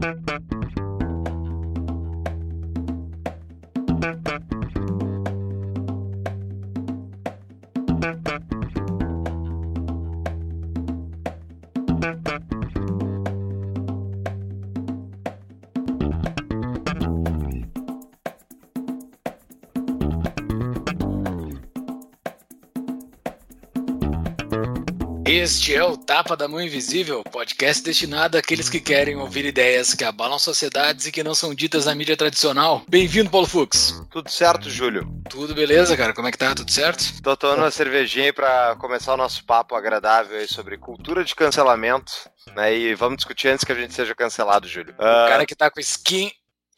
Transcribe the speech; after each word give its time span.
Thank 0.00 0.30
you. 0.52 0.59
Este 25.40 25.74
é 25.74 25.82
o 25.82 25.96
Tapa 25.96 26.36
da 26.36 26.46
Mão 26.46 26.60
Invisível, 26.60 27.24
podcast 27.24 27.82
destinado 27.82 28.36
àqueles 28.36 28.68
que 28.68 28.78
querem 28.78 29.16
ouvir 29.16 29.46
ideias 29.46 29.94
que 29.94 30.04
abalam 30.04 30.38
sociedades 30.38 31.06
e 31.06 31.10
que 31.10 31.24
não 31.24 31.34
são 31.34 31.54
ditas 31.54 31.86
na 31.86 31.94
mídia 31.94 32.14
tradicional. 32.14 32.82
Bem-vindo, 32.86 33.30
Paulo 33.30 33.46
Fux. 33.46 34.04
Tudo 34.10 34.30
certo, 34.30 34.68
Júlio? 34.68 35.10
Tudo 35.30 35.54
beleza, 35.54 35.96
cara? 35.96 36.12
Como 36.12 36.28
é 36.28 36.30
que 36.30 36.36
tá? 36.36 36.54
Tudo 36.54 36.70
certo? 36.70 37.22
Tô 37.22 37.34
tomando 37.38 37.60
uma 37.60 37.70
cervejinha 37.70 38.26
aí 38.26 38.32
pra 38.34 38.76
começar 38.78 39.14
o 39.14 39.16
nosso 39.16 39.42
papo 39.46 39.74
agradável 39.74 40.38
aí 40.38 40.46
sobre 40.46 40.76
cultura 40.76 41.24
de 41.24 41.34
cancelamento. 41.34 42.12
Né, 42.54 42.76
e 42.76 42.94
vamos 42.94 43.16
discutir 43.16 43.48
antes 43.48 43.64
que 43.64 43.72
a 43.72 43.74
gente 43.74 43.94
seja 43.94 44.14
cancelado, 44.14 44.68
Júlio. 44.68 44.94
O 44.98 45.02
uh... 45.02 45.28
cara 45.28 45.46
que 45.46 45.54
tá 45.54 45.70
com 45.70 45.80
skin 45.80 46.30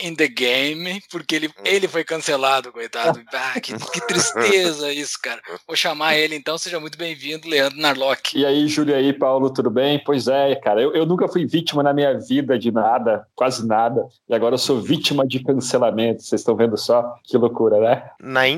in 0.03 0.15
the 0.17 0.29
game, 0.29 1.01
porque 1.11 1.37
ele, 1.37 1.51
ele 1.65 1.89
foi 1.89 2.05
cancelado, 2.05 2.73
coitado. 2.73 3.23
Ah, 3.35 3.59
que, 3.61 3.75
que, 3.75 4.07
tristeza 4.07 4.93
isso, 4.93 5.19
cara. 5.23 5.41
Vou 5.67 5.77
chamar 5.77 6.17
ele 6.17 6.37
então, 6.37 6.57
seja 6.59 6.79
muito 6.79 6.99
bem-vindo, 6.99 7.49
Leandro 7.49 7.79
Narlock. 7.79 8.39
E 8.39 8.45
aí, 8.45 8.69
Júlio, 8.69 8.95
e 8.95 8.99
aí, 8.99 9.13
Paulo, 9.13 9.51
tudo 9.51 9.71
bem? 9.71 10.03
Pois 10.05 10.29
é, 10.29 10.55
cara, 10.57 10.81
eu, 10.81 10.93
eu 10.95 11.07
nunca 11.07 11.29
fui 11.29 11.47
vítima 11.47 11.83
na 11.83 11.93
minha 11.93 12.19
vida 12.19 12.59
de 12.59 12.71
nada, 12.71 13.27
quase 13.35 13.67
nada, 13.67 14.07
e 14.29 14.35
agora 14.35 14.55
eu 14.55 14.59
sou 14.59 14.81
vítima 14.81 15.27
de 15.27 15.43
cancelamento. 15.43 16.23
Vocês 16.23 16.41
estão 16.41 16.57
vendo 16.57 16.77
só? 16.77 17.15
Que 17.25 17.37
loucura, 17.37 17.81
né? 17.81 18.11
Na 18.21 18.49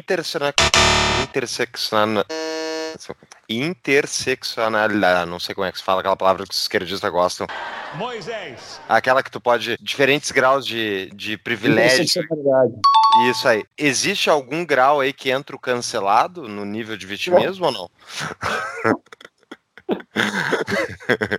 interseccional 1.23 2.25
interseccionalidade, 3.49 5.31
não 5.31 5.39
sei 5.39 5.55
como 5.55 5.67
é 5.67 5.73
que 5.73 5.79
se 5.79 5.85
fala 5.85 6.01
aquela 6.01 6.17
palavra 6.17 6.45
que 6.45 6.53
os 6.53 6.63
esquerdistas 6.63 7.11
gostam. 7.11 7.47
Moisés. 7.95 8.81
Aquela 8.89 9.23
que 9.23 9.31
tu 9.31 9.41
pode, 9.41 9.77
diferentes 9.81 10.31
graus 10.31 10.67
de, 10.67 11.11
de 11.15 11.39
privilégio. 11.39 12.05
Isso 13.31 13.47
aí. 13.47 13.65
Existe 13.79 14.29
algum 14.29 14.67
grau 14.67 15.01
aí 15.01 15.13
que 15.13 15.31
entra 15.31 15.55
o 15.55 15.59
cancelado 15.59 16.49
no 16.49 16.65
nível 16.65 16.97
de 16.97 17.07
vitimismo 17.07 17.67
ou 17.67 17.73
não? 17.73 17.91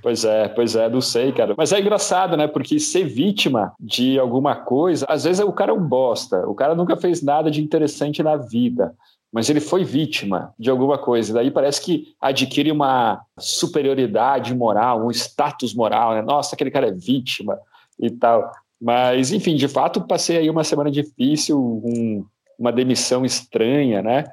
pois 0.02 0.24
é, 0.24 0.48
pois 0.50 0.76
é, 0.76 0.90
não 0.90 1.02
sei, 1.02 1.32
cara. 1.32 1.56
Mas 1.58 1.72
é 1.72 1.80
engraçado, 1.80 2.38
né? 2.38 2.48
Porque 2.48 2.80
ser 2.80 3.06
vítima 3.06 3.74
de 3.80 4.20
alguma 4.20 4.56
coisa, 4.56 5.06
às 5.10 5.24
vezes 5.24 5.44
o 5.44 5.52
cara 5.52 5.72
é 5.72 5.74
um 5.74 5.84
bosta, 5.84 6.48
o 6.48 6.54
cara 6.54 6.76
nunca 6.76 6.96
fez 6.96 7.22
nada 7.22 7.50
de 7.50 7.62
interessante 7.62 8.22
na 8.22 8.38
vida 8.38 8.94
mas 9.36 9.50
ele 9.50 9.60
foi 9.60 9.84
vítima 9.84 10.54
de 10.58 10.70
alguma 10.70 10.98
coisa. 10.98 11.34
Daí 11.34 11.52
parece 11.52 11.82
que 11.82 12.16
adquire 12.22 12.72
uma 12.72 13.22
superioridade 13.38 14.56
moral, 14.56 15.06
um 15.06 15.12
status 15.12 15.74
moral, 15.74 16.14
né? 16.14 16.22
Nossa, 16.22 16.56
aquele 16.56 16.72
cara 16.72 16.88
é 16.88 16.94
vítima 16.94 17.60
e 18.00 18.10
tal. 18.10 18.50
Mas, 18.82 19.34
enfim, 19.34 19.58
de 19.58 19.68
fato, 19.68 20.08
passei 20.08 20.38
aí 20.38 20.50
uma 20.50 20.64
semana 20.64 20.90
difícil, 20.90 21.60
um, 21.60 22.26
uma 22.58 22.72
demissão 22.72 23.26
estranha, 23.26 24.02
né? 24.02 24.24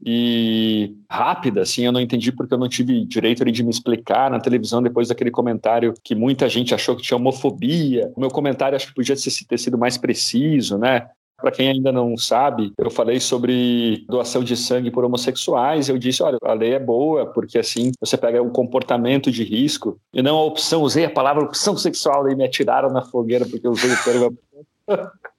E 0.00 0.94
rápida, 1.10 1.62
assim, 1.62 1.84
eu 1.84 1.90
não 1.90 2.00
entendi 2.00 2.30
porque 2.30 2.54
eu 2.54 2.58
não 2.58 2.68
tive 2.68 3.04
direito 3.04 3.44
de 3.44 3.64
me 3.64 3.70
explicar 3.70 4.30
na 4.30 4.38
televisão 4.38 4.80
depois 4.80 5.08
daquele 5.08 5.32
comentário 5.32 5.92
que 6.04 6.14
muita 6.14 6.48
gente 6.48 6.72
achou 6.72 6.94
que 6.94 7.02
tinha 7.02 7.16
homofobia. 7.16 8.12
O 8.14 8.20
meu 8.20 8.28
comentário 8.28 8.76
acho 8.76 8.86
que 8.86 8.94
podia 8.94 9.16
ter 9.16 9.58
sido 9.58 9.76
mais 9.76 9.98
preciso, 9.98 10.78
né? 10.78 11.08
Para 11.36 11.50
quem 11.50 11.68
ainda 11.68 11.90
não 11.90 12.16
sabe, 12.16 12.72
eu 12.78 12.90
falei 12.90 13.18
sobre 13.18 14.04
doação 14.08 14.44
de 14.44 14.56
sangue 14.56 14.90
por 14.90 15.04
homossexuais. 15.04 15.88
Eu 15.88 15.98
disse: 15.98 16.22
olha, 16.22 16.38
a 16.42 16.52
lei 16.52 16.74
é 16.74 16.78
boa, 16.78 17.26
porque 17.26 17.58
assim 17.58 17.90
você 18.00 18.16
pega 18.16 18.42
um 18.42 18.50
comportamento 18.50 19.30
de 19.30 19.42
risco 19.42 19.98
e 20.14 20.22
não 20.22 20.38
a 20.38 20.44
opção. 20.44 20.82
Usei 20.82 21.04
a 21.04 21.10
palavra 21.10 21.42
opção 21.42 21.76
sexual 21.76 22.30
e 22.30 22.36
me 22.36 22.44
atiraram 22.44 22.90
na 22.92 23.02
fogueira 23.02 23.44
porque 23.44 23.66
eu 23.66 23.72
usei 23.72 23.90
o 23.90 24.04
termo. 24.04 24.38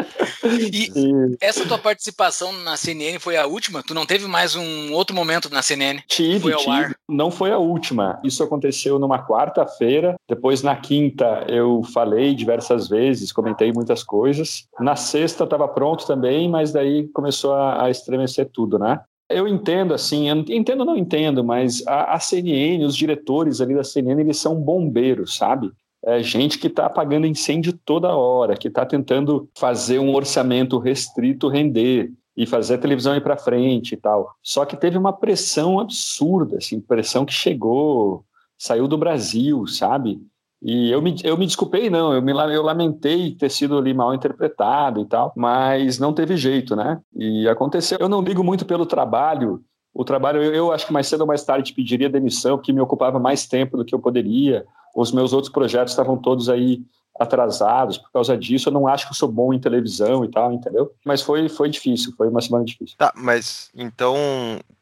E, 0.42 1.36
essa 1.40 1.66
tua 1.66 1.78
participação 1.78 2.52
na 2.52 2.76
CNN 2.76 3.18
foi 3.18 3.36
a 3.36 3.46
última? 3.46 3.82
Tu 3.82 3.94
não 3.94 4.06
teve 4.06 4.26
mais 4.26 4.54
um 4.54 4.92
outro 4.92 5.14
momento 5.14 5.50
na 5.50 5.62
CNN? 5.62 6.02
Tive, 6.08 6.40
foi 6.40 6.56
tive. 6.56 6.70
Ar? 6.70 6.94
Não 7.08 7.30
foi 7.30 7.50
a 7.50 7.58
última. 7.58 8.20
Isso 8.24 8.42
aconteceu 8.42 8.98
numa 8.98 9.24
quarta-feira. 9.26 10.14
Depois, 10.28 10.62
na 10.62 10.76
quinta, 10.76 11.44
eu 11.48 11.82
falei 11.92 12.34
diversas 12.34 12.88
vezes, 12.88 13.32
comentei 13.32 13.72
muitas 13.72 14.02
coisas. 14.02 14.66
Na 14.78 14.96
sexta, 14.96 15.44
estava 15.44 15.68
pronto 15.68 16.06
também, 16.06 16.48
mas 16.48 16.72
daí 16.72 17.08
começou 17.08 17.52
a, 17.54 17.84
a 17.84 17.90
estremecer 17.90 18.48
tudo, 18.52 18.78
né? 18.78 19.00
Eu 19.30 19.46
entendo, 19.46 19.94
assim, 19.94 20.28
eu 20.28 20.44
entendo 20.48 20.84
não 20.84 20.96
entendo, 20.96 21.44
mas 21.44 21.86
a, 21.86 22.14
a, 22.14 22.18
CNN, 22.18 22.84
os 22.84 22.96
diretores 22.96 23.60
ali 23.60 23.74
da 23.74 23.84
CNN, 23.84 24.20
eles 24.20 24.38
são 24.38 24.56
bombeiros, 24.56 25.36
sabe? 25.36 25.70
É 26.04 26.22
gente 26.22 26.58
que 26.58 26.66
está 26.66 26.86
apagando 26.86 27.26
incêndio 27.26 27.72
toda 27.84 28.14
hora, 28.14 28.56
que 28.56 28.68
está 28.68 28.86
tentando 28.86 29.48
fazer 29.58 29.98
um 29.98 30.14
orçamento 30.14 30.78
restrito 30.78 31.48
render 31.48 32.10
e 32.36 32.46
fazer 32.46 32.74
a 32.74 32.78
televisão 32.78 33.14
ir 33.14 33.22
para 33.22 33.36
frente 33.36 33.92
e 33.92 33.96
tal. 33.96 34.34
Só 34.42 34.64
que 34.64 34.76
teve 34.76 34.96
uma 34.96 35.12
pressão 35.12 35.78
absurda, 35.78 36.56
assim, 36.56 36.80
pressão 36.80 37.24
que 37.24 37.32
chegou, 37.32 38.24
saiu 38.56 38.88
do 38.88 38.96
Brasil, 38.96 39.66
sabe? 39.66 40.20
E 40.62 40.90
eu 40.90 41.00
me, 41.00 41.16
eu 41.24 41.38
me 41.38 41.46
desculpei, 41.46 41.88
não, 41.88 42.12
eu, 42.12 42.20
me, 42.20 42.32
eu 42.32 42.62
lamentei 42.62 43.34
ter 43.34 43.50
sido 43.50 43.78
ali 43.78 43.94
mal 43.94 44.14
interpretado 44.14 45.00
e 45.00 45.06
tal, 45.06 45.32
mas 45.34 45.98
não 45.98 46.12
teve 46.12 46.36
jeito, 46.36 46.76
né? 46.76 47.00
E 47.16 47.48
aconteceu. 47.48 47.96
Eu 47.98 48.10
não 48.10 48.20
ligo 48.20 48.44
muito 48.44 48.66
pelo 48.66 48.84
trabalho, 48.84 49.62
o 49.92 50.04
trabalho, 50.04 50.42
eu, 50.42 50.54
eu 50.54 50.72
acho 50.72 50.86
que 50.86 50.92
mais 50.92 51.06
cedo 51.06 51.22
ou 51.22 51.26
mais 51.26 51.42
tarde 51.42 51.72
pediria 51.72 52.08
demissão, 52.08 52.58
que 52.58 52.72
me 52.72 52.80
ocupava 52.80 53.18
mais 53.18 53.46
tempo 53.46 53.76
do 53.76 53.84
que 53.84 53.94
eu 53.94 53.98
poderia, 53.98 54.64
os 54.94 55.12
meus 55.12 55.32
outros 55.32 55.52
projetos 55.52 55.92
estavam 55.92 56.16
todos 56.16 56.48
aí 56.48 56.82
atrasados 57.18 57.98
por 57.98 58.10
causa 58.10 58.36
disso. 58.36 58.68
Eu 58.68 58.72
não 58.72 58.88
acho 58.88 59.06
que 59.06 59.12
eu 59.12 59.16
sou 59.16 59.30
bom 59.30 59.52
em 59.52 59.60
televisão 59.60 60.24
e 60.24 60.30
tal, 60.30 60.52
entendeu? 60.52 60.92
Mas 61.04 61.20
foi, 61.20 61.48
foi 61.48 61.68
difícil, 61.68 62.12
foi 62.16 62.28
uma 62.28 62.40
semana 62.40 62.64
difícil. 62.64 62.96
Tá, 62.96 63.12
mas 63.14 63.70
então 63.74 64.16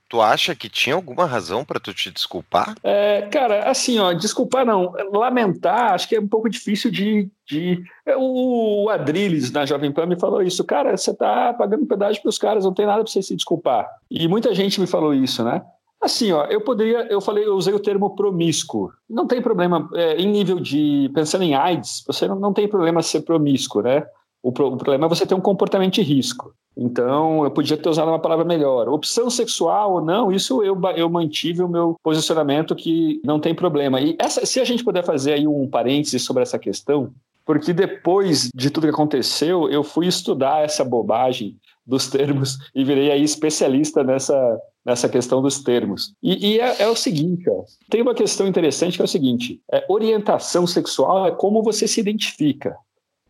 tu 0.09 0.21
acha 0.21 0.55
que 0.55 0.69
tinha 0.69 0.97
alguma 0.97 1.27
razão 1.27 1.65
para 1.65 1.79
tu 1.79 1.93
te 1.93 2.11
desculpar? 2.11 2.75
É, 2.83 3.23
cara, 3.31 3.69
assim, 3.71 3.99
ó, 3.99 4.13
desculpar 4.13 4.65
não, 4.65 4.93
lamentar, 5.13 5.93
acho 5.93 6.09
que 6.09 6.17
é 6.17 6.21
um 6.21 6.29
pouco 6.29 6.49
difícil 6.49 6.91
de. 6.91 7.31
de... 7.47 7.83
É, 8.07 8.17
o 8.17 8.89
Adriles 8.91 9.51
na 9.51 9.67
Jovem 9.67 9.93
Pan 9.93 10.07
me 10.07 10.19
falou 10.19 10.43
isso, 10.43 10.65
cara, 10.65 10.97
você 10.97 11.15
tá 11.15 11.53
pagando 11.55 11.87
pedágio 11.87 12.23
para 12.23 12.31
os 12.31 12.39
caras, 12.39 12.65
não 12.65 12.75
tem 12.75 12.87
nada 12.87 13.03
para 13.03 13.13
você 13.13 13.23
se 13.23 13.37
desculpar. 13.37 13.89
E 14.11 14.27
muita 14.27 14.55
gente 14.55 14.81
me 14.81 14.87
falou 14.87 15.13
isso, 15.13 15.45
né? 15.45 15.63
Assim, 16.01 16.31
ó, 16.31 16.45
eu 16.45 16.61
poderia, 16.61 17.09
eu 17.11 17.21
falei, 17.21 17.45
eu 17.45 17.57
usei 17.57 17.75
o 17.75 17.81
termo 17.81 18.15
promíscuo. 18.15 18.93
Não 19.11 19.27
tem 19.27 19.43
problema, 19.43 19.89
é, 19.95 20.15
em 20.17 20.31
nível 20.31 20.61
de, 20.61 21.11
pensando 21.13 21.43
em 21.43 21.55
AIDS, 21.55 22.05
você 22.07 22.29
não, 22.29 22.39
não 22.39 22.53
tem 22.53 22.69
problema 22.69 23.03
ser 23.03 23.23
promíscuo, 23.23 23.83
né? 23.83 24.07
O, 24.41 24.53
pro, 24.53 24.69
o, 24.69 24.77
problema 24.77 25.07
é 25.07 25.09
você 25.09 25.27
ter 25.27 25.35
um 25.35 25.41
comportamento 25.41 25.95
de 25.95 26.03
risco. 26.03 26.55
Então, 26.79 27.43
eu 27.43 27.51
podia 27.51 27.77
ter 27.77 27.89
usado 27.89 28.09
uma 28.09 28.21
palavra 28.21 28.45
melhor. 28.45 28.89
Opção 28.89 29.29
sexual 29.29 29.95
ou 29.95 30.01
não, 30.01 30.31
isso 30.31 30.63
eu, 30.63 30.81
eu 30.97 31.11
mantive 31.11 31.61
o 31.63 31.69
meu 31.69 31.97
posicionamento 32.05 32.77
que 32.77 33.21
não 33.25 33.41
tem 33.41 33.53
problema. 33.53 34.01
E 34.01 34.17
essa, 34.17 34.47
se 34.47 34.61
a 34.61 34.65
gente 34.65 34.85
puder 34.85 35.05
fazer 35.05 35.33
aí 35.33 35.47
um 35.47 35.69
parêntese 35.69 36.21
sobre 36.21 36.45
essa 36.45 36.59
questão, 36.59 37.13
porque 37.45 37.73
depois 37.73 38.49
de 38.55 38.71
tudo 38.71 38.87
que 38.87 38.93
aconteceu, 38.93 39.69
eu 39.69 39.83
fui 39.83 40.07
estudar 40.07 40.63
essa 40.63 40.85
bobagem 40.85 41.57
dos 41.85 42.07
termos 42.07 42.59
e 42.75 42.85
virei 42.85 43.11
aí 43.11 43.25
especialista 43.25 44.05
nessa, 44.05 44.61
nessa 44.85 45.09
questão 45.09 45.43
dos 45.43 45.63
termos. 45.63 46.13
E, 46.23 46.53
e 46.53 46.61
é, 46.61 46.83
é, 46.83 46.89
o 46.89 46.95
seguinte, 46.95 47.49
ó, 47.49 47.65
tem 47.91 48.03
uma 48.03 48.15
questão 48.15 48.47
interessante 48.47 48.97
que 48.97 49.03
é 49.03 49.05
o 49.05 49.09
seguinte: 49.09 49.61
é, 49.73 49.85
orientação 49.89 50.67
sexual 50.67 51.27
é 51.27 51.31
como 51.31 51.63
você 51.63 51.89
se 51.89 51.99
identifica. 52.01 52.77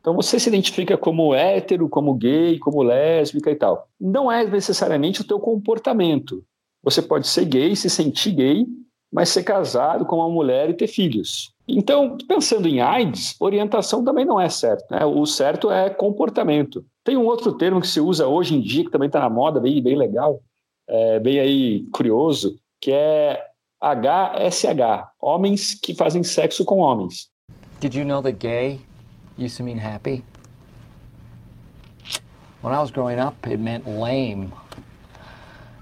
Então 0.08 0.16
você 0.16 0.40
se 0.40 0.48
identifica 0.48 0.96
como 0.96 1.34
hétero, 1.34 1.86
como 1.86 2.14
gay, 2.14 2.58
como 2.58 2.82
lésbica 2.82 3.50
e 3.50 3.54
tal. 3.54 3.86
Não 4.00 4.32
é 4.32 4.42
necessariamente 4.42 5.20
o 5.20 5.24
teu 5.24 5.38
comportamento. 5.38 6.42
Você 6.82 7.02
pode 7.02 7.28
ser 7.28 7.44
gay, 7.44 7.76
se 7.76 7.90
sentir 7.90 8.30
gay, 8.30 8.66
mas 9.12 9.28
ser 9.28 9.42
casado 9.42 10.06
com 10.06 10.16
uma 10.16 10.30
mulher 10.30 10.70
e 10.70 10.72
ter 10.72 10.86
filhos. 10.86 11.52
Então, 11.68 12.16
pensando 12.26 12.66
em 12.66 12.80
AIDS, 12.80 13.36
orientação 13.38 14.02
também 14.02 14.24
não 14.24 14.40
é 14.40 14.48
certo. 14.48 14.90
Né? 14.90 15.04
O 15.04 15.26
certo 15.26 15.70
é 15.70 15.90
comportamento. 15.90 16.82
Tem 17.04 17.18
um 17.18 17.26
outro 17.26 17.52
termo 17.52 17.78
que 17.78 17.86
se 17.86 18.00
usa 18.00 18.26
hoje 18.26 18.54
em 18.54 18.62
dia, 18.62 18.84
que 18.84 18.90
também 18.90 19.08
está 19.08 19.20
na 19.20 19.28
moda, 19.28 19.60
bem, 19.60 19.82
bem 19.82 19.94
legal, 19.94 20.40
é, 20.88 21.20
bem 21.20 21.38
aí 21.38 21.84
curioso, 21.92 22.58
que 22.80 22.92
é 22.92 23.44
HSH, 23.78 25.06
homens 25.20 25.74
que 25.74 25.94
fazem 25.94 26.22
sexo 26.22 26.64
com 26.64 26.78
homens. 26.78 27.28
Did 27.78 27.94
you 27.94 28.06
know 28.06 28.22
that 28.22 28.38
gay 28.38 28.80
used 29.38 29.56
to 29.56 29.62
mean 29.62 29.78
happy? 29.78 30.24
When 32.60 32.74
I 32.74 32.80
was 32.80 32.90
growing 32.90 33.18
up, 33.18 33.46
it 33.46 33.60
meant 33.60 33.86
lame. 33.86 34.52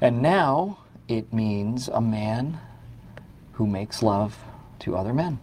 And 0.01 0.21
now 0.21 0.79
it 1.09 1.33
means 1.33 1.89
a 1.89 2.01
man 2.01 2.61
who 3.53 3.67
makes 3.67 4.03
love 4.03 4.37
to 4.81 4.95
other 4.95 5.15
men. 5.15 5.39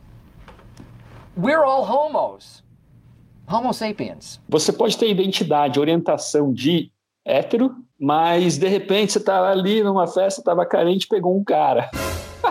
We're 1.36 1.63
all 1.63 1.83
homos. 1.86 2.62
Homo 3.48 3.74
sapiens. 3.74 4.39
Você 4.48 4.71
pode 4.71 4.98
ter 4.98 5.10
identidade, 5.10 5.80
orientação 5.80 6.54
de 6.54 6.92
hétero, 7.25 7.75
mas 8.00 8.57
de 8.57 8.68
repente 8.68 9.13
você 9.13 9.19
tá 9.19 9.50
ali 9.50 9.83
numa 9.83 10.07
festa, 10.07 10.44
tava 10.44 10.65
carente, 10.65 11.07
pegou 11.07 11.38
um 11.38 11.44
cara. 11.44 11.89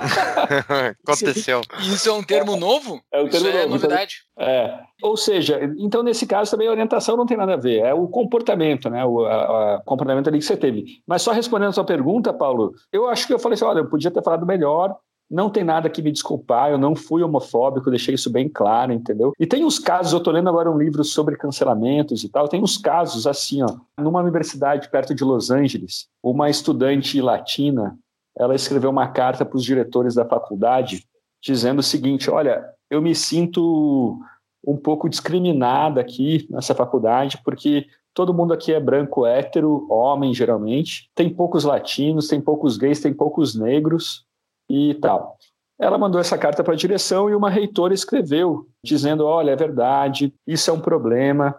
Aconteceu. 1.06 1.60
Isso 1.81 2.08
é 2.08 2.12
um 2.12 2.22
termo 2.22 2.56
novo? 2.56 3.00
É 3.12 3.22
um 3.22 3.28
termo 3.28 3.49
Isso 3.49 3.56
é 3.56 3.62
novo. 3.62 3.75
novidade. 3.75 4.16
É. 4.38 4.81
Ou 5.02 5.16
seja, 5.16 5.60
então 5.78 6.02
nesse 6.02 6.26
caso 6.26 6.50
também 6.50 6.69
a 6.69 6.70
orientação 6.70 7.16
não 7.16 7.26
tem 7.26 7.37
nada 7.37 7.54
a 7.54 7.58
ver, 7.58 7.78
é 7.81 7.94
o 7.94 8.08
comportamento, 8.08 8.88
né? 8.88 9.04
O 9.04 9.25
a, 9.25 9.76
a 9.76 9.81
comportamento 9.84 10.28
ali 10.28 10.38
que 10.38 10.44
você 10.44 10.56
teve. 10.56 11.02
Mas 11.06 11.22
só 11.22 11.32
respondendo 11.32 11.70
a 11.70 11.72
sua 11.72 11.84
pergunta, 11.84 12.32
Paulo, 12.32 12.72
eu 12.93 13.08
acho 13.08 13.26
que 13.26 13.32
eu 13.32 13.38
falei 13.38 13.54
assim: 13.54 13.64
olha, 13.64 13.81
eu 13.81 13.88
podia 13.88 14.10
ter 14.10 14.22
falado 14.22 14.46
melhor, 14.46 14.96
não 15.32 15.49
tem 15.49 15.64
nada 15.64 15.88
que 15.88 16.02
me 16.02 16.12
desculpar, 16.12 16.70
eu 16.70 16.76
não 16.76 16.94
fui 16.94 17.22
homofóbico, 17.22 17.88
deixei 17.88 18.14
isso 18.14 18.31
bem 18.31 18.50
claro, 18.50 18.93
entendeu? 18.93 19.32
E 19.40 19.46
tem 19.46 19.64
uns 19.64 19.78
casos, 19.78 20.12
eu 20.12 20.20
tô 20.20 20.31
lendo 20.31 20.50
agora 20.50 20.70
um 20.70 20.76
livro 20.76 21.02
sobre 21.02 21.37
cancelamentos 21.37 22.22
e 22.22 22.28
tal, 22.28 22.49
tem 22.49 22.62
uns 22.62 22.76
casos 22.76 23.26
assim, 23.26 23.62
ó, 23.62 23.76
numa 23.99 24.20
universidade 24.20 24.90
perto 24.90 25.14
de 25.14 25.25
Los 25.25 25.50
Angeles, 25.50 26.06
uma 26.22 26.50
estudante 26.50 27.19
latina, 27.20 27.96
ela 28.37 28.55
escreveu 28.55 28.90
uma 28.90 29.08
carta 29.08 29.44
para 29.44 29.56
os 29.56 29.64
diretores 29.64 30.14
da 30.14 30.25
faculdade 30.25 31.06
dizendo 31.43 31.81
o 31.81 31.82
seguinte: 31.82 32.31
olha, 32.31 32.64
eu 32.90 33.02
me 33.02 33.14
sinto 33.14 34.19
um 34.64 34.76
pouco 34.76 35.08
discriminada 35.08 36.00
aqui 36.00 36.46
nessa 36.49 36.75
faculdade, 36.75 37.38
porque 37.44 37.87
todo 38.14 38.32
mundo 38.32 38.52
aqui 38.52 38.73
é 38.73 38.79
branco, 38.79 39.26
hétero, 39.26 39.87
homem 39.90 40.32
geralmente, 40.32 41.11
tem 41.14 41.29
poucos 41.29 41.64
latinos, 41.64 42.29
tem 42.29 42.40
poucos 42.40 42.76
gays, 42.76 43.00
tem 43.00 43.12
poucos 43.12 43.55
negros 43.55 44.25
e 44.70 44.94
tal. 44.94 45.37
Ela 45.81 45.99
mandou 45.99 46.20
essa 46.20 46.38
carta 46.38 46.62
para 46.62 46.75
a 46.75 46.76
direção 46.76 47.28
e 47.28 47.35
uma 47.35 47.50
reitora 47.50 47.93
escreveu, 47.93 48.69
dizendo: 48.85 49.26
olha, 49.26 49.50
é 49.50 49.56
verdade, 49.56 50.32
isso 50.46 50.70
é 50.70 50.73
um 50.73 50.81
problema. 50.81 51.55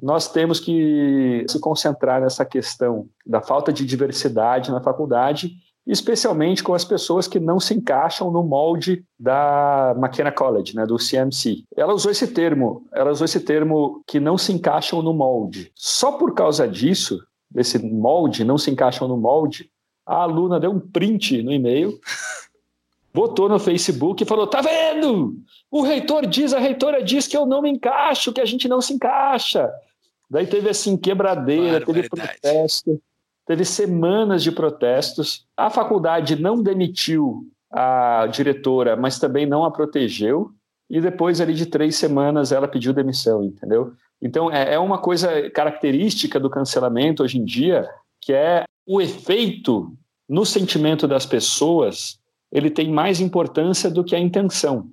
Nós 0.00 0.30
temos 0.30 0.60
que 0.60 1.44
se 1.48 1.58
concentrar 1.58 2.20
nessa 2.20 2.44
questão 2.44 3.08
da 3.24 3.40
falta 3.40 3.72
de 3.72 3.84
diversidade 3.84 4.70
na 4.70 4.80
faculdade 4.80 5.56
especialmente 5.86 6.64
com 6.64 6.74
as 6.74 6.84
pessoas 6.84 7.28
que 7.28 7.38
não 7.38 7.60
se 7.60 7.72
encaixam 7.72 8.30
no 8.30 8.42
molde 8.42 9.04
da 9.18 9.94
McKenna 9.96 10.32
College, 10.32 10.74
né, 10.74 10.84
do 10.84 10.96
CMC. 10.96 11.64
Ela 11.76 11.94
usou 11.94 12.10
esse 12.10 12.26
termo, 12.26 12.86
ela 12.92 13.12
usou 13.12 13.24
esse 13.24 13.38
termo 13.40 14.02
que 14.06 14.18
não 14.18 14.36
se 14.36 14.52
encaixam 14.52 15.00
no 15.00 15.14
molde. 15.14 15.70
Só 15.74 16.12
por 16.12 16.34
causa 16.34 16.66
disso, 16.66 17.24
desse 17.48 17.78
molde, 17.78 18.44
não 18.44 18.58
se 18.58 18.70
encaixam 18.70 19.06
no 19.06 19.16
molde, 19.16 19.70
a 20.04 20.22
aluna 20.22 20.58
deu 20.58 20.72
um 20.72 20.80
print 20.80 21.40
no 21.42 21.52
e-mail, 21.52 21.98
botou 23.14 23.48
no 23.48 23.58
Facebook 23.58 24.22
e 24.22 24.26
falou: 24.26 24.46
"Tá 24.46 24.60
vendo? 24.60 25.36
O 25.70 25.82
reitor 25.82 26.26
diz, 26.26 26.52
a 26.52 26.58
reitora 26.58 27.02
diz 27.02 27.28
que 27.28 27.36
eu 27.36 27.46
não 27.46 27.62
me 27.62 27.70
encaixo, 27.70 28.32
que 28.32 28.40
a 28.40 28.44
gente 28.44 28.66
não 28.66 28.80
se 28.80 28.92
encaixa". 28.92 29.70
Daí 30.28 30.46
teve 30.46 30.68
assim 30.68 30.96
quebradeira, 30.96 31.84
teve 31.84 32.08
protesto 32.08 33.00
teve 33.46 33.64
semanas 33.64 34.42
de 34.42 34.50
protestos. 34.50 35.46
A 35.56 35.70
faculdade 35.70 36.40
não 36.40 36.62
demitiu 36.62 37.44
a 37.70 38.26
diretora, 38.26 38.96
mas 38.96 39.18
também 39.18 39.46
não 39.46 39.64
a 39.64 39.70
protegeu. 39.70 40.50
E 40.88 41.00
depois 41.00 41.40
ali 41.40 41.54
de 41.54 41.66
três 41.66 41.96
semanas 41.96 42.52
ela 42.52 42.68
pediu 42.68 42.92
demissão, 42.92 43.42
entendeu? 43.42 43.92
Então 44.20 44.50
é, 44.50 44.74
é 44.74 44.78
uma 44.78 44.98
coisa 44.98 45.50
característica 45.50 46.38
do 46.38 46.50
cancelamento 46.50 47.22
hoje 47.22 47.38
em 47.38 47.44
dia, 47.44 47.88
que 48.20 48.32
é 48.32 48.64
o 48.86 49.00
efeito 49.00 49.92
no 50.28 50.44
sentimento 50.44 51.06
das 51.06 51.26
pessoas, 51.26 52.18
ele 52.50 52.70
tem 52.70 52.90
mais 52.90 53.20
importância 53.20 53.90
do 53.90 54.04
que 54.04 54.14
a 54.14 54.18
intenção. 54.20 54.88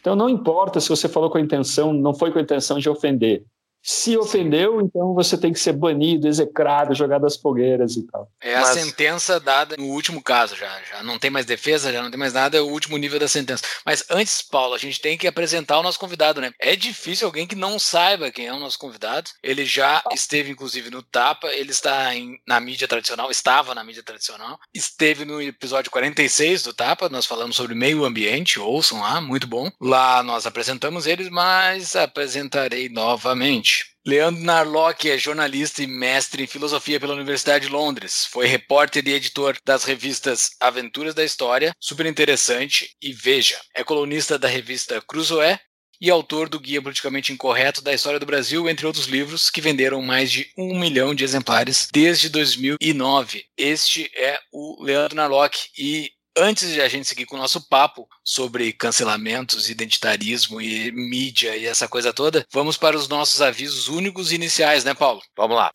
Então 0.00 0.14
não 0.14 0.28
importa 0.28 0.80
se 0.80 0.88
você 0.88 1.08
falou 1.08 1.30
com 1.30 1.38
a 1.38 1.40
intenção, 1.40 1.92
não 1.92 2.14
foi 2.14 2.30
com 2.30 2.38
a 2.38 2.42
intenção 2.42 2.78
de 2.78 2.88
ofender. 2.88 3.44
Se 3.82 4.16
ofendeu, 4.16 4.80
então 4.80 5.14
você 5.14 5.38
tem 5.38 5.52
que 5.52 5.58
ser 5.58 5.72
banido, 5.72 6.28
execrado, 6.28 6.94
jogado 6.94 7.26
às 7.26 7.36
fogueiras 7.36 7.96
e 7.96 8.02
tal. 8.06 8.30
É 8.42 8.56
a 8.56 8.60
Mas... 8.60 8.70
sentença 8.70 9.38
dada 9.40 9.76
no 9.76 9.86
último 9.86 10.22
caso, 10.22 10.56
já, 10.56 10.80
já 10.90 11.02
não 11.02 11.18
tem 11.18 11.30
mais 11.30 11.46
defesa, 11.46 11.92
já 11.92 12.02
não 12.02 12.10
tem 12.10 12.18
mais 12.18 12.32
nada, 12.32 12.56
é 12.56 12.60
o 12.60 12.68
último 12.68 12.96
nível 12.96 13.18
da 13.18 13.28
sentença. 13.28 13.64
Mas 13.84 14.04
antes, 14.10 14.42
Paulo, 14.42 14.74
a 14.74 14.78
gente 14.78 15.00
tem 15.00 15.16
que 15.16 15.26
apresentar 15.26 15.78
o 15.78 15.82
nosso 15.82 15.98
convidado, 15.98 16.40
né? 16.40 16.50
É 16.60 16.76
difícil 16.76 17.26
alguém 17.26 17.46
que 17.46 17.54
não 17.54 17.78
saiba 17.78 18.30
quem 18.30 18.46
é 18.46 18.52
o 18.52 18.58
nosso 18.58 18.78
convidado. 18.78 19.30
Ele 19.42 19.64
já 19.64 20.02
esteve, 20.12 20.50
inclusive, 20.50 20.90
no 20.90 21.02
Tapa, 21.02 21.48
ele 21.48 21.70
está 21.70 22.14
em, 22.14 22.38
na 22.46 22.60
mídia 22.60 22.88
tradicional, 22.88 23.30
estava 23.30 23.74
na 23.74 23.84
mídia 23.84 24.02
tradicional, 24.02 24.58
esteve 24.74 25.24
no 25.24 25.40
episódio 25.40 25.90
46 25.90 26.62
do 26.62 26.74
Tapa, 26.74 27.08
nós 27.08 27.26
falamos 27.26 27.56
sobre 27.56 27.74
meio 27.74 28.04
ambiente, 28.04 28.58
ouçam 28.58 29.00
lá, 29.00 29.20
muito 29.20 29.46
bom. 29.46 29.70
Lá 29.80 30.22
nós 30.22 30.46
apresentamos 30.46 31.06
eles, 31.06 31.28
mas 31.28 31.96
apresentarei 31.96 32.88
novamente. 32.88 33.67
Leandro 34.06 34.42
Narlock 34.42 35.10
é 35.10 35.18
jornalista 35.18 35.82
e 35.82 35.86
mestre 35.86 36.42
em 36.42 36.46
filosofia 36.46 36.98
pela 36.98 37.14
Universidade 37.14 37.66
de 37.66 37.72
Londres. 37.72 38.26
Foi 38.30 38.46
repórter 38.46 39.06
e 39.06 39.12
editor 39.12 39.56
das 39.64 39.84
revistas 39.84 40.50
Aventuras 40.60 41.14
da 41.14 41.24
História, 41.24 41.72
super 41.78 42.06
interessante, 42.06 42.96
e 43.02 43.12
Veja. 43.12 43.60
É 43.74 43.84
colunista 43.84 44.38
da 44.38 44.48
revista 44.48 45.02
Cruzoé 45.02 45.60
e 46.00 46.10
autor 46.10 46.48
do 46.48 46.60
Guia 46.60 46.80
Politicamente 46.80 47.32
Incorreto 47.32 47.82
da 47.82 47.92
História 47.92 48.20
do 48.20 48.26
Brasil, 48.26 48.68
entre 48.68 48.86
outros 48.86 49.06
livros 49.06 49.50
que 49.50 49.60
venderam 49.60 50.00
mais 50.00 50.30
de 50.30 50.50
um 50.56 50.78
milhão 50.78 51.14
de 51.14 51.24
exemplares 51.24 51.88
desde 51.92 52.28
2009. 52.28 53.44
Este 53.56 54.10
é 54.14 54.38
o 54.52 54.82
Leandro 54.82 55.16
Narlock 55.16 55.58
e 55.76 56.10
antes 56.38 56.72
de 56.72 56.80
a 56.80 56.88
gente 56.88 57.06
seguir 57.06 57.26
com 57.26 57.36
o 57.36 57.38
nosso 57.38 57.60
papo 57.68 58.08
sobre 58.24 58.72
cancelamentos, 58.72 59.68
identitarismo 59.68 60.60
e 60.60 60.90
mídia 60.92 61.56
e 61.56 61.66
essa 61.66 61.88
coisa 61.88 62.12
toda, 62.12 62.46
vamos 62.52 62.76
para 62.76 62.96
os 62.96 63.08
nossos 63.08 63.40
avisos 63.40 63.88
únicos 63.88 64.32
iniciais, 64.32 64.84
né, 64.84 64.94
Paulo? 64.94 65.20
Vamos 65.36 65.56
lá. 65.56 65.70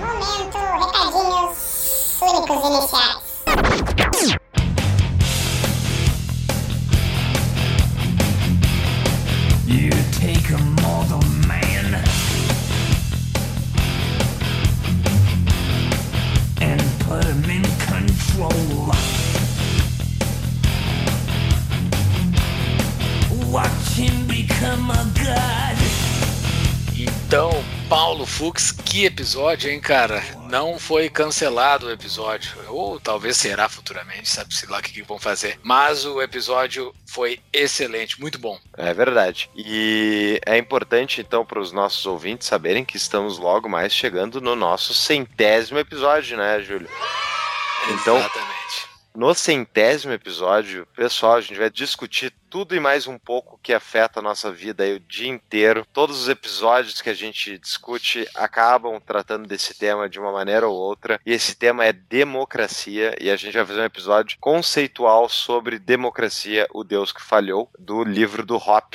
Momento, 0.00 0.58
recadinhos 0.58 2.18
únicos 2.20 2.66
iniciais. 2.66 3.91
Então, 26.94 27.50
Paulo 27.88 28.26
Fux, 28.26 28.70
que 28.70 29.06
episódio, 29.06 29.70
hein, 29.70 29.80
cara? 29.80 30.22
Não 30.50 30.78
foi 30.78 31.08
cancelado 31.08 31.86
o 31.86 31.90
episódio. 31.90 32.52
Ou 32.68 33.00
talvez 33.00 33.38
será 33.38 33.70
futuramente, 33.70 34.28
sabe-se 34.28 34.66
lá 34.70 34.78
o 34.78 34.82
que, 34.82 34.92
que 34.92 35.02
vão 35.02 35.18
fazer. 35.18 35.58
Mas 35.62 36.04
o 36.04 36.20
episódio 36.20 36.94
foi 37.06 37.40
excelente, 37.52 38.20
muito 38.20 38.38
bom. 38.38 38.58
É 38.76 38.92
verdade. 38.92 39.48
E 39.56 40.38
é 40.46 40.58
importante, 40.58 41.22
então, 41.22 41.42
para 41.42 41.58
os 41.58 41.72
nossos 41.72 42.04
ouvintes 42.04 42.46
saberem 42.46 42.84
que 42.84 42.98
estamos 42.98 43.38
logo 43.38 43.68
mais 43.68 43.92
chegando 43.92 44.40
no 44.40 44.54
nosso 44.54 44.92
centésimo 44.92 45.78
episódio, 45.78 46.36
né, 46.36 46.60
Júlio? 46.60 46.88
Então, 47.88 48.18
Exatamente. 48.18 48.81
No 49.14 49.34
centésimo 49.34 50.14
episódio, 50.14 50.86
pessoal, 50.96 51.34
a 51.34 51.40
gente 51.42 51.58
vai 51.58 51.68
discutir 51.68 52.32
tudo 52.48 52.74
e 52.74 52.80
mais 52.80 53.06
um 53.06 53.18
pouco 53.18 53.60
que 53.62 53.74
afeta 53.74 54.20
a 54.20 54.22
nossa 54.22 54.50
vida 54.50 54.84
aí 54.84 54.94
o 54.94 55.00
dia 55.00 55.28
inteiro. 55.28 55.86
Todos 55.92 56.18
os 56.22 56.28
episódios 56.30 57.02
que 57.02 57.10
a 57.10 57.14
gente 57.14 57.58
discute 57.58 58.26
acabam 58.34 58.98
tratando 58.98 59.46
desse 59.46 59.74
tema 59.74 60.08
de 60.08 60.18
uma 60.18 60.32
maneira 60.32 60.66
ou 60.66 60.74
outra. 60.74 61.20
E 61.26 61.32
esse 61.32 61.54
tema 61.54 61.84
é 61.84 61.92
democracia. 61.92 63.14
E 63.20 63.30
a 63.30 63.36
gente 63.36 63.52
vai 63.52 63.66
fazer 63.66 63.80
um 63.80 63.84
episódio 63.84 64.38
conceitual 64.40 65.28
sobre 65.28 65.78
democracia, 65.78 66.66
o 66.72 66.82
Deus 66.82 67.12
que 67.12 67.22
falhou, 67.22 67.70
do 67.78 68.02
livro 68.02 68.46
do 68.46 68.56
Hop. 68.56 68.94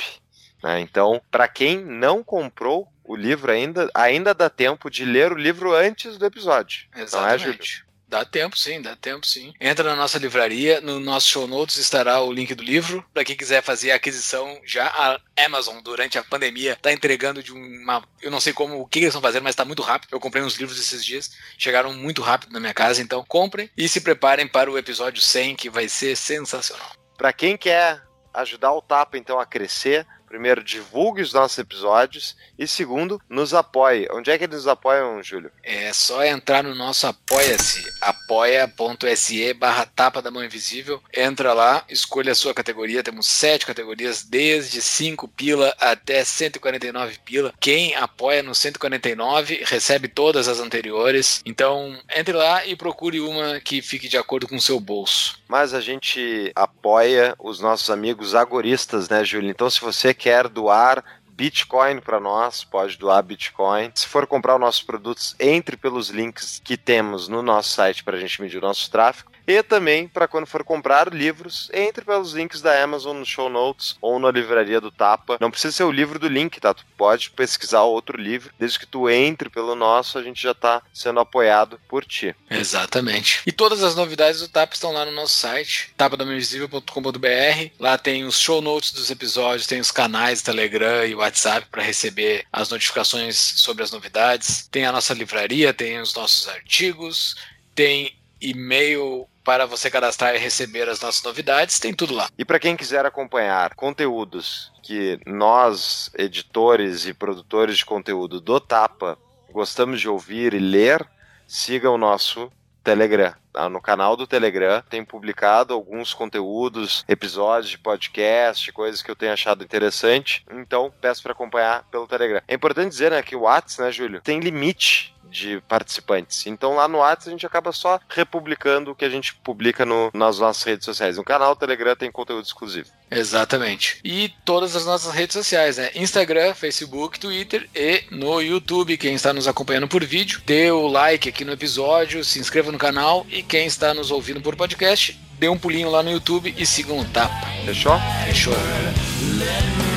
Né? 0.64 0.80
Então, 0.80 1.22
para 1.30 1.46
quem 1.46 1.78
não 1.84 2.24
comprou 2.24 2.88
o 3.04 3.14
livro 3.14 3.52
ainda, 3.52 3.88
ainda 3.94 4.34
dá 4.34 4.50
tempo 4.50 4.90
de 4.90 5.04
ler 5.04 5.32
o 5.32 5.38
livro 5.38 5.74
antes 5.74 6.18
do 6.18 6.26
episódio. 6.26 6.88
Exatamente. 6.94 7.14
Não 7.14 7.28
é, 7.28 7.38
Júlio? 7.38 7.87
Dá 8.08 8.24
tempo, 8.24 8.58
sim, 8.58 8.80
dá 8.80 8.96
tempo, 8.96 9.26
sim. 9.26 9.52
Entra 9.60 9.90
na 9.90 9.94
nossa 9.94 10.18
livraria, 10.18 10.80
no 10.80 10.98
nosso 10.98 11.28
show 11.28 11.46
notes 11.46 11.76
estará 11.76 12.20
o 12.22 12.32
link 12.32 12.54
do 12.54 12.62
livro. 12.62 13.04
Para 13.12 13.22
quem 13.22 13.36
quiser 13.36 13.62
fazer 13.62 13.90
a 13.90 13.96
aquisição, 13.96 14.58
já 14.64 14.86
a 14.86 15.20
Amazon, 15.44 15.78
durante 15.82 16.16
a 16.16 16.24
pandemia, 16.24 16.72
está 16.72 16.90
entregando 16.90 17.42
de 17.42 17.52
uma. 17.52 18.02
Eu 18.22 18.30
não 18.30 18.40
sei 18.40 18.54
como, 18.54 18.80
o 18.80 18.86
que 18.86 19.00
eles 19.00 19.08
estão 19.08 19.20
fazendo, 19.20 19.42
mas 19.42 19.52
está 19.52 19.64
muito 19.64 19.82
rápido. 19.82 20.08
Eu 20.12 20.20
comprei 20.20 20.42
uns 20.42 20.56
livros 20.56 20.80
esses 20.80 21.04
dias, 21.04 21.30
chegaram 21.58 21.92
muito 21.92 22.22
rápido 22.22 22.50
na 22.52 22.60
minha 22.60 22.72
casa, 22.72 23.02
então 23.02 23.22
comprem 23.28 23.70
e 23.76 23.86
se 23.86 24.00
preparem 24.00 24.48
para 24.48 24.70
o 24.70 24.78
episódio 24.78 25.20
100, 25.20 25.56
que 25.56 25.68
vai 25.68 25.86
ser 25.86 26.16
sensacional. 26.16 26.92
Para 27.18 27.32
quem 27.32 27.58
quer 27.58 28.02
ajudar 28.32 28.72
o 28.72 28.80
Tapa 28.80 29.18
então 29.18 29.38
a 29.38 29.44
crescer, 29.44 30.06
primeiro, 30.28 30.62
divulgue 30.62 31.22
os 31.22 31.32
nossos 31.32 31.58
episódios 31.58 32.36
e 32.58 32.66
segundo, 32.66 33.20
nos 33.28 33.54
apoie. 33.54 34.08
Onde 34.12 34.30
é 34.30 34.38
que 34.38 34.44
eles 34.44 34.56
nos 34.56 34.68
apoiam, 34.68 35.22
Júlio? 35.22 35.50
É 35.62 35.92
só 35.92 36.24
entrar 36.24 36.62
no 36.62 36.74
nosso 36.74 37.06
apoia-se, 37.06 37.84
apoia.se 38.00 39.54
barra 39.54 39.86
tapa 39.86 40.20
da 40.20 40.30
mão 40.30 40.44
invisível. 40.44 41.02
Entra 41.14 41.52
lá, 41.52 41.84
escolha 41.88 42.32
a 42.32 42.34
sua 42.34 42.54
categoria. 42.54 43.02
Temos 43.02 43.26
sete 43.26 43.66
categorias, 43.66 44.22
desde 44.22 44.82
5 44.82 45.28
pila 45.28 45.74
até 45.80 46.24
149 46.24 47.18
pila. 47.24 47.54
Quem 47.60 47.94
apoia 47.94 48.42
no 48.42 48.54
149 48.54 49.64
recebe 49.64 50.08
todas 50.08 50.48
as 50.48 50.60
anteriores. 50.60 51.42
Então, 51.44 51.98
entre 52.14 52.34
lá 52.34 52.66
e 52.66 52.76
procure 52.76 53.20
uma 53.20 53.60
que 53.60 53.80
fique 53.80 54.08
de 54.08 54.16
acordo 54.16 54.48
com 54.48 54.56
o 54.56 54.60
seu 54.60 54.78
bolso. 54.80 55.38
Mas 55.48 55.72
a 55.72 55.80
gente 55.80 56.52
apoia 56.54 57.34
os 57.38 57.60
nossos 57.60 57.90
amigos 57.90 58.34
agoristas, 58.34 59.08
né, 59.08 59.24
Júlio? 59.24 59.50
Então, 59.50 59.70
se 59.70 59.80
você 59.80 60.12
quer 60.18 60.48
doar 60.48 61.04
Bitcoin 61.30 62.00
para 62.00 62.18
nós, 62.18 62.64
pode 62.64 62.98
doar 62.98 63.22
Bitcoin. 63.22 63.92
Se 63.94 64.08
for 64.08 64.26
comprar 64.26 64.56
os 64.56 64.60
nossos 64.60 64.82
produtos, 64.82 65.36
entre 65.38 65.76
pelos 65.76 66.10
links 66.10 66.60
que 66.64 66.76
temos 66.76 67.28
no 67.28 67.42
nosso 67.42 67.70
site 67.70 68.02
para 68.02 68.16
a 68.16 68.20
gente 68.20 68.42
medir 68.42 68.58
o 68.58 68.66
nosso 68.66 68.90
tráfego. 68.90 69.30
E 69.48 69.62
também, 69.62 70.06
para 70.06 70.28
quando 70.28 70.46
for 70.46 70.62
comprar 70.62 71.10
livros, 71.10 71.70
entre 71.72 72.04
pelos 72.04 72.34
links 72.34 72.60
da 72.60 72.84
Amazon 72.84 73.16
no 73.16 73.24
show 73.24 73.48
notes 73.48 73.96
ou 73.98 74.18
na 74.18 74.30
livraria 74.30 74.78
do 74.78 74.90
Tapa. 74.90 75.38
Não 75.40 75.50
precisa 75.50 75.72
ser 75.72 75.84
o 75.84 75.90
livro 75.90 76.18
do 76.18 76.28
link, 76.28 76.60
tá? 76.60 76.74
Tu 76.74 76.84
pode 76.98 77.30
pesquisar 77.30 77.80
outro 77.82 78.20
livro. 78.20 78.52
Desde 78.58 78.78
que 78.78 78.86
tu 78.86 79.08
entre 79.08 79.48
pelo 79.48 79.74
nosso, 79.74 80.18
a 80.18 80.22
gente 80.22 80.42
já 80.42 80.50
está 80.50 80.82
sendo 80.92 81.18
apoiado 81.20 81.80
por 81.88 82.04
ti. 82.04 82.36
Exatamente. 82.50 83.40
E 83.46 83.50
todas 83.50 83.82
as 83.82 83.96
novidades 83.96 84.40
do 84.40 84.48
Tapa 84.48 84.74
estão 84.74 84.92
lá 84.92 85.06
no 85.06 85.12
nosso 85.12 85.38
site, 85.38 85.94
tapadamainvisível.com.br. 85.96 87.70
Lá 87.80 87.96
tem 87.96 88.24
os 88.24 88.38
show 88.38 88.60
notes 88.60 88.92
dos 88.92 89.10
episódios, 89.10 89.66
tem 89.66 89.80
os 89.80 89.90
canais 89.90 90.42
Telegram 90.42 91.06
e 91.06 91.14
WhatsApp 91.14 91.68
para 91.70 91.82
receber 91.82 92.44
as 92.52 92.68
notificações 92.68 93.36
sobre 93.56 93.82
as 93.82 93.90
novidades. 93.90 94.68
Tem 94.70 94.84
a 94.84 94.92
nossa 94.92 95.14
livraria, 95.14 95.72
tem 95.72 95.98
os 96.02 96.12
nossos 96.12 96.46
artigos, 96.48 97.34
tem 97.74 98.14
e-mail 98.40 99.26
para 99.48 99.64
você 99.64 99.90
cadastrar 99.90 100.34
e 100.34 100.38
receber 100.38 100.90
as 100.90 101.00
nossas 101.00 101.22
novidades, 101.22 101.78
tem 101.78 101.94
tudo 101.94 102.12
lá. 102.12 102.28
E 102.36 102.44
para 102.44 102.58
quem 102.58 102.76
quiser 102.76 103.06
acompanhar 103.06 103.74
conteúdos 103.74 104.70
que 104.82 105.18
nós, 105.24 106.10
editores 106.18 107.06
e 107.06 107.14
produtores 107.14 107.78
de 107.78 107.86
conteúdo 107.86 108.42
do 108.42 108.60
Tapa, 108.60 109.16
gostamos 109.50 110.02
de 110.02 110.06
ouvir 110.06 110.52
e 110.52 110.58
ler, 110.58 111.02
siga 111.46 111.88
o 111.88 111.96
nosso 111.96 112.52
Telegram. 112.84 113.32
Tá? 113.50 113.70
No 113.70 113.80
canal 113.80 114.18
do 114.18 114.26
Telegram 114.26 114.82
tem 114.82 115.02
publicado 115.02 115.72
alguns 115.72 116.12
conteúdos, 116.12 117.02
episódios 117.08 117.70
de 117.70 117.78
podcast, 117.78 118.70
coisas 118.72 119.02
que 119.02 119.10
eu 119.10 119.16
tenho 119.16 119.32
achado 119.32 119.64
interessante. 119.64 120.44
Então, 120.50 120.92
peço 121.00 121.22
para 121.22 121.32
acompanhar 121.32 121.84
pelo 121.90 122.06
Telegram. 122.06 122.42
É 122.46 122.54
importante 122.54 122.90
dizer 122.90 123.12
né, 123.12 123.22
que 123.22 123.34
o 123.34 123.40
WhatsApp, 123.40 123.82
né, 123.82 123.92
Júlio, 123.92 124.20
tem 124.20 124.40
limite 124.40 125.16
de 125.30 125.60
participantes. 125.68 126.46
Então 126.46 126.74
lá 126.74 126.88
no 126.88 126.98
WhatsApp 126.98 127.28
a 127.28 127.32
gente 127.32 127.46
acaba 127.46 127.72
só 127.72 128.00
republicando 128.08 128.90
o 128.90 128.94
que 128.94 129.04
a 129.04 129.10
gente 129.10 129.34
publica 129.34 129.84
no, 129.84 130.10
nas 130.14 130.38
nossas 130.38 130.62
redes 130.62 130.84
sociais. 130.84 131.16
No 131.16 131.24
canal 131.24 131.56
Telegram 131.56 131.96
tem 131.96 132.10
conteúdo 132.10 132.44
exclusivo. 132.44 132.88
Exatamente. 133.10 134.00
E 134.04 134.32
todas 134.44 134.76
as 134.76 134.84
nossas 134.84 135.14
redes 135.14 135.34
sociais, 135.34 135.78
né? 135.78 135.90
Instagram, 135.94 136.54
Facebook, 136.54 137.18
Twitter 137.18 137.68
e 137.74 138.04
no 138.10 138.40
YouTube. 138.40 138.98
Quem 138.98 139.14
está 139.14 139.32
nos 139.32 139.48
acompanhando 139.48 139.88
por 139.88 140.04
vídeo, 140.04 140.42
dê 140.44 140.70
o 140.70 140.86
like 140.86 141.28
aqui 141.28 141.44
no 141.44 141.52
episódio, 141.52 142.24
se 142.24 142.38
inscreva 142.38 142.70
no 142.70 142.78
canal 142.78 143.26
e 143.30 143.42
quem 143.42 143.66
está 143.66 143.94
nos 143.94 144.10
ouvindo 144.10 144.40
por 144.40 144.56
podcast, 144.56 145.18
dê 145.38 145.48
um 145.48 145.58
pulinho 145.58 145.90
lá 145.90 146.02
no 146.02 146.10
YouTube 146.10 146.54
e 146.56 146.66
sigam 146.66 146.98
o 146.98 147.04
Tapa. 147.06 147.46
Fechou? 147.64 147.98
Fechou. 148.26 149.87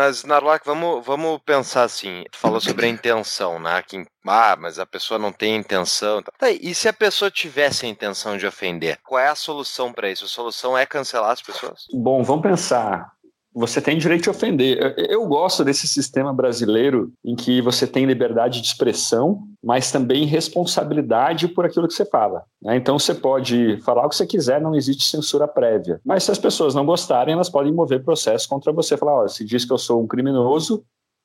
Mas, 0.00 0.24
Narlock, 0.24 0.64
vamos, 0.64 1.04
vamos 1.04 1.38
pensar 1.44 1.82
assim. 1.82 2.24
Tu 2.32 2.38
falou 2.38 2.58
sobre 2.58 2.86
a 2.86 2.88
intenção, 2.88 3.60
né? 3.60 3.82
Que, 3.86 4.02
ah, 4.26 4.56
mas 4.58 4.78
a 4.78 4.86
pessoa 4.86 5.18
não 5.18 5.30
tem 5.30 5.56
intenção. 5.56 6.22
Tá, 6.22 6.50
e 6.50 6.74
se 6.74 6.88
a 6.88 6.92
pessoa 6.92 7.30
tivesse 7.30 7.84
a 7.84 7.88
intenção 7.90 8.38
de 8.38 8.46
ofender? 8.46 8.98
Qual 9.04 9.18
é 9.18 9.28
a 9.28 9.34
solução 9.34 9.92
para 9.92 10.10
isso? 10.10 10.24
A 10.24 10.28
solução 10.28 10.76
é 10.76 10.86
cancelar 10.86 11.32
as 11.32 11.42
pessoas? 11.42 11.86
Bom, 11.92 12.22
vamos 12.22 12.42
pensar 12.42 13.12
você 13.52 13.80
tem 13.80 13.98
direito 13.98 14.24
de 14.24 14.30
ofender. 14.30 14.94
Eu 15.10 15.26
gosto 15.26 15.64
desse 15.64 15.88
sistema 15.88 16.32
brasileiro 16.32 17.12
em 17.24 17.34
que 17.34 17.60
você 17.60 17.86
tem 17.86 18.06
liberdade 18.06 18.60
de 18.60 18.66
expressão, 18.66 19.42
mas 19.62 19.90
também 19.90 20.24
responsabilidade 20.24 21.48
por 21.48 21.64
aquilo 21.64 21.88
que 21.88 21.94
você 21.94 22.04
fala. 22.04 22.44
Né? 22.62 22.76
Então 22.76 22.98
você 22.98 23.14
pode 23.14 23.78
falar 23.82 24.06
o 24.06 24.08
que 24.08 24.16
você 24.16 24.26
quiser, 24.26 24.60
não 24.60 24.74
existe 24.74 25.04
censura 25.04 25.48
prévia. 25.48 26.00
Mas 26.04 26.24
se 26.24 26.30
as 26.30 26.38
pessoas 26.38 26.74
não 26.74 26.86
gostarem, 26.86 27.34
elas 27.34 27.50
podem 27.50 27.72
mover 27.72 28.04
processo 28.04 28.48
contra 28.48 28.72
você. 28.72 28.96
Falar, 28.96 29.24
ó, 29.24 29.28
se 29.28 29.44
diz 29.44 29.64
que 29.64 29.72
eu 29.72 29.78
sou 29.78 30.02
um 30.02 30.06
criminoso, 30.06 30.84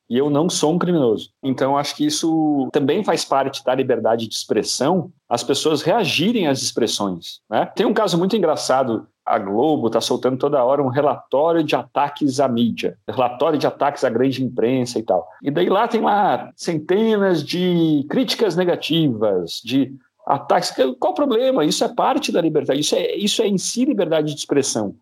e 0.09 0.17
eu 0.17 0.29
não 0.29 0.49
sou 0.49 0.73
um 0.73 0.79
criminoso. 0.79 1.31
Então, 1.43 1.77
acho 1.77 1.95
que 1.95 2.05
isso 2.05 2.69
também 2.71 3.03
faz 3.03 3.25
parte 3.25 3.63
da 3.63 3.73
liberdade 3.73 4.27
de 4.27 4.35
expressão, 4.35 5.11
as 5.27 5.43
pessoas 5.43 5.81
reagirem 5.81 6.47
às 6.47 6.61
expressões. 6.61 7.39
Né? 7.49 7.65
Tem 7.75 7.85
um 7.85 7.93
caso 7.93 8.17
muito 8.17 8.35
engraçado 8.35 9.07
a 9.25 9.39
Globo 9.39 9.87
está 9.87 9.99
soltando 9.99 10.37
toda 10.37 10.63
hora 10.63 10.83
um 10.83 10.89
relatório 10.89 11.63
de 11.63 11.75
ataques 11.75 12.39
à 12.39 12.47
mídia, 12.47 12.97
relatório 13.07 13.57
de 13.57 13.65
ataques 13.65 14.03
à 14.03 14.09
grande 14.09 14.43
imprensa 14.43 14.99
e 14.99 15.03
tal. 15.03 15.27
E 15.41 15.49
daí 15.49 15.67
lá 15.67 15.87
tem 15.87 16.01
lá 16.01 16.51
centenas 16.55 17.43
de 17.43 18.05
críticas 18.07 18.55
negativas, 18.55 19.61
de 19.63 19.95
ataques. 20.27 20.71
Qual 20.99 21.11
o 21.11 21.15
problema? 21.15 21.65
Isso 21.65 21.83
é 21.83 21.89
parte 21.89 22.31
da 22.31 22.39
liberdade, 22.39 22.79
isso 22.79 22.95
é, 22.95 23.15
isso 23.15 23.41
é 23.41 23.47
em 23.47 23.57
si 23.57 23.85
liberdade 23.85 24.33
de 24.33 24.39
expressão. 24.39 24.95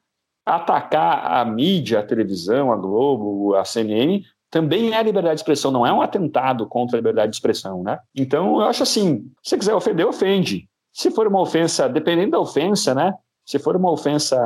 Atacar 0.46 1.40
a 1.40 1.44
mídia, 1.44 2.00
a 2.00 2.04
televisão, 2.04 2.72
a 2.72 2.78
Globo, 2.78 3.56
a 3.56 3.66
CNN, 3.66 4.24
também 4.50 4.94
é 4.94 5.02
liberdade 5.02 5.36
de 5.36 5.42
expressão, 5.42 5.72
não 5.72 5.86
é 5.86 5.92
um 5.92 6.02
atentado 6.02 6.68
contra 6.68 6.96
a 6.96 7.00
liberdade 7.00 7.32
de 7.32 7.38
expressão, 7.38 7.82
né? 7.82 8.00
Então, 8.16 8.62
eu 8.62 8.68
acho 8.68 8.84
assim, 8.84 9.26
se 9.42 9.50
você 9.50 9.58
quiser 9.58 9.74
ofender, 9.74 10.06
ofende. 10.06 10.70
Se 10.94 11.10
for 11.10 11.28
uma 11.28 11.42
ofensa, 11.42 11.90
dependendo 11.90 12.32
da 12.32 12.40
ofensa, 12.40 12.94
né? 12.94 13.16
Se 13.46 13.60
for 13.60 13.76
uma 13.76 13.92
ofensa 13.92 14.38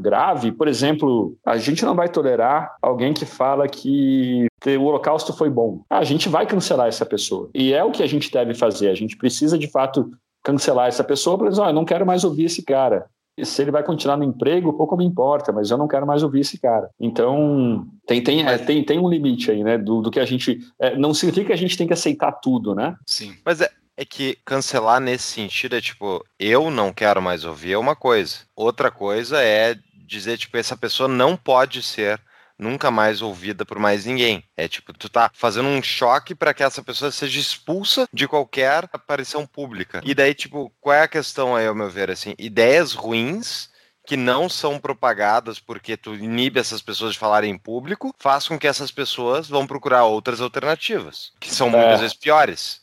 grave, 0.00 0.52
por 0.52 0.68
exemplo, 0.68 1.36
a 1.44 1.56
gente 1.56 1.84
não 1.84 1.94
vai 1.94 2.08
tolerar 2.08 2.76
alguém 2.82 3.14
que 3.14 3.24
fala 3.24 3.66
que 3.66 4.46
o 4.66 4.82
Holocausto 4.82 5.32
foi 5.32 5.48
bom. 5.48 5.82
A 5.88 6.04
gente 6.04 6.28
vai 6.28 6.46
cancelar 6.46 6.88
essa 6.88 7.06
pessoa. 7.06 7.48
E 7.54 7.72
é 7.72 7.82
o 7.82 7.90
que 7.90 8.02
a 8.02 8.06
gente 8.06 8.30
deve 8.30 8.54
fazer. 8.54 8.88
A 8.88 8.94
gente 8.94 9.16
precisa, 9.16 9.58
de 9.58 9.68
fato, 9.68 10.10
cancelar 10.42 10.88
essa 10.88 11.02
pessoa 11.02 11.38
para 11.38 11.48
dizer, 11.48 11.62
oh, 11.62 11.68
eu 11.68 11.72
não 11.72 11.84
quero 11.84 12.04
mais 12.04 12.24
ouvir 12.24 12.44
esse 12.44 12.62
cara. 12.62 13.06
E 13.36 13.46
se 13.46 13.62
ele 13.62 13.70
vai 13.70 13.82
continuar 13.82 14.18
no 14.18 14.24
emprego, 14.24 14.74
pouco 14.74 14.96
me 14.96 15.04
importa, 15.04 15.52
mas 15.52 15.70
eu 15.70 15.78
não 15.78 15.88
quero 15.88 16.06
mais 16.06 16.22
ouvir 16.22 16.40
esse 16.40 16.60
cara. 16.60 16.90
Então, 17.00 17.86
tem, 18.06 18.22
tem, 18.22 18.46
é, 18.46 18.58
tem, 18.58 18.84
tem 18.84 18.98
um 18.98 19.08
limite 19.08 19.50
aí, 19.50 19.64
né? 19.64 19.78
Do, 19.78 20.02
do 20.02 20.10
que 20.10 20.20
a 20.20 20.26
gente. 20.26 20.58
É, 20.78 20.96
não 20.98 21.14
significa 21.14 21.46
que 21.46 21.52
a 21.52 21.56
gente 21.56 21.76
tem 21.76 21.86
que 21.86 21.94
aceitar 21.94 22.32
tudo, 22.32 22.74
né? 22.74 22.94
Sim. 23.06 23.32
Mas 23.42 23.62
é, 23.62 23.70
é 23.96 24.04
que 24.04 24.38
cancelar 24.44 25.00
nesse 25.00 25.24
sentido 25.24 25.76
é 25.76 25.80
tipo, 25.80 26.24
eu 26.38 26.70
não 26.70 26.92
quero 26.92 27.20
mais 27.20 27.44
ouvir 27.44 27.72
é 27.72 27.78
uma 27.78 27.94
coisa. 27.94 28.38
Outra 28.56 28.90
coisa 28.90 29.42
é 29.42 29.76
dizer, 30.06 30.38
tipo, 30.38 30.56
essa 30.56 30.76
pessoa 30.76 31.08
não 31.08 31.36
pode 31.36 31.82
ser 31.82 32.20
nunca 32.58 32.90
mais 32.90 33.20
ouvida 33.20 33.64
por 33.64 33.78
mais 33.78 34.06
ninguém. 34.06 34.44
É 34.56 34.68
tipo, 34.68 34.92
tu 34.92 35.08
tá 35.08 35.30
fazendo 35.34 35.68
um 35.68 35.82
choque 35.82 36.34
para 36.34 36.54
que 36.54 36.62
essa 36.62 36.82
pessoa 36.82 37.10
seja 37.10 37.40
expulsa 37.40 38.08
de 38.12 38.28
qualquer 38.28 38.88
aparição 38.92 39.46
pública. 39.46 40.00
E 40.04 40.14
daí, 40.14 40.34
tipo, 40.34 40.72
qual 40.80 40.94
é 40.94 41.02
a 41.02 41.08
questão 41.08 41.56
aí, 41.56 41.66
ao 41.66 41.74
meu 41.74 41.90
ver, 41.90 42.10
assim, 42.10 42.34
ideias 42.38 42.92
ruins 42.92 43.70
que 44.06 44.16
não 44.16 44.48
são 44.48 44.78
propagadas 44.78 45.60
porque 45.60 45.96
tu 45.96 46.14
inibe 46.14 46.58
essas 46.58 46.82
pessoas 46.82 47.12
de 47.12 47.18
falarem 47.18 47.52
em 47.52 47.58
público, 47.58 48.14
faz 48.18 48.48
com 48.48 48.58
que 48.58 48.66
essas 48.66 48.90
pessoas 48.90 49.48
vão 49.48 49.66
procurar 49.66 50.04
outras 50.04 50.40
alternativas, 50.40 51.32
que 51.38 51.52
são 51.52 51.70
muitas 51.70 51.98
é. 51.98 52.02
vezes 52.02 52.14
piores, 52.14 52.80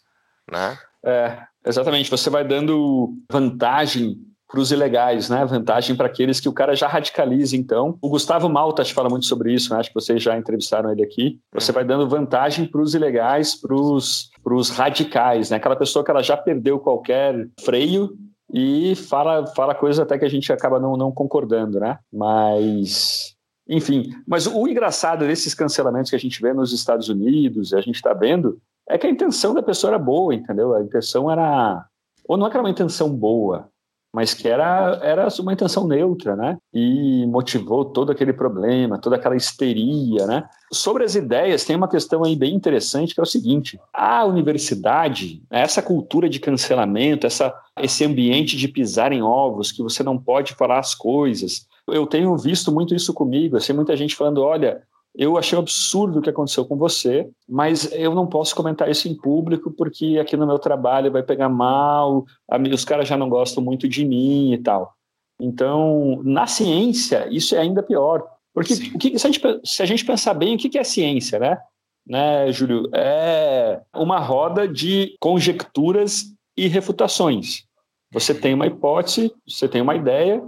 né? 0.49 0.77
É, 1.05 1.37
exatamente. 1.65 2.09
Você 2.09 2.29
vai 2.29 2.45
dando 2.45 3.13
vantagem 3.31 4.17
para 4.49 4.59
os 4.59 4.71
ilegais, 4.71 5.29
né? 5.29 5.45
Vantagem 5.45 5.95
para 5.95 6.07
aqueles 6.07 6.39
que 6.39 6.49
o 6.49 6.53
cara 6.53 6.75
já 6.75 6.87
radicaliza, 6.87 7.55
então. 7.55 7.97
O 8.01 8.09
Gustavo 8.09 8.49
Malta 8.49 8.83
te 8.83 8.93
fala 8.93 9.07
muito 9.07 9.27
sobre 9.27 9.53
isso, 9.53 9.71
né? 9.71 9.79
acho 9.79 9.89
que 9.89 9.95
vocês 9.95 10.21
já 10.21 10.35
entrevistaram 10.35 10.91
ele 10.91 11.03
aqui. 11.03 11.39
Você 11.53 11.71
vai 11.71 11.85
dando 11.85 12.09
vantagem 12.09 12.65
para 12.65 12.81
os 12.81 12.95
ilegais, 12.95 13.55
para 13.55 13.75
os 13.75 14.69
radicais, 14.71 15.51
né? 15.51 15.57
Aquela 15.57 15.75
pessoa 15.75 16.03
que 16.03 16.09
ela 16.09 16.23
já 16.23 16.35
perdeu 16.35 16.79
qualquer 16.79 17.47
freio 17.63 18.17
e 18.51 18.95
fala, 18.95 19.45
fala 19.47 19.75
coisas 19.75 19.99
até 19.99 20.17
que 20.17 20.25
a 20.25 20.29
gente 20.29 20.51
acaba 20.51 20.79
não, 20.79 20.97
não 20.97 21.11
concordando, 21.11 21.79
né? 21.79 21.99
Mas 22.11 23.37
enfim, 23.71 24.09
mas 24.27 24.47
o 24.47 24.67
engraçado 24.67 25.27
desses 25.27 25.53
cancelamentos 25.53 26.09
que 26.09 26.15
a 26.15 26.19
gente 26.19 26.41
vê 26.41 26.51
nos 26.51 26.73
Estados 26.73 27.07
Unidos, 27.07 27.71
a 27.71 27.81
gente 27.81 27.97
está 27.97 28.15
vendo, 28.15 28.59
é 28.89 28.97
que 28.97 29.05
a 29.05 29.09
intenção 29.09 29.53
da 29.53 29.61
pessoa 29.61 29.91
era 29.91 29.99
boa, 29.99 30.33
entendeu? 30.33 30.73
A 30.73 30.81
intenção 30.81 31.31
era. 31.31 31.85
Ou 32.27 32.35
não 32.35 32.47
é 32.47 32.49
que 32.49 32.57
era 32.57 32.63
uma 32.63 32.71
intenção 32.71 33.09
boa, 33.15 33.69
mas 34.11 34.33
que 34.33 34.47
era, 34.47 34.99
era 35.03 35.27
uma 35.39 35.53
intenção 35.53 35.87
neutra, 35.87 36.35
né? 36.35 36.57
E 36.73 37.25
motivou 37.27 37.85
todo 37.85 38.11
aquele 38.11 38.33
problema, 38.33 38.97
toda 38.97 39.15
aquela 39.15 39.35
histeria, 39.35 40.25
né? 40.25 40.49
Sobre 40.71 41.03
as 41.03 41.13
ideias, 41.13 41.63
tem 41.63 41.75
uma 41.75 41.87
questão 41.87 42.23
aí 42.23 42.35
bem 42.35 42.55
interessante 42.55 43.13
que 43.13 43.19
é 43.19 43.23
o 43.23 43.27
seguinte: 43.27 43.79
a 43.93 44.25
universidade, 44.25 45.43
essa 45.51 45.81
cultura 45.81 46.27
de 46.27 46.39
cancelamento, 46.39 47.27
essa, 47.27 47.53
esse 47.79 48.03
ambiente 48.03 48.57
de 48.57 48.67
pisar 48.67 49.11
em 49.11 49.21
ovos, 49.21 49.71
que 49.71 49.83
você 49.83 50.01
não 50.01 50.17
pode 50.17 50.55
falar 50.55 50.79
as 50.79 50.95
coisas. 50.95 51.67
Eu 51.87 52.07
tenho 52.07 52.35
visto 52.37 52.71
muito 52.71 52.95
isso 52.95 53.13
comigo, 53.13 53.57
assim, 53.57 53.73
muita 53.73 53.95
gente 53.95 54.15
falando: 54.15 54.41
olha, 54.41 54.81
eu 55.15 55.37
achei 55.37 55.57
um 55.57 55.61
absurdo 55.61 56.19
o 56.19 56.21
que 56.21 56.29
aconteceu 56.29 56.65
com 56.65 56.77
você, 56.77 57.29
mas 57.47 57.91
eu 57.91 58.13
não 58.13 58.27
posso 58.27 58.55
comentar 58.55 58.89
isso 58.89 59.07
em 59.07 59.15
público 59.15 59.71
porque 59.71 60.17
aqui 60.19 60.37
no 60.37 60.47
meu 60.47 60.59
trabalho 60.59 61.11
vai 61.11 61.23
pegar 61.23 61.49
mal, 61.49 62.25
os 62.71 62.85
caras 62.85 63.07
já 63.07 63.17
não 63.17 63.29
gostam 63.29 63.63
muito 63.63 63.87
de 63.87 64.05
mim 64.05 64.53
e 64.53 64.57
tal. 64.57 64.93
Então, 65.41 66.21
na 66.23 66.47
ciência, 66.47 67.27
isso 67.31 67.55
é 67.55 67.59
ainda 67.59 67.81
pior. 67.81 68.25
Porque 68.53 68.75
que, 68.75 69.17
se, 69.17 69.27
a 69.27 69.31
gente, 69.31 69.61
se 69.63 69.83
a 69.83 69.85
gente 69.85 70.05
pensar 70.05 70.33
bem, 70.33 70.55
o 70.55 70.57
que 70.57 70.77
é 70.77 70.83
ciência, 70.83 71.39
né? 71.39 71.57
Né, 72.05 72.51
Júlio? 72.51 72.89
É 72.93 73.81
uma 73.95 74.19
roda 74.19 74.67
de 74.67 75.15
conjecturas 75.19 76.33
e 76.57 76.67
refutações. 76.67 77.63
Você 78.11 78.33
tem 78.33 78.53
uma 78.53 78.67
hipótese, 78.67 79.31
você 79.47 79.67
tem 79.67 79.81
uma 79.81 79.95
ideia, 79.95 80.43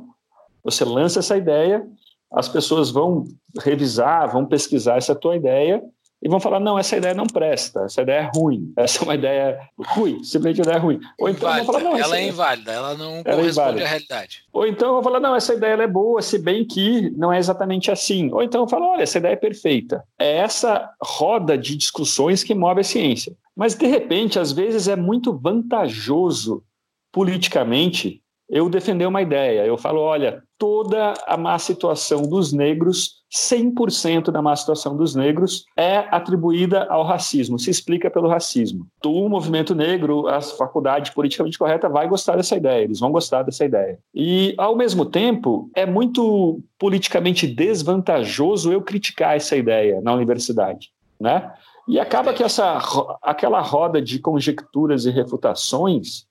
você 0.64 0.84
lança 0.84 1.20
essa 1.20 1.38
ideia, 1.38 1.88
as 2.32 2.48
pessoas 2.48 2.90
vão 2.90 3.26
revisar, 3.60 4.32
vão 4.32 4.46
pesquisar 4.46 4.98
essa 4.98 5.14
tua 5.14 5.36
ideia 5.36 5.84
e 6.24 6.30
vão 6.30 6.40
falar, 6.40 6.60
não, 6.60 6.78
essa 6.78 6.96
ideia 6.96 7.16
não 7.16 7.26
presta, 7.26 7.82
essa 7.82 8.04
ideia 8.04 8.20
é 8.20 8.32
ruim, 8.36 8.72
essa 8.78 9.00
é 9.00 9.04
uma 9.04 9.16
ideia 9.16 9.60
ruim, 9.80 10.24
simplesmente 10.24 10.62
ideia 10.62 10.76
é 10.76 10.80
ruim. 10.80 11.00
Ou 11.20 11.28
então 11.28 11.50
inválida. 11.50 11.64
vão 11.64 11.74
falar, 11.74 11.84
não, 11.84 11.98
ela 11.98 12.18
é 12.18 12.28
inválida, 12.28 12.72
ela 12.72 12.94
não 12.96 13.22
ela 13.26 13.32
é 13.32 13.36
corresponde 13.36 13.82
é 13.82 13.86
à 13.86 13.88
realidade. 13.88 14.44
Ou 14.54 14.68
então 14.68 14.94
vão 14.94 15.04
falar, 15.04 15.20
não, 15.20 15.36
essa 15.36 15.54
ideia 15.56 15.74
é 15.74 15.88
boa, 15.88 16.22
se 16.22 16.38
bem 16.38 16.64
que 16.64 17.10
não 17.18 17.34
é 17.34 17.40
exatamente 17.40 17.90
assim. 17.90 18.32
Ou 18.32 18.44
então 18.44 18.68
falar, 18.68 18.92
olha, 18.92 19.02
essa 19.02 19.18
ideia 19.18 19.34
é 19.34 19.38
perfeita. 19.38 20.04
É 20.20 20.38
essa 20.38 20.92
roda 21.02 21.58
de 21.58 21.76
discussões 21.76 22.44
que 22.44 22.54
move 22.54 22.82
a 22.82 22.84
ciência. 22.84 23.36
Mas, 23.56 23.74
de 23.74 23.88
repente, 23.88 24.38
às 24.38 24.52
vezes 24.52 24.88
é 24.88 24.96
muito 24.96 25.36
vantajoso 25.36 26.64
politicamente 27.12 28.22
eu 28.48 28.70
defender 28.70 29.08
uma 29.08 29.22
ideia. 29.22 29.66
Eu 29.66 29.78
falo, 29.78 30.02
olha, 30.02 30.44
toda 30.62 31.16
a 31.26 31.36
má 31.36 31.58
situação 31.58 32.22
dos 32.22 32.54
negros, 32.54 33.24
100% 33.36 34.30
da 34.30 34.44
má 34.44 34.56
situação 34.56 34.96
dos 34.96 35.16
negros 35.16 35.66
é 35.76 36.06
atribuída 36.12 36.86
ao 36.88 37.04
racismo, 37.04 37.58
se 37.58 37.72
explica 37.72 38.12
pelo 38.12 38.30
racismo. 38.30 38.86
O 39.04 39.28
movimento 39.28 39.74
negro, 39.74 40.28
a 40.28 40.40
faculdade 40.40 41.14
politicamente 41.14 41.58
correta 41.58 41.90
vai 41.90 42.08
gostar 42.08 42.36
dessa 42.36 42.56
ideia, 42.56 42.84
eles 42.84 43.00
vão 43.00 43.12
gostar 43.12 43.42
dessa 43.42 43.66
ideia. 43.66 43.98
E, 44.14 44.54
ao 44.56 44.76
mesmo 44.76 45.04
tempo, 45.04 45.68
é 45.76 45.84
muito 45.84 46.62
politicamente 46.78 47.48
desvantajoso 47.48 48.72
eu 48.72 48.84
criticar 48.84 49.36
essa 49.36 49.58
ideia 49.58 50.00
na 50.00 50.14
universidade, 50.14 50.92
né? 51.20 51.52
E 51.88 52.00
acaba 52.00 52.34
que 52.34 52.44
essa, 52.44 52.78
aquela 53.20 53.62
roda 53.62 54.00
de 54.00 54.20
conjecturas 54.20 55.08
e 55.08 55.10
refutações 55.10 56.28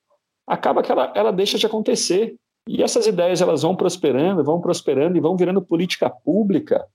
acaba 0.47 0.85
que 0.85 0.93
ela, 0.93 1.13
ela 1.17 1.33
deixa 1.33 1.59
de 1.59 1.67
acontecer. 1.67 2.37
E 2.73 2.85
essas 2.85 3.05
ideias 3.05 3.41
elas 3.41 3.63
vão 3.63 3.75
prosperando, 3.75 4.45
vão 4.45 4.61
prosperando 4.61 5.17
e 5.17 5.21
vão 5.21 5.37
virando 5.37 5.61
política 5.61 6.09
pública 6.09 6.87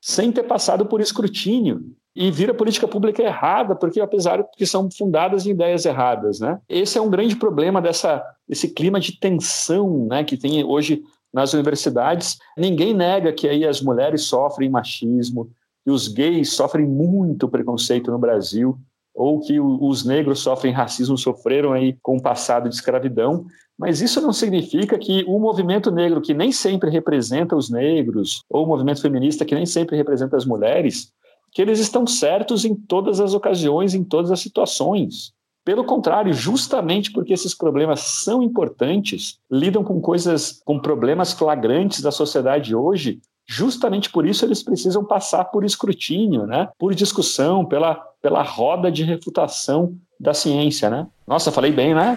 sem 0.00 0.30
ter 0.30 0.44
passado 0.44 0.86
por 0.86 1.00
escrutínio. 1.00 1.82
E 2.14 2.30
vira 2.30 2.54
política 2.54 2.86
pública 2.86 3.20
errada, 3.20 3.74
porque 3.74 4.00
apesar 4.00 4.42
de 4.42 4.48
que 4.56 4.64
são 4.64 4.88
fundadas 4.88 5.44
em 5.44 5.50
ideias 5.50 5.84
erradas, 5.84 6.38
né? 6.38 6.60
Esse 6.68 6.98
é 6.98 7.00
um 7.00 7.10
grande 7.10 7.34
problema 7.34 7.82
dessa 7.82 8.22
esse 8.48 8.68
clima 8.68 9.00
de 9.00 9.18
tensão, 9.18 10.06
né, 10.06 10.22
que 10.22 10.36
tem 10.36 10.62
hoje 10.62 11.02
nas 11.32 11.52
universidades. 11.52 12.38
Ninguém 12.56 12.94
nega 12.94 13.32
que 13.32 13.48
aí 13.48 13.66
as 13.66 13.82
mulheres 13.82 14.22
sofrem 14.22 14.70
machismo, 14.70 15.50
que 15.82 15.90
os 15.90 16.06
gays 16.06 16.52
sofrem 16.52 16.86
muito 16.86 17.48
preconceito 17.48 18.08
no 18.12 18.18
Brasil 18.20 18.78
ou 19.12 19.40
que 19.40 19.58
os 19.58 20.04
negros 20.04 20.40
sofrem 20.40 20.72
racismo, 20.72 21.16
sofreram 21.16 21.72
aí 21.72 21.96
com 22.02 22.16
o 22.16 22.22
passado 22.22 22.68
de 22.68 22.74
escravidão, 22.74 23.46
mas 23.78 24.00
isso 24.00 24.20
não 24.20 24.32
significa 24.32 24.98
que 24.98 25.24
o 25.26 25.38
movimento 25.38 25.90
negro, 25.90 26.20
que 26.20 26.32
nem 26.32 26.52
sempre 26.52 26.90
representa 26.90 27.56
os 27.56 27.70
negros, 27.70 28.42
ou 28.48 28.64
o 28.64 28.68
movimento 28.68 29.00
feminista, 29.00 29.44
que 29.44 29.54
nem 29.54 29.66
sempre 29.66 29.96
representa 29.96 30.36
as 30.36 30.44
mulheres, 30.44 31.12
que 31.52 31.62
eles 31.62 31.78
estão 31.78 32.06
certos 32.06 32.64
em 32.64 32.74
todas 32.74 33.20
as 33.20 33.34
ocasiões, 33.34 33.94
em 33.94 34.04
todas 34.04 34.30
as 34.30 34.40
situações. 34.40 35.32
Pelo 35.64 35.84
contrário, 35.84 36.32
justamente 36.32 37.10
porque 37.10 37.32
esses 37.32 37.54
problemas 37.54 38.00
são 38.00 38.42
importantes, 38.42 39.38
lidam 39.50 39.82
com 39.82 40.00
coisas, 40.00 40.60
com 40.64 40.78
problemas 40.78 41.32
flagrantes 41.32 42.02
da 42.02 42.10
sociedade 42.10 42.74
hoje, 42.74 43.20
Justamente 43.46 44.10
por 44.10 44.26
isso 44.26 44.44
eles 44.44 44.62
precisam 44.62 45.04
passar 45.04 45.44
por 45.44 45.64
escrutínio, 45.64 46.46
né? 46.46 46.68
por 46.78 46.94
discussão, 46.94 47.64
pela, 47.64 47.94
pela 48.22 48.42
roda 48.42 48.90
de 48.90 49.04
refutação 49.04 49.94
da 50.18 50.32
ciência. 50.32 50.88
Né? 50.88 51.06
Nossa, 51.26 51.52
falei 51.52 51.70
bem, 51.70 51.94
né? 51.94 52.16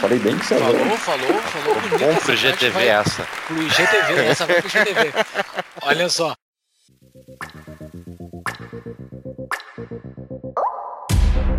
Falei 0.00 0.18
bem, 0.18 0.38
sério. 0.42 0.64
Falou, 0.64 0.96
falou, 0.98 1.42
falou. 1.42 1.98
Bom 1.98 2.16
pro 2.16 2.36
GTV 2.36 2.70
vai, 2.70 2.88
essa. 2.88 3.26
Pro 3.46 3.68
GTV, 3.68 4.26
essa 4.26 4.46
vai 4.46 4.60
pro 4.60 4.68
GTV. 4.68 5.12
Olha 5.82 6.08
só. 6.08 6.34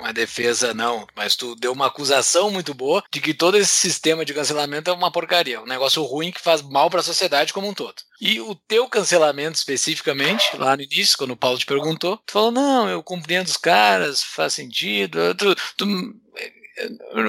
uma 0.00 0.12
defesa 0.12 0.74
não, 0.74 1.06
mas 1.14 1.36
tu 1.36 1.54
deu 1.54 1.72
uma 1.72 1.86
acusação 1.86 2.50
muito 2.50 2.74
boa 2.74 3.02
de 3.12 3.20
que 3.20 3.34
todo 3.34 3.56
esse 3.56 3.70
sistema 3.70 4.24
de 4.24 4.34
cancelamento 4.34 4.90
é 4.90 4.92
uma 4.92 5.12
porcaria, 5.12 5.60
um 5.60 5.66
negócio 5.66 6.02
ruim 6.02 6.32
que 6.32 6.40
faz 6.40 6.62
mal 6.62 6.90
para 6.90 7.00
a 7.00 7.04
sociedade 7.04 7.52
como 7.52 7.68
um 7.68 7.74
todo. 7.74 7.94
E 8.20 8.40
o 8.40 8.54
teu 8.54 8.88
cancelamento 8.88 9.56
especificamente, 9.56 10.56
lá 10.56 10.76
no 10.76 10.82
início, 10.82 11.16
quando 11.16 11.32
o 11.32 11.36
Paulo 11.36 11.58
te 11.58 11.64
perguntou, 11.64 12.18
tu 12.26 12.32
falou: 12.32 12.50
não, 12.50 12.88
eu 12.88 13.02
compreendo 13.02 13.46
os 13.46 13.56
caras, 13.56 14.22
faz 14.22 14.54
sentido. 14.54 15.34
Tu, 15.34 15.54
tu, 15.76 15.86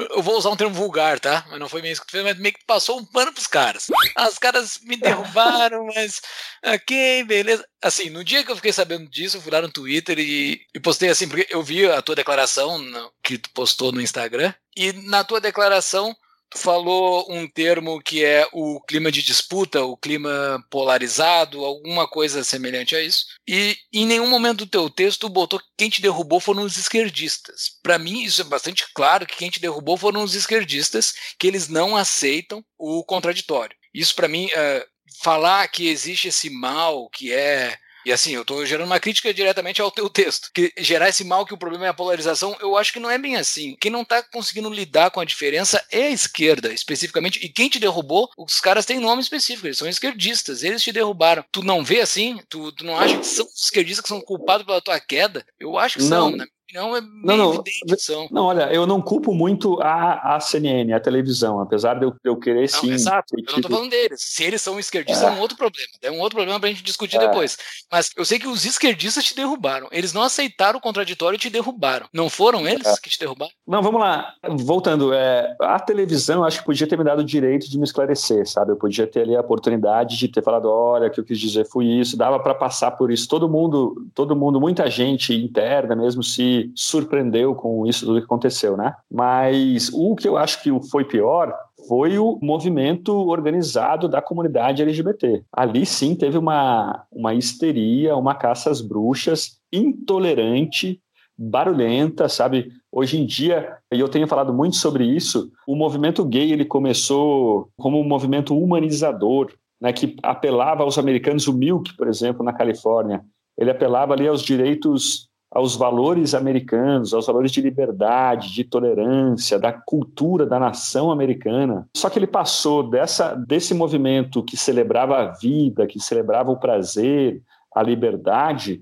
eu 0.09 0.21
vou 0.21 0.37
usar 0.37 0.49
um 0.49 0.55
termo 0.55 0.73
vulgar, 0.73 1.19
tá? 1.19 1.45
Mas 1.49 1.59
não 1.59 1.69
foi 1.69 1.81
meio 1.81 1.93
isso 1.93 2.01
que 2.01 2.07
tu 2.07 2.11
fez, 2.11 2.23
mas 2.23 2.37
meio 2.37 2.53
que 2.53 2.65
passou 2.65 2.99
um 2.99 3.05
pano 3.05 3.33
pros 3.33 3.47
caras. 3.47 3.87
Os 4.29 4.37
caras 4.37 4.79
me 4.83 4.95
derrubaram, 4.95 5.85
mas 5.93 6.21
ok, 6.63 7.23
beleza. 7.23 7.65
Assim, 7.81 8.09
no 8.09 8.23
dia 8.23 8.43
que 8.43 8.51
eu 8.51 8.55
fiquei 8.55 8.71
sabendo 8.73 9.09
disso, 9.09 9.37
eu 9.37 9.41
fui 9.41 9.51
lá 9.51 9.61
no 9.61 9.71
Twitter 9.71 10.19
e, 10.19 10.61
e 10.73 10.79
postei 10.79 11.09
assim, 11.09 11.27
porque 11.27 11.47
eu 11.49 11.63
vi 11.63 11.85
a 11.89 12.01
tua 12.01 12.15
declaração 12.15 12.77
no, 12.77 13.11
que 13.23 13.37
tu 13.37 13.49
postou 13.51 13.91
no 13.91 14.01
Instagram, 14.01 14.53
e 14.75 14.93
na 14.93 15.23
tua 15.23 15.41
declaração 15.41 16.15
Tu 16.51 16.57
falou 16.57 17.25
um 17.29 17.47
termo 17.47 18.01
que 18.01 18.25
é 18.25 18.45
o 18.51 18.81
clima 18.81 19.09
de 19.09 19.21
disputa, 19.21 19.85
o 19.85 19.95
clima 19.95 20.61
polarizado, 20.69 21.63
alguma 21.63 22.05
coisa 22.07 22.43
semelhante 22.43 22.93
a 22.93 23.01
isso. 23.01 23.25
E 23.47 23.77
em 23.93 24.05
nenhum 24.05 24.27
momento 24.27 24.65
do 24.65 24.67
teu 24.67 24.89
texto 24.89 25.29
botou 25.29 25.59
que 25.59 25.65
quem 25.77 25.89
te 25.89 26.01
derrubou 26.01 26.41
foram 26.41 26.63
os 26.63 26.77
esquerdistas. 26.77 27.79
Para 27.81 27.97
mim 27.97 28.23
isso 28.23 28.41
é 28.41 28.43
bastante 28.43 28.85
claro 28.93 29.25
que 29.25 29.37
quem 29.37 29.49
te 29.49 29.61
derrubou 29.61 29.95
foram 29.95 30.23
os 30.23 30.35
esquerdistas, 30.35 31.13
que 31.39 31.47
eles 31.47 31.69
não 31.69 31.95
aceitam 31.95 32.61
o 32.77 33.01
contraditório. 33.05 33.77
Isso 33.93 34.13
para 34.13 34.27
mim, 34.27 34.49
é, 34.53 34.85
falar 35.21 35.67
que 35.69 35.87
existe 35.87 36.27
esse 36.27 36.49
mal 36.49 37.09
que 37.09 37.31
é 37.31 37.77
e 38.05 38.11
assim, 38.11 38.33
eu 38.33 38.41
estou 38.41 38.65
gerando 38.65 38.87
uma 38.87 38.99
crítica 38.99 39.33
diretamente 39.33 39.81
ao 39.81 39.91
teu 39.91 40.09
texto. 40.09 40.49
Que 40.53 40.73
gerar 40.77 41.09
esse 41.09 41.23
mal 41.23 41.45
que 41.45 41.53
o 41.53 41.57
problema 41.57 41.85
é 41.85 41.89
a 41.89 41.93
polarização, 41.93 42.55
eu 42.59 42.77
acho 42.77 42.93
que 42.93 42.99
não 42.99 43.09
é 43.09 43.17
bem 43.17 43.35
assim. 43.35 43.75
Quem 43.79 43.91
não 43.91 44.01
está 44.01 44.23
conseguindo 44.23 44.69
lidar 44.69 45.11
com 45.11 45.19
a 45.19 45.25
diferença 45.25 45.83
é 45.91 46.03
a 46.03 46.11
esquerda, 46.11 46.73
especificamente. 46.73 47.39
E 47.43 47.49
quem 47.49 47.69
te 47.69 47.79
derrubou, 47.79 48.29
os 48.37 48.59
caras 48.59 48.85
têm 48.85 48.99
nome 48.99 49.21
específico, 49.21 49.67
eles 49.67 49.77
são 49.77 49.87
esquerdistas, 49.87 50.63
eles 50.63 50.83
te 50.83 50.91
derrubaram. 50.91 51.43
Tu 51.51 51.63
não 51.63 51.83
vê 51.83 52.01
assim? 52.01 52.39
Tu, 52.49 52.71
tu 52.73 52.85
não 52.85 52.97
acha 52.97 53.17
que 53.17 53.25
são 53.25 53.45
esquerdistas 53.45 54.03
que 54.03 54.09
são 54.09 54.21
culpados 54.21 54.65
pela 54.65 54.81
tua 54.81 54.99
queda? 54.99 55.45
Eu 55.59 55.77
acho 55.77 55.97
que 55.97 56.03
não. 56.03 56.29
são, 56.29 56.37
né? 56.37 56.45
Opinião 56.71 56.95
é 56.95 57.01
não, 57.01 57.37
não, 57.37 57.53
evidente. 57.53 58.31
Não, 58.31 58.43
olha, 58.45 58.73
eu 58.73 58.87
não 58.87 59.01
culpo 59.01 59.33
muito 59.33 59.79
a, 59.81 60.35
a 60.35 60.39
CNN, 60.39 60.93
a 60.93 60.99
televisão, 60.99 61.59
apesar 61.59 61.95
de 61.95 62.05
eu, 62.05 62.11
de 62.11 62.17
eu 62.23 62.37
querer 62.37 62.61
não, 62.61 62.79
sim. 62.79 62.91
Exato, 62.91 63.35
eu 63.37 63.53
não 63.53 63.61
tô 63.61 63.69
falando 63.69 63.89
deles. 63.89 64.21
Se 64.21 64.43
eles 64.43 64.61
são 64.61 64.79
esquerdistas, 64.79 65.23
é, 65.23 65.27
é 65.27 65.31
um 65.31 65.39
outro 65.39 65.57
problema. 65.57 65.87
É 66.01 66.11
um 66.11 66.19
outro 66.19 66.37
problema 66.37 66.59
pra 66.59 66.69
gente 66.69 66.83
discutir 66.83 67.17
é. 67.17 67.27
depois. 67.27 67.57
Mas 67.91 68.09
eu 68.15 68.25
sei 68.25 68.39
que 68.39 68.47
os 68.47 68.65
esquerdistas 68.65 69.23
te 69.23 69.35
derrubaram. 69.35 69.87
Eles 69.91 70.13
não 70.13 70.23
aceitaram 70.23 70.79
o 70.79 70.81
contraditório 70.81 71.35
e 71.35 71.39
te 71.39 71.49
derrubaram. 71.49 72.07
Não 72.13 72.29
foram 72.29 72.67
eles 72.67 72.87
é. 72.87 72.95
que 73.01 73.09
te 73.09 73.19
derrubaram? 73.19 73.51
Não, 73.67 73.81
vamos 73.81 73.99
lá. 73.99 74.33
Voltando, 74.49 75.13
é, 75.13 75.55
a 75.59 75.79
televisão 75.79 76.43
acho 76.43 76.59
que 76.59 76.65
podia 76.65 76.87
ter 76.87 76.97
me 76.97 77.03
dado 77.03 77.19
o 77.19 77.25
direito 77.25 77.69
de 77.69 77.77
me 77.77 77.83
esclarecer, 77.83 78.47
sabe? 78.47 78.71
Eu 78.71 78.77
podia 78.77 79.07
ter 79.07 79.21
ali 79.21 79.35
a 79.35 79.41
oportunidade 79.41 80.17
de 80.17 80.27
ter 80.27 80.43
falado, 80.43 80.69
olha, 80.69 81.07
o 81.07 81.11
que 81.11 81.19
eu 81.19 81.23
quis 81.23 81.39
dizer 81.39 81.65
foi 81.65 81.85
isso, 81.85 82.17
dava 82.17 82.39
para 82.39 82.53
passar 82.53 82.91
por 82.91 83.11
isso. 83.11 83.27
Todo 83.27 83.49
mundo, 83.49 84.07
todo 84.13 84.35
mundo, 84.35 84.59
muita 84.59 84.89
gente 84.89 85.33
interna 85.33 85.95
mesmo 85.95 86.23
se 86.23 86.60
surpreendeu 86.75 87.55
com 87.55 87.87
isso 87.87 88.05
tudo 88.05 88.19
que 88.19 88.25
aconteceu, 88.25 88.75
né? 88.75 88.93
Mas 89.09 89.89
o 89.93 90.15
que 90.15 90.27
eu 90.27 90.37
acho 90.37 90.61
que 90.61 90.69
foi 90.89 91.05
pior 91.05 91.53
foi 91.87 92.17
o 92.17 92.37
movimento 92.41 93.13
organizado 93.13 94.07
da 94.07 94.21
comunidade 94.21 94.81
LGBT. 94.81 95.43
Ali 95.51 95.85
sim 95.85 96.15
teve 96.15 96.37
uma, 96.37 97.05
uma 97.11 97.33
histeria, 97.33 98.15
uma 98.15 98.35
caça 98.35 98.69
às 98.69 98.81
bruxas 98.81 99.59
intolerante, 99.71 101.01
barulhenta, 101.37 102.29
sabe? 102.29 102.71
Hoje 102.91 103.19
em 103.19 103.25
dia, 103.25 103.77
e 103.91 103.99
eu 103.99 104.09
tenho 104.09 104.27
falado 104.27 104.53
muito 104.53 104.75
sobre 104.75 105.03
isso, 105.05 105.51
o 105.65 105.75
movimento 105.75 106.23
gay 106.25 106.51
ele 106.51 106.65
começou 106.65 107.69
como 107.77 107.99
um 107.99 108.07
movimento 108.07 108.57
humanizador, 108.57 109.51
né, 109.79 109.91
que 109.91 110.15
apelava 110.21 110.83
aos 110.83 110.99
americanos, 110.99 111.47
o 111.47 111.53
Milk, 111.53 111.95
por 111.97 112.07
exemplo, 112.07 112.43
na 112.43 112.53
Califórnia, 112.53 113.23
ele 113.57 113.71
apelava 113.71 114.13
ali 114.13 114.27
aos 114.27 114.43
direitos, 114.43 115.27
aos 115.51 115.75
valores 115.75 116.33
americanos, 116.33 117.13
aos 117.13 117.27
valores 117.27 117.51
de 117.51 117.61
liberdade, 117.61 118.53
de 118.53 118.63
tolerância, 118.63 119.59
da 119.59 119.73
cultura 119.73 120.45
da 120.45 120.57
nação 120.57 121.11
americana. 121.11 121.87
Só 121.95 122.09
que 122.09 122.17
ele 122.17 122.27
passou 122.27 122.89
dessa, 122.89 123.35
desse 123.35 123.73
movimento 123.73 124.41
que 124.43 124.55
celebrava 124.55 125.17
a 125.17 125.31
vida, 125.33 125.85
que 125.85 125.99
celebrava 125.99 126.51
o 126.51 126.59
prazer, 126.59 127.43
a 127.75 127.83
liberdade, 127.83 128.81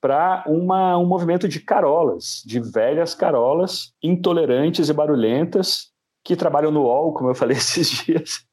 para 0.00 0.44
um 0.46 1.06
movimento 1.06 1.48
de 1.48 1.60
carolas, 1.60 2.42
de 2.44 2.60
velhas 2.60 3.14
carolas 3.14 3.92
intolerantes 4.02 4.88
e 4.88 4.92
barulhentas 4.92 5.90
que 6.24 6.36
trabalham 6.36 6.70
no 6.70 6.82
UOL, 6.82 7.14
como 7.14 7.30
eu 7.30 7.34
falei 7.34 7.56
esses 7.58 7.88
dias, 7.88 8.44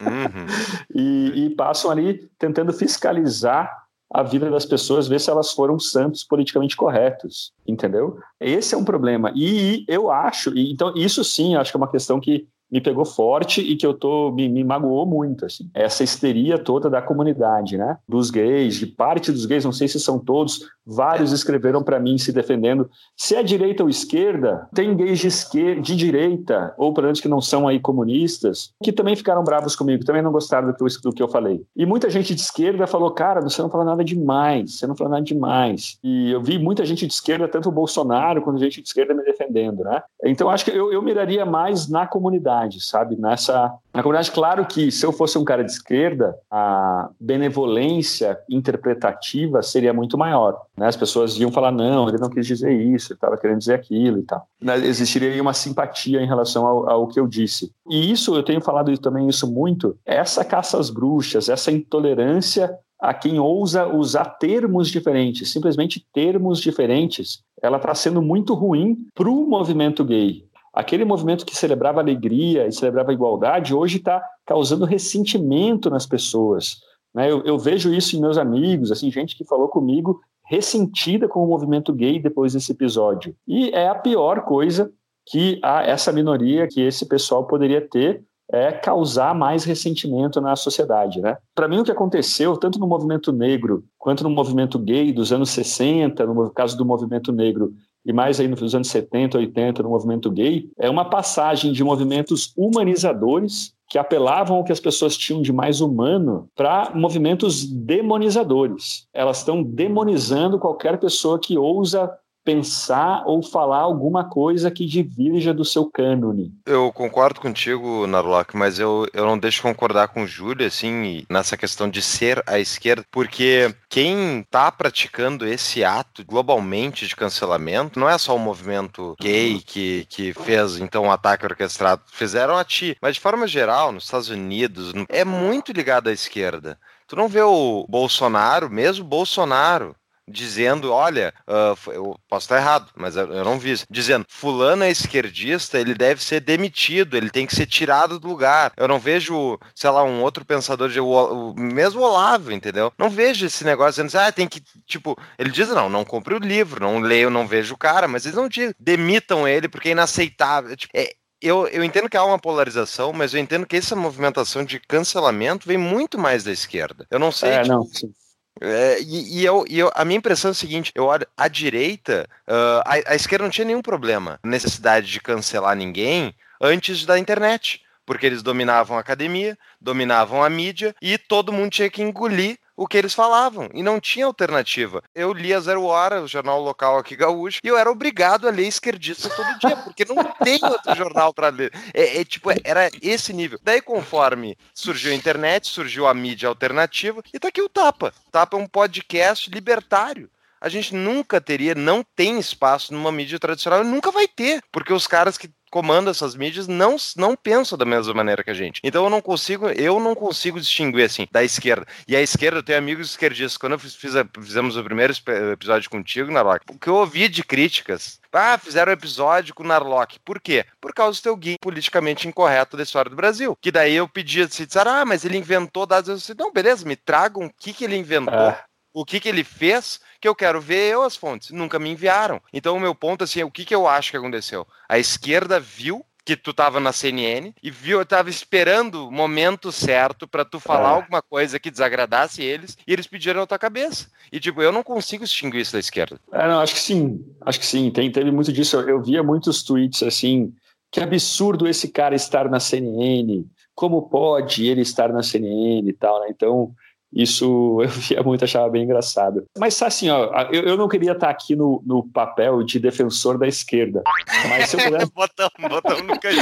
uhum. 0.00 0.46
e, 0.94 1.46
e 1.46 1.50
passam 1.50 1.90
ali 1.90 2.28
tentando 2.38 2.72
fiscalizar 2.72 3.85
a 4.12 4.22
vida 4.22 4.50
das 4.50 4.64
pessoas, 4.64 5.08
ver 5.08 5.20
se 5.20 5.30
elas 5.30 5.52
foram 5.52 5.78
santos 5.78 6.22
politicamente 6.22 6.76
corretos, 6.76 7.52
entendeu? 7.66 8.18
Esse 8.40 8.74
é 8.74 8.78
um 8.78 8.84
problema. 8.84 9.32
E 9.34 9.84
eu 9.88 10.10
acho, 10.10 10.56
então 10.56 10.92
isso 10.96 11.24
sim, 11.24 11.56
acho 11.56 11.72
que 11.72 11.76
é 11.76 11.80
uma 11.80 11.90
questão 11.90 12.20
que 12.20 12.46
me 12.70 12.80
pegou 12.80 13.04
forte 13.04 13.60
e 13.60 13.76
que 13.76 13.86
eu 13.86 13.94
tô 13.94 14.32
me, 14.32 14.48
me, 14.48 14.64
magoou 14.64 15.06
muito 15.06 15.46
assim. 15.46 15.70
Essa 15.72 16.02
histeria 16.02 16.58
toda 16.58 16.90
da 16.90 17.00
comunidade, 17.00 17.76
né? 17.76 17.98
Dos 18.08 18.30
gays, 18.30 18.76
de 18.76 18.86
parte 18.86 19.30
dos 19.30 19.46
gays, 19.46 19.64
não 19.64 19.72
sei 19.72 19.88
se 19.88 20.00
são 20.00 20.18
todos, 20.18 20.60
vários 20.84 21.32
escreveram 21.32 21.82
para 21.82 22.00
mim 22.00 22.18
se 22.18 22.32
defendendo. 22.32 22.90
Se 23.16 23.34
é 23.34 23.42
direita 23.42 23.82
ou 23.82 23.88
esquerda, 23.88 24.68
tem 24.74 24.96
gays 24.96 25.18
de 25.18 25.28
esquerda, 25.28 25.80
de 25.80 25.96
direita, 25.96 26.74
ou 26.76 26.92
menos 27.00 27.20
que 27.20 27.28
não 27.28 27.40
são 27.40 27.68
aí 27.68 27.78
comunistas, 27.78 28.72
que 28.82 28.92
também 28.92 29.14
ficaram 29.14 29.44
bravos 29.44 29.76
comigo, 29.76 30.04
também 30.04 30.22
não 30.22 30.32
gostaram 30.32 30.68
do 30.68 30.74
que, 30.74 30.82
eu, 30.82 30.88
do 31.02 31.12
que 31.12 31.22
eu 31.22 31.28
falei. 31.28 31.62
E 31.76 31.86
muita 31.86 32.10
gente 32.10 32.34
de 32.34 32.40
esquerda 32.40 32.86
falou: 32.86 33.10
"Cara, 33.12 33.40
você 33.40 33.62
não 33.62 33.70
fala 33.70 33.84
nada 33.84 34.04
demais, 34.04 34.78
você 34.78 34.86
não 34.86 34.96
fala 34.96 35.10
nada 35.10 35.22
demais". 35.22 35.98
E 36.02 36.30
eu 36.30 36.42
vi 36.42 36.58
muita 36.58 36.84
gente 36.84 37.06
de 37.06 37.12
esquerda, 37.12 37.46
tanto 37.46 37.68
o 37.68 37.72
Bolsonaro 37.72 38.42
quanto 38.42 38.58
gente 38.58 38.82
de 38.82 38.88
esquerda 38.88 39.14
me 39.14 39.22
defendendo, 39.22 39.84
né? 39.84 40.02
Então 40.24 40.50
acho 40.50 40.64
que 40.64 40.70
eu, 40.70 40.92
eu 40.92 41.02
miraria 41.02 41.44
mais 41.44 41.88
na 41.88 42.06
comunidade 42.06 42.55
comunidade, 42.56 42.80
sabe? 42.80 43.16
Nessa 43.16 43.74
na 43.92 44.02
comunidade, 44.02 44.30
claro 44.30 44.66
que 44.66 44.90
se 44.90 45.06
eu 45.06 45.12
fosse 45.12 45.38
um 45.38 45.44
cara 45.44 45.64
de 45.64 45.70
esquerda, 45.70 46.36
a 46.50 47.08
benevolência 47.18 48.38
interpretativa 48.48 49.62
seria 49.62 49.92
muito 49.92 50.18
maior. 50.18 50.60
Né? 50.76 50.86
As 50.86 50.96
pessoas 50.96 51.38
iam 51.38 51.50
falar, 51.50 51.72
não, 51.72 52.08
ele 52.08 52.18
não 52.18 52.28
quis 52.28 52.46
dizer 52.46 52.72
isso, 52.72 53.12
ele 53.12 53.16
estava 53.16 53.38
querendo 53.38 53.58
dizer 53.58 53.74
aquilo 53.74 54.18
e 54.18 54.22
tal. 54.22 54.46
Existiria 54.84 55.40
uma 55.40 55.54
simpatia 55.54 56.20
em 56.20 56.26
relação 56.26 56.66
ao, 56.66 56.90
ao, 56.90 57.08
que 57.08 57.18
eu 57.18 57.26
disse. 57.26 57.72
E 57.88 58.12
isso, 58.12 58.34
eu 58.34 58.42
tenho 58.42 58.60
falado 58.60 58.96
também 58.98 59.28
isso 59.28 59.50
muito, 59.50 59.96
essa 60.04 60.44
caça 60.44 60.78
às 60.78 60.90
bruxas, 60.90 61.48
essa 61.48 61.70
intolerância 61.70 62.78
a 62.98 63.12
quem 63.12 63.38
ousa 63.38 63.86
usar 63.86 64.24
termos 64.24 64.88
diferentes, 64.88 65.50
simplesmente 65.50 66.04
termos 66.12 66.60
diferentes, 66.60 67.42
ela 67.62 67.76
está 67.76 67.94
sendo 67.94 68.22
muito 68.22 68.54
ruim 68.54 69.06
para 69.14 69.28
o 69.28 69.46
movimento 69.46 70.04
gay 70.04 70.45
aquele 70.76 71.06
movimento 71.06 71.46
que 71.46 71.56
celebrava 71.56 72.00
alegria 72.00 72.66
e 72.66 72.72
celebrava 72.72 73.10
igualdade, 73.10 73.74
hoje 73.74 73.96
está 73.96 74.22
causando 74.44 74.84
ressentimento 74.84 75.88
nas 75.88 76.04
pessoas. 76.04 76.76
Né? 77.14 77.32
Eu, 77.32 77.42
eu, 77.44 77.58
vejo 77.58 77.94
isso 77.94 78.14
em 78.14 78.20
meus 78.20 78.36
amigos, 78.36 78.92
assim, 78.92 79.10
gente 79.10 79.34
que 79.38 79.46
falou 79.46 79.68
comigo 79.68 80.20
ressentida 80.44 81.26
com 81.26 81.42
o 81.42 81.46
movimento 81.48 81.94
gay 81.94 82.20
depois 82.20 82.52
desse 82.52 82.72
episódio. 82.72 83.34
E 83.48 83.70
é 83.70 83.88
a 83.88 83.94
pior 83.94 84.42
coisa 84.42 84.92
que 85.26 85.58
a, 85.62 85.82
essa 85.82 86.12
minoria, 86.12 86.68
que 86.68 86.82
esse 86.82 87.06
pessoal 87.06 87.46
poderia 87.46 87.80
ter, 87.80 88.22
é 88.52 88.70
causar 88.70 89.34
mais 89.34 89.64
ressentimento 89.64 90.40
na 90.40 90.54
sociedade, 90.54 91.20
né? 91.20 91.36
Para 91.54 91.66
mim 91.66 91.80
o 91.80 91.84
que 91.84 91.90
aconteceu 91.90 92.56
tanto 92.56 92.78
no 92.78 92.86
movimento 92.86 93.32
negro 93.32 93.82
quanto 93.98 94.22
no 94.22 94.30
movimento 94.30 94.78
gay 94.78 95.12
dos 95.12 95.32
anos 95.32 95.50
60, 95.50 96.24
no 96.26 96.50
caso 96.50 96.76
do 96.76 96.84
movimento 96.84 97.32
negro 97.32 97.72
e 98.06 98.12
mais 98.12 98.38
aí 98.38 98.46
nos 98.46 98.74
anos 98.74 98.88
70, 98.88 99.36
80, 99.36 99.82
no 99.82 99.90
movimento 99.90 100.30
gay, 100.30 100.70
é 100.78 100.88
uma 100.88 101.04
passagem 101.04 101.72
de 101.72 101.82
movimentos 101.82 102.52
humanizadores 102.56 103.74
que 103.88 103.98
apelavam 103.98 104.58
ao 104.58 104.64
que 104.64 104.72
as 104.72 104.80
pessoas 104.80 105.16
tinham 105.16 105.42
de 105.42 105.52
mais 105.52 105.80
humano 105.80 106.48
para 106.54 106.92
movimentos 106.94 107.64
demonizadores. 107.64 109.08
Elas 109.12 109.38
estão 109.38 109.62
demonizando 109.62 110.58
qualquer 110.58 110.98
pessoa 110.98 111.38
que 111.38 111.58
ousa 111.58 112.12
pensar 112.46 113.24
ou 113.26 113.42
falar 113.42 113.80
alguma 113.80 114.28
coisa 114.28 114.70
que 114.70 114.86
divirja 114.86 115.52
do 115.52 115.64
seu 115.64 115.84
cânone. 115.90 116.54
Eu 116.64 116.92
concordo 116.92 117.40
contigo, 117.40 118.06
Narlock, 118.06 118.56
mas 118.56 118.78
eu, 118.78 119.08
eu 119.12 119.26
não 119.26 119.36
deixo 119.36 119.60
concordar 119.60 120.08
com 120.08 120.22
o 120.22 120.26
Júlio, 120.28 120.64
assim, 120.64 121.26
nessa 121.28 121.56
questão 121.56 121.90
de 121.90 122.00
ser 122.00 122.40
à 122.46 122.60
esquerda, 122.60 123.04
porque 123.10 123.74
quem 123.88 124.40
está 124.40 124.70
praticando 124.70 125.44
esse 125.44 125.82
ato 125.82 126.24
globalmente 126.24 127.08
de 127.08 127.16
cancelamento 127.16 127.98
não 127.98 128.08
é 128.08 128.16
só 128.16 128.36
o 128.36 128.38
movimento 128.38 129.16
gay 129.20 129.60
que, 129.66 130.06
que 130.08 130.32
fez, 130.32 130.76
então, 130.76 131.04
um 131.04 131.10
ataque 131.10 131.44
orquestrado. 131.44 132.02
Fizeram 132.12 132.56
a 132.56 132.64
ti, 132.64 132.96
mas 133.02 133.16
de 133.16 133.20
forma 133.20 133.48
geral, 133.48 133.90
nos 133.90 134.04
Estados 134.04 134.28
Unidos, 134.28 134.92
é 135.08 135.24
muito 135.24 135.72
ligado 135.72 136.08
à 136.08 136.12
esquerda. 136.12 136.78
Tu 137.08 137.16
não 137.16 137.28
vê 137.28 137.42
o 137.42 137.86
Bolsonaro, 137.88 138.70
mesmo 138.70 139.04
Bolsonaro, 139.04 139.96
dizendo, 140.28 140.92
olha, 140.92 141.32
uh, 141.46 141.90
eu 141.92 142.18
posso 142.28 142.44
estar 142.44 142.56
errado, 142.56 142.90
mas 142.96 143.16
eu 143.16 143.44
não 143.44 143.58
vi 143.58 143.72
isso, 143.72 143.86
dizendo, 143.88 144.26
fulano 144.28 144.82
é 144.82 144.90
esquerdista, 144.90 145.78
ele 145.78 145.94
deve 145.94 146.22
ser 146.22 146.40
demitido, 146.40 147.16
ele 147.16 147.30
tem 147.30 147.46
que 147.46 147.54
ser 147.54 147.66
tirado 147.66 148.18
do 148.18 148.28
lugar. 148.28 148.72
Eu 148.76 148.88
não 148.88 148.98
vejo, 148.98 149.58
sei 149.74 149.90
lá, 149.90 150.02
um 150.02 150.22
outro 150.22 150.44
pensador, 150.44 150.88
de, 150.88 151.00
o, 151.00 151.06
o 151.06 151.54
mesmo 151.54 152.00
Olavo, 152.00 152.52
entendeu? 152.52 152.92
Não 152.98 153.08
vejo 153.08 153.46
esse 153.46 153.64
negócio 153.64 154.02
dizendo, 154.02 154.22
ah, 154.22 154.32
tem 154.32 154.48
que, 154.48 154.60
tipo, 154.84 155.16
ele 155.38 155.50
diz, 155.50 155.68
não, 155.68 155.88
não 155.88 156.04
compre 156.04 156.34
o 156.34 156.38
livro, 156.38 156.80
não 156.80 156.98
leio, 156.98 157.30
não 157.30 157.46
vejo 157.46 157.74
o 157.74 157.78
cara, 157.78 158.08
mas 158.08 158.24
eles 158.24 158.36
não 158.36 158.48
dizem, 158.48 158.74
demitam 158.78 159.46
ele 159.46 159.68
porque 159.68 159.90
é 159.90 159.92
inaceitável. 159.92 160.76
Tipo, 160.76 160.92
é, 160.96 161.12
eu, 161.40 161.68
eu 161.68 161.84
entendo 161.84 162.08
que 162.08 162.16
há 162.16 162.24
uma 162.24 162.38
polarização, 162.38 163.12
mas 163.12 163.32
eu 163.32 163.40
entendo 163.40 163.66
que 163.66 163.76
essa 163.76 163.94
movimentação 163.94 164.64
de 164.64 164.80
cancelamento 164.80 165.68
vem 165.68 165.78
muito 165.78 166.18
mais 166.18 166.42
da 166.42 166.50
esquerda. 166.50 167.06
Eu 167.10 167.18
não 167.18 167.30
sei. 167.30 167.50
É, 167.50 167.62
tipo, 167.62 167.74
não, 167.74 167.84
sim 167.84 168.12
é, 168.60 169.00
e, 169.00 169.40
e, 169.40 169.44
eu, 169.44 169.64
e 169.68 169.78
eu, 169.78 169.90
a 169.94 170.04
minha 170.04 170.18
impressão 170.18 170.50
é 170.50 170.52
a 170.52 170.54
seguinte: 170.54 170.92
eu 170.94 171.04
olho 171.04 171.26
a 171.36 171.48
direita, 171.48 172.28
uh, 172.48 172.82
a, 172.84 173.12
a 173.12 173.14
esquerda 173.14 173.44
não 173.44 173.50
tinha 173.50 173.64
nenhum 173.64 173.82
problema, 173.82 174.38
necessidade 174.44 175.10
de 175.10 175.20
cancelar 175.20 175.76
ninguém 175.76 176.34
antes 176.60 177.04
da 177.04 177.18
internet 177.18 177.84
porque 178.06 178.24
eles 178.24 178.40
dominavam 178.40 178.96
a 178.96 179.00
academia, 179.00 179.58
dominavam 179.80 180.42
a 180.42 180.48
mídia 180.48 180.94
e 181.02 181.18
todo 181.18 181.52
mundo 181.52 181.72
tinha 181.72 181.90
que 181.90 182.00
engolir 182.00 182.56
o 182.76 182.86
que 182.86 182.98
eles 182.98 183.14
falavam 183.14 183.70
e 183.72 183.82
não 183.82 183.98
tinha 183.98 184.26
alternativa. 184.26 185.02
Eu 185.14 185.32
lia 185.32 185.60
Zero 185.60 185.84
Hora, 185.84 186.22
o 186.22 186.28
jornal 186.28 186.60
local 186.60 186.98
aqui 186.98 187.16
gaúcho, 187.16 187.60
e 187.64 187.68
eu 187.68 187.78
era 187.78 187.90
obrigado 187.90 188.46
a 188.46 188.50
ler 188.50 188.66
esquerdista 188.66 189.30
todo 189.30 189.58
dia, 189.58 189.76
porque 189.78 190.04
não 190.04 190.16
tem 190.44 190.60
outro 190.62 190.94
jornal 190.94 191.32
para 191.32 191.48
ler. 191.48 191.72
É, 191.94 192.20
é, 192.20 192.24
tipo, 192.24 192.50
era 192.62 192.90
esse 193.00 193.32
nível. 193.32 193.58
Daí, 193.62 193.80
conforme 193.80 194.56
surgiu 194.74 195.12
a 195.12 195.14
internet, 195.14 195.68
surgiu 195.68 196.06
a 196.06 196.14
mídia 196.14 196.48
alternativa, 196.48 197.22
e 197.32 197.38
tá 197.38 197.48
aqui 197.48 197.62
o 197.62 197.68
Tapa. 197.68 198.12
Tapa 198.30 198.56
é 198.56 198.60
um 198.60 198.66
podcast 198.66 199.50
libertário. 199.50 200.28
a 200.60 200.68
gente 200.68 200.94
nunca 200.94 201.40
teria, 201.40 201.74
não 201.74 202.02
tem 202.02 202.38
espaço 202.38 202.92
numa 202.92 203.12
mídia 203.12 203.38
tradicional 203.38 203.82
e 203.82 203.86
nunca 203.86 204.10
vai 204.10 204.26
ter, 204.26 204.62
porque 204.72 204.92
os 204.92 205.06
caras 205.06 205.38
que 205.38 205.48
comandam 205.70 206.10
essas 206.10 206.34
mídias 206.34 206.66
não, 206.66 206.96
não 207.16 207.36
pensam 207.36 207.76
da 207.76 207.84
mesma 207.84 208.14
maneira 208.14 208.42
que 208.42 208.50
a 208.50 208.54
gente. 208.54 208.80
Então 208.82 209.04
eu 209.04 209.10
não 209.10 209.20
consigo, 209.20 209.68
eu 209.70 209.98
não 210.00 210.14
consigo 210.14 210.60
distinguir 210.60 211.04
assim 211.04 211.26
da 211.30 211.42
esquerda. 211.42 211.86
E 212.06 212.16
a 212.16 212.22
esquerda, 212.22 212.58
eu 212.58 212.62
tenho 212.62 212.78
amigos 212.78 213.10
esquerdistas. 213.10 213.56
Quando 213.56 213.72
eu 213.72 213.78
fiz, 213.78 213.94
fiz 213.94 214.12
fizemos 214.40 214.76
o 214.76 214.84
primeiro 214.84 215.12
episódio 215.52 215.90
contigo, 215.90 216.30
Narlock, 216.30 216.64
o 216.70 216.78
que 216.78 216.88
eu 216.88 216.94
ouvi 216.94 217.28
de 217.28 217.42
críticas 217.42 218.20
ah, 218.32 218.58
fizeram 218.58 218.90
um 218.90 218.92
episódio 218.92 219.54
com 219.54 219.62
o 219.62 219.66
Narlock. 219.66 220.18
Por 220.20 220.38
quê? 220.38 220.66
Por 220.78 220.92
causa 220.92 221.18
do 221.18 221.22
teu 221.22 221.36
guia 221.36 221.56
politicamente 221.58 222.28
incorreto 222.28 222.76
da 222.76 222.82
história 222.82 223.08
do 223.08 223.16
Brasil. 223.16 223.56
Que 223.58 223.72
daí 223.72 223.94
eu 223.94 224.06
pedi, 224.06 224.46
se 224.52 224.66
disseram, 224.66 224.92
ah, 224.92 225.04
mas 225.06 225.24
ele 225.24 225.38
inventou 225.38 225.86
dados. 225.86 226.10
Eu 226.10 226.16
disse, 226.16 226.34
não, 226.36 226.52
beleza, 226.52 226.86
me 226.86 226.96
tragam 226.96 227.46
o 227.46 227.50
que, 227.50 227.72
que 227.72 227.84
ele 227.84 227.96
inventou. 227.96 228.34
É 228.34 228.62
o 228.96 229.04
que, 229.04 229.20
que 229.20 229.28
ele 229.28 229.44
fez, 229.44 230.00
que 230.18 230.26
eu 230.26 230.34
quero 230.34 230.58
ver 230.58 230.90
eu 230.90 231.02
as 231.02 231.14
fontes. 231.14 231.50
Nunca 231.50 231.78
me 231.78 231.90
enviaram. 231.90 232.40
Então 232.50 232.74
o 232.74 232.80
meu 232.80 232.94
ponto 232.94 233.24
assim, 233.24 233.40
é 233.40 233.44
o 233.44 233.50
que, 233.50 233.62
que 233.62 233.74
eu 233.74 233.86
acho 233.86 234.10
que 234.10 234.16
aconteceu? 234.16 234.66
A 234.88 234.98
esquerda 234.98 235.60
viu 235.60 236.02
que 236.24 236.34
tu 236.34 236.54
tava 236.54 236.80
na 236.80 236.92
CNN 236.92 237.52
e 237.62 237.70
viu, 237.70 237.98
eu 237.98 238.06
tava 238.06 238.30
esperando 238.30 239.06
o 239.06 239.12
momento 239.12 239.70
certo 239.70 240.26
para 240.26 240.46
tu 240.46 240.58
falar 240.58 240.92
é. 240.92 240.94
alguma 240.94 241.20
coisa 241.20 241.60
que 241.60 241.70
desagradasse 241.70 242.42
eles 242.42 242.78
e 242.86 242.92
eles 242.92 243.06
pediram 243.06 243.42
a 243.42 243.46
tua 243.46 243.58
cabeça. 243.58 244.08
E 244.32 244.40
tipo, 244.40 244.62
eu 244.62 244.72
não 244.72 244.82
consigo 244.82 245.24
distinguir 245.24 245.60
isso 245.60 245.74
da 245.74 245.78
esquerda. 245.78 246.18
É, 246.32 246.48
não, 246.48 246.60
acho 246.60 246.72
que 246.72 246.80
sim. 246.80 247.22
Acho 247.42 247.60
que 247.60 247.66
sim. 247.66 247.90
Tem, 247.90 248.10
teve 248.10 248.30
muito 248.30 248.50
disso. 248.50 248.76
Eu, 248.76 248.88
eu 248.88 249.02
via 249.02 249.22
muitos 249.22 249.62
tweets 249.62 250.02
assim, 250.02 250.54
que 250.90 251.00
absurdo 251.00 251.68
esse 251.68 251.88
cara 251.88 252.14
estar 252.14 252.48
na 252.48 252.58
CNN. 252.58 253.44
Como 253.74 254.08
pode 254.08 254.66
ele 254.66 254.80
estar 254.80 255.12
na 255.12 255.22
CNN 255.22 255.86
e 255.86 255.92
tal, 255.92 256.18
né? 256.20 256.28
Então, 256.30 256.74
isso 257.12 257.80
eu 257.82 257.88
via 257.88 258.22
muito, 258.22 258.44
achava 258.44 258.68
bem 258.68 258.84
engraçado. 258.84 259.44
Mas 259.58 259.80
assim, 259.82 260.08
ó, 260.10 260.48
eu, 260.52 260.62
eu 260.62 260.76
não 260.76 260.88
queria 260.88 261.12
estar 261.12 261.30
aqui 261.30 261.54
no, 261.54 261.82
no 261.84 262.02
papel 262.02 262.62
de 262.62 262.78
defensor 262.78 263.38
da 263.38 263.46
esquerda. 263.46 264.02
Mas 264.48 264.70
se 264.70 264.76
eu 264.76 264.84
puder... 264.84 265.06
botão, 265.14 265.50
botão 265.68 266.02
no 266.02 266.18
canto. 266.18 266.36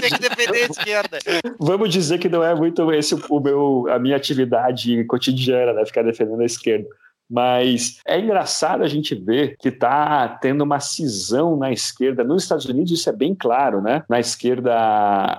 Tem 0.00 0.10
que 0.10 0.20
defender 0.20 0.62
a 0.62 0.66
esquerda. 0.66 1.18
Vamos 1.58 1.90
dizer 1.90 2.18
que 2.18 2.28
não 2.28 2.42
é 2.42 2.54
muito 2.54 2.92
esse 2.92 3.14
o 3.28 3.40
meu, 3.40 3.86
a 3.90 3.98
minha 3.98 4.16
atividade 4.16 5.04
cotidiana, 5.04 5.72
né? 5.72 5.84
Ficar 5.84 6.02
defendendo 6.02 6.40
a 6.40 6.46
esquerda. 6.46 6.88
Mas 7.28 7.98
é 8.06 8.18
engraçado 8.18 8.82
a 8.82 8.88
gente 8.88 9.14
ver 9.14 9.56
que 9.58 9.68
está 9.68 10.28
tendo 10.28 10.62
uma 10.62 10.80
cisão 10.80 11.56
na 11.56 11.72
esquerda. 11.72 12.22
Nos 12.22 12.44
Estados 12.44 12.66
Unidos, 12.66 12.92
isso 12.92 13.08
é 13.08 13.12
bem 13.12 13.34
claro, 13.34 13.80
né? 13.82 14.02
Na 14.08 14.20
esquerda 14.20 14.74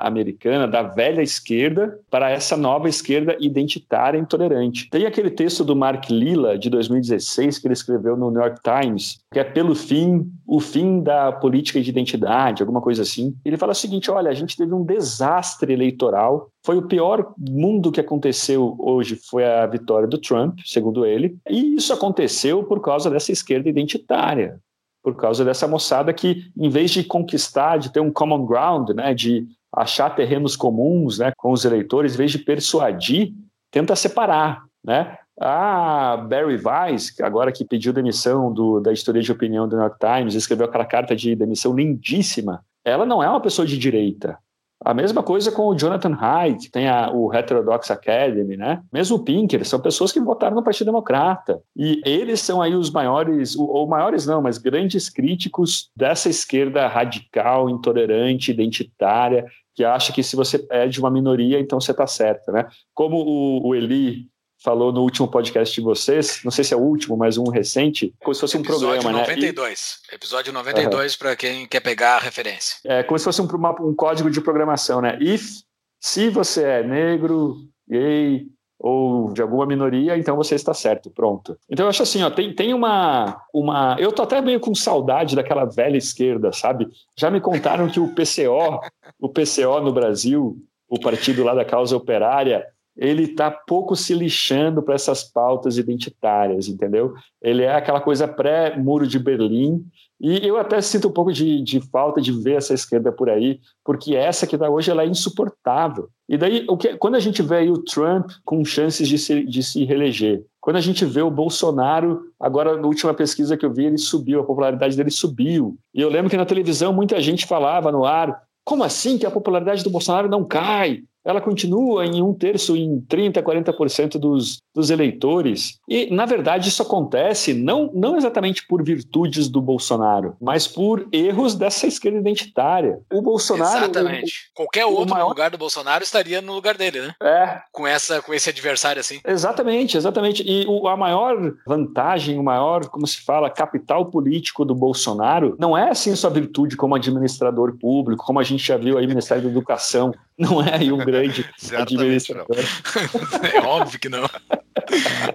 americana, 0.01 0.67
da 0.67 0.83
velha 0.83 1.21
esquerda 1.21 1.99
para 2.09 2.29
essa 2.29 2.57
nova 2.57 2.89
esquerda 2.89 3.37
identitária 3.39 4.17
e 4.17 4.21
intolerante. 4.21 4.89
Tem 4.89 5.05
aquele 5.05 5.29
texto 5.29 5.63
do 5.63 5.75
Mark 5.75 6.09
Lilla, 6.09 6.57
de 6.57 6.69
2016, 6.69 7.59
que 7.59 7.67
ele 7.67 7.73
escreveu 7.73 8.17
no 8.17 8.31
New 8.31 8.41
York 8.41 8.59
Times, 8.61 9.19
que 9.31 9.39
é 9.39 9.43
pelo 9.43 9.75
fim, 9.75 10.31
o 10.45 10.59
fim 10.59 11.01
da 11.01 11.31
política 11.31 11.81
de 11.81 11.89
identidade, 11.89 12.61
alguma 12.61 12.81
coisa 12.81 13.01
assim. 13.01 13.35
Ele 13.45 13.57
fala 13.57 13.71
o 13.71 13.75
seguinte: 13.75 14.11
olha, 14.11 14.29
a 14.29 14.33
gente 14.33 14.57
teve 14.57 14.73
um 14.73 14.83
desastre 14.83 15.71
eleitoral 15.73 16.49
foi 16.67 16.77
o 16.77 16.81
pior 16.81 17.33
mundo 17.37 17.93
que 17.93 18.01
aconteceu 18.01 18.75
hoje 18.77 19.15
foi 19.15 19.45
a 19.45 19.65
vitória 19.65 20.05
do 20.05 20.17
Trump, 20.17 20.59
segundo 20.65 21.05
ele, 21.05 21.37
e 21.49 21.75
isso 21.75 21.93
aconteceu 21.93 22.61
por 22.61 22.81
causa 22.81 23.09
dessa 23.09 23.31
esquerda 23.31 23.69
identitária, 23.69 24.59
por 25.01 25.15
causa 25.15 25.45
dessa 25.45 25.65
moçada 25.65 26.11
que, 26.11 26.51
em 26.57 26.69
vez 26.69 26.91
de 26.91 27.05
conquistar, 27.05 27.77
de 27.77 27.89
ter 27.89 28.01
um 28.01 28.11
common 28.11 28.45
ground, 28.45 28.89
né, 28.89 29.13
de 29.13 29.47
achar 29.73 30.09
terrenos 30.09 30.57
comuns, 30.57 31.19
né, 31.19 31.31
com 31.37 31.53
os 31.53 31.63
eleitores, 31.63 32.15
em 32.15 32.17
vez 32.17 32.31
de 32.31 32.39
persuadir, 32.39 33.31
tenta 33.71 33.95
separar, 33.95 34.63
né? 34.83 35.17
A 35.39 36.17
Barry 36.17 36.59
Weiss, 36.61 37.17
agora 37.21 37.53
que 37.53 37.63
pediu 37.63 37.93
demissão 37.93 38.51
do, 38.51 38.81
da 38.81 38.91
história 38.91 39.21
de 39.21 39.31
opinião 39.31 39.69
do 39.69 39.77
New 39.77 39.85
York 39.85 39.99
Times, 39.99 40.33
escreveu 40.33 40.65
aquela 40.65 40.83
carta 40.83 41.15
de 41.15 41.33
demissão 41.33 41.73
lindíssima. 41.73 42.61
Ela 42.83 43.05
não 43.05 43.23
é 43.23 43.29
uma 43.29 43.39
pessoa 43.39 43.65
de 43.65 43.77
direita. 43.77 44.37
A 44.87 44.93
mesma 44.93 45.21
coisa 45.21 45.51
com 45.51 45.67
o 45.67 45.75
Jonathan 45.75 46.17
Haidt, 46.17 46.67
que 46.67 46.71
tem 46.71 46.87
a, 46.87 47.11
o 47.11 47.33
Heterodox 47.33 47.91
Academy, 47.91 48.55
né? 48.55 48.81
Mesmo 48.91 49.17
o 49.17 49.19
Pinker, 49.19 49.67
são 49.67 49.81
pessoas 49.81 50.13
que 50.13 50.19
votaram 50.21 50.55
no 50.55 50.63
Partido 50.63 50.85
Democrata. 50.85 51.61
E 51.75 52.01
eles 52.05 52.39
são 52.39 52.61
aí 52.61 52.73
os 52.73 52.89
maiores, 52.89 53.53
ou 53.57 53.85
maiores 53.85 54.25
não, 54.25 54.41
mas 54.41 54.57
grandes 54.57 55.09
críticos 55.09 55.91
dessa 55.93 56.29
esquerda 56.29 56.87
radical, 56.87 57.69
intolerante, 57.69 58.49
identitária, 58.49 59.45
que 59.75 59.83
acha 59.83 60.13
que 60.13 60.23
se 60.23 60.37
você 60.37 60.65
é 60.71 60.87
de 60.87 61.01
uma 61.01 61.11
minoria, 61.11 61.59
então 61.59 61.81
você 61.81 61.91
está 61.91 62.07
certo, 62.07 62.49
né? 62.53 62.65
Como 62.93 63.17
o, 63.17 63.67
o 63.67 63.75
Eli 63.75 64.29
falou 64.63 64.91
no 64.91 65.01
último 65.01 65.27
podcast 65.27 65.73
de 65.73 65.81
vocês, 65.81 66.41
não 66.43 66.51
sei 66.51 66.63
se 66.63 66.73
é 66.73 66.77
o 66.77 66.81
último, 66.81 67.15
mas 67.15 67.37
um 67.37 67.49
recente, 67.49 68.13
como 68.19 68.33
se 68.33 68.41
fosse 68.41 68.57
um 68.57 68.61
Episódio 68.61 69.01
programa, 69.01 69.19
92. 69.19 69.99
né? 70.09 70.15
Episódio 70.15 70.53
92, 70.53 71.13
uhum. 71.13 71.19
para 71.19 71.35
quem 71.35 71.67
quer 71.67 71.79
pegar 71.79 72.15
a 72.15 72.19
referência. 72.19 72.77
É 72.85 73.03
como 73.03 73.17
se 73.17 73.25
fosse 73.25 73.41
um, 73.41 73.45
uma, 73.45 73.81
um 73.81 73.95
código 73.95 74.29
de 74.29 74.41
programação, 74.41 75.01
né? 75.01 75.17
If, 75.21 75.61
se 75.99 76.29
você 76.29 76.63
é 76.63 76.83
negro, 76.83 77.57
gay 77.87 78.45
ou 78.79 79.33
de 79.33 79.41
alguma 79.41 79.65
minoria, 79.65 80.17
então 80.17 80.35
você 80.35 80.53
está 80.53 80.73
certo, 80.73 81.09
pronto. 81.09 81.57
Então 81.69 81.85
eu 81.85 81.89
acho 81.89 82.03
assim, 82.03 82.21
ó, 82.23 82.29
tem, 82.29 82.53
tem 82.53 82.73
uma, 82.73 83.41
uma... 83.53 83.95
Eu 83.99 84.11
tô 84.11 84.21
até 84.21 84.39
meio 84.39 84.59
com 84.59 84.75
saudade 84.75 85.35
daquela 85.35 85.65
velha 85.65 85.97
esquerda, 85.97 86.51
sabe? 86.51 86.87
Já 87.17 87.31
me 87.31 87.41
contaram 87.41 87.89
que 87.89 87.99
o 87.99 88.13
PCO, 88.13 88.79
o 89.19 89.29
PCO 89.29 89.81
no 89.81 89.91
Brasil, 89.91 90.57
o 90.87 90.99
partido 90.99 91.43
lá 91.43 91.55
da 91.55 91.65
causa 91.65 91.97
operária, 91.97 92.65
ele 92.97 93.23
está 93.23 93.51
pouco 93.51 93.95
se 93.95 94.13
lixando 94.13 94.81
para 94.81 94.95
essas 94.95 95.23
pautas 95.23 95.77
identitárias, 95.77 96.67
entendeu? 96.67 97.13
Ele 97.41 97.63
é 97.63 97.75
aquela 97.75 98.01
coisa 98.01 98.27
pré-muro 98.27 99.05
de 99.05 99.19
Berlim, 99.19 99.85
e 100.19 100.47
eu 100.47 100.57
até 100.57 100.81
sinto 100.81 101.09
um 101.09 101.11
pouco 101.11 101.31
de, 101.31 101.61
de, 101.61 101.79
falta 101.79 102.19
de 102.19 102.31
ver 102.31 102.55
essa 102.57 102.73
esquerda 102.73 103.11
por 103.11 103.29
aí, 103.29 103.59
porque 103.85 104.15
essa 104.15 104.47
que 104.47 104.55
está 104.55 104.67
hoje 104.67 104.89
ela 104.89 105.03
é 105.03 105.07
insuportável. 105.07 106.09
E 106.27 106.35
daí, 106.37 106.65
o 106.67 106.75
que, 106.75 106.97
quando 106.97 107.15
a 107.15 107.19
gente 107.19 107.43
vê 107.43 107.57
aí 107.57 107.69
o 107.69 107.83
Trump 107.83 108.31
com 108.43 108.65
chances 108.65 109.07
de 109.07 109.17
se, 109.17 109.45
de 109.45 109.61
se 109.61 109.85
reeleger, 109.85 110.43
quando 110.59 110.77
a 110.77 110.81
gente 110.81 111.05
vê 111.05 111.21
o 111.21 111.29
Bolsonaro, 111.29 112.23
agora 112.39 112.75
na 112.75 112.87
última 112.87 113.13
pesquisa 113.13 113.55
que 113.55 113.65
eu 113.65 113.71
vi, 113.71 113.85
ele 113.85 113.97
subiu, 113.97 114.39
a 114.39 114.43
popularidade 114.43 114.97
dele 114.97 115.11
subiu. 115.11 115.77
E 115.93 116.01
eu 116.01 116.09
lembro 116.09 116.31
que 116.31 116.35
na 116.37 116.45
televisão 116.45 116.91
muita 116.91 117.21
gente 117.21 117.45
falava 117.45 117.91
no 117.91 118.03
ar, 118.03 118.41
como 118.65 118.83
assim 118.83 119.17
que 119.17 119.25
a 119.25 119.31
popularidade 119.31 119.83
do 119.83 119.89
Bolsonaro 119.89 120.27
não 120.27 120.43
cai? 120.43 121.03
Ela 121.27 121.41
continua 121.41 122.05
em 122.05 122.21
um 122.21 122.33
terço, 122.33 122.77
em 122.77 123.01
30%, 123.01 123.43
40% 123.43 124.17
dos, 124.17 124.61
dos 124.73 124.89
eleitores. 124.89 125.77
E, 125.87 126.09
na 126.09 126.25
verdade, 126.25 126.69
isso 126.69 126.81
acontece 126.81 127.53
não, 127.53 127.91
não 127.93 128.15
exatamente 128.15 128.65
por 128.65 128.81
virtudes 128.81 129.49
do 129.49 129.61
Bolsonaro, 129.61 130.37
mas 130.39 130.65
por 130.65 131.05
erros 131.11 131.53
dessa 131.53 131.85
esquerda 131.85 132.17
identitária. 132.17 132.99
O 133.11 133.21
Bolsonaro. 133.21 133.85
Exatamente. 133.85 134.49
O, 134.53 134.55
Qualquer 134.55 134.85
outro 134.85 135.13
maior... 135.13 135.27
lugar 135.27 135.51
do 135.51 135.57
Bolsonaro 135.57 136.01
estaria 136.01 136.41
no 136.41 136.53
lugar 136.53 136.77
dele, 136.77 137.01
né? 137.01 137.13
É. 137.21 137.59
Com, 137.73 137.85
essa, 137.85 138.21
com 138.21 138.33
esse 138.33 138.49
adversário 138.49 139.01
assim. 139.01 139.19
Exatamente, 139.27 139.97
exatamente. 139.97 140.43
E 140.47 140.65
o, 140.65 140.87
a 140.87 140.95
maior 140.95 141.35
vantagem, 141.67 142.39
o 142.39 142.43
maior, 142.43 142.87
como 142.87 143.05
se 143.05 143.21
fala, 143.21 143.49
capital 143.49 144.05
político 144.05 144.63
do 144.63 144.73
Bolsonaro 144.73 145.57
não 145.59 145.77
é 145.77 145.89
assim 145.89 146.15
sua 146.15 146.29
virtude 146.29 146.77
como 146.77 146.95
administrador 146.95 147.77
público, 147.77 148.25
como 148.25 148.39
a 148.39 148.43
gente 148.43 148.65
já 148.65 148.77
viu 148.77 148.97
aí 148.97 149.03
no 149.03 149.09
Ministério 149.09 149.43
da 149.43 149.49
Educação. 149.49 150.13
Não 150.37 150.61
é 150.61 150.75
aí 150.75 150.91
um 150.91 150.97
grande 150.97 151.49
administrador. 151.73 152.57
é 153.53 153.59
óbvio 153.59 153.99
que 153.99 154.07
não. 154.07 154.29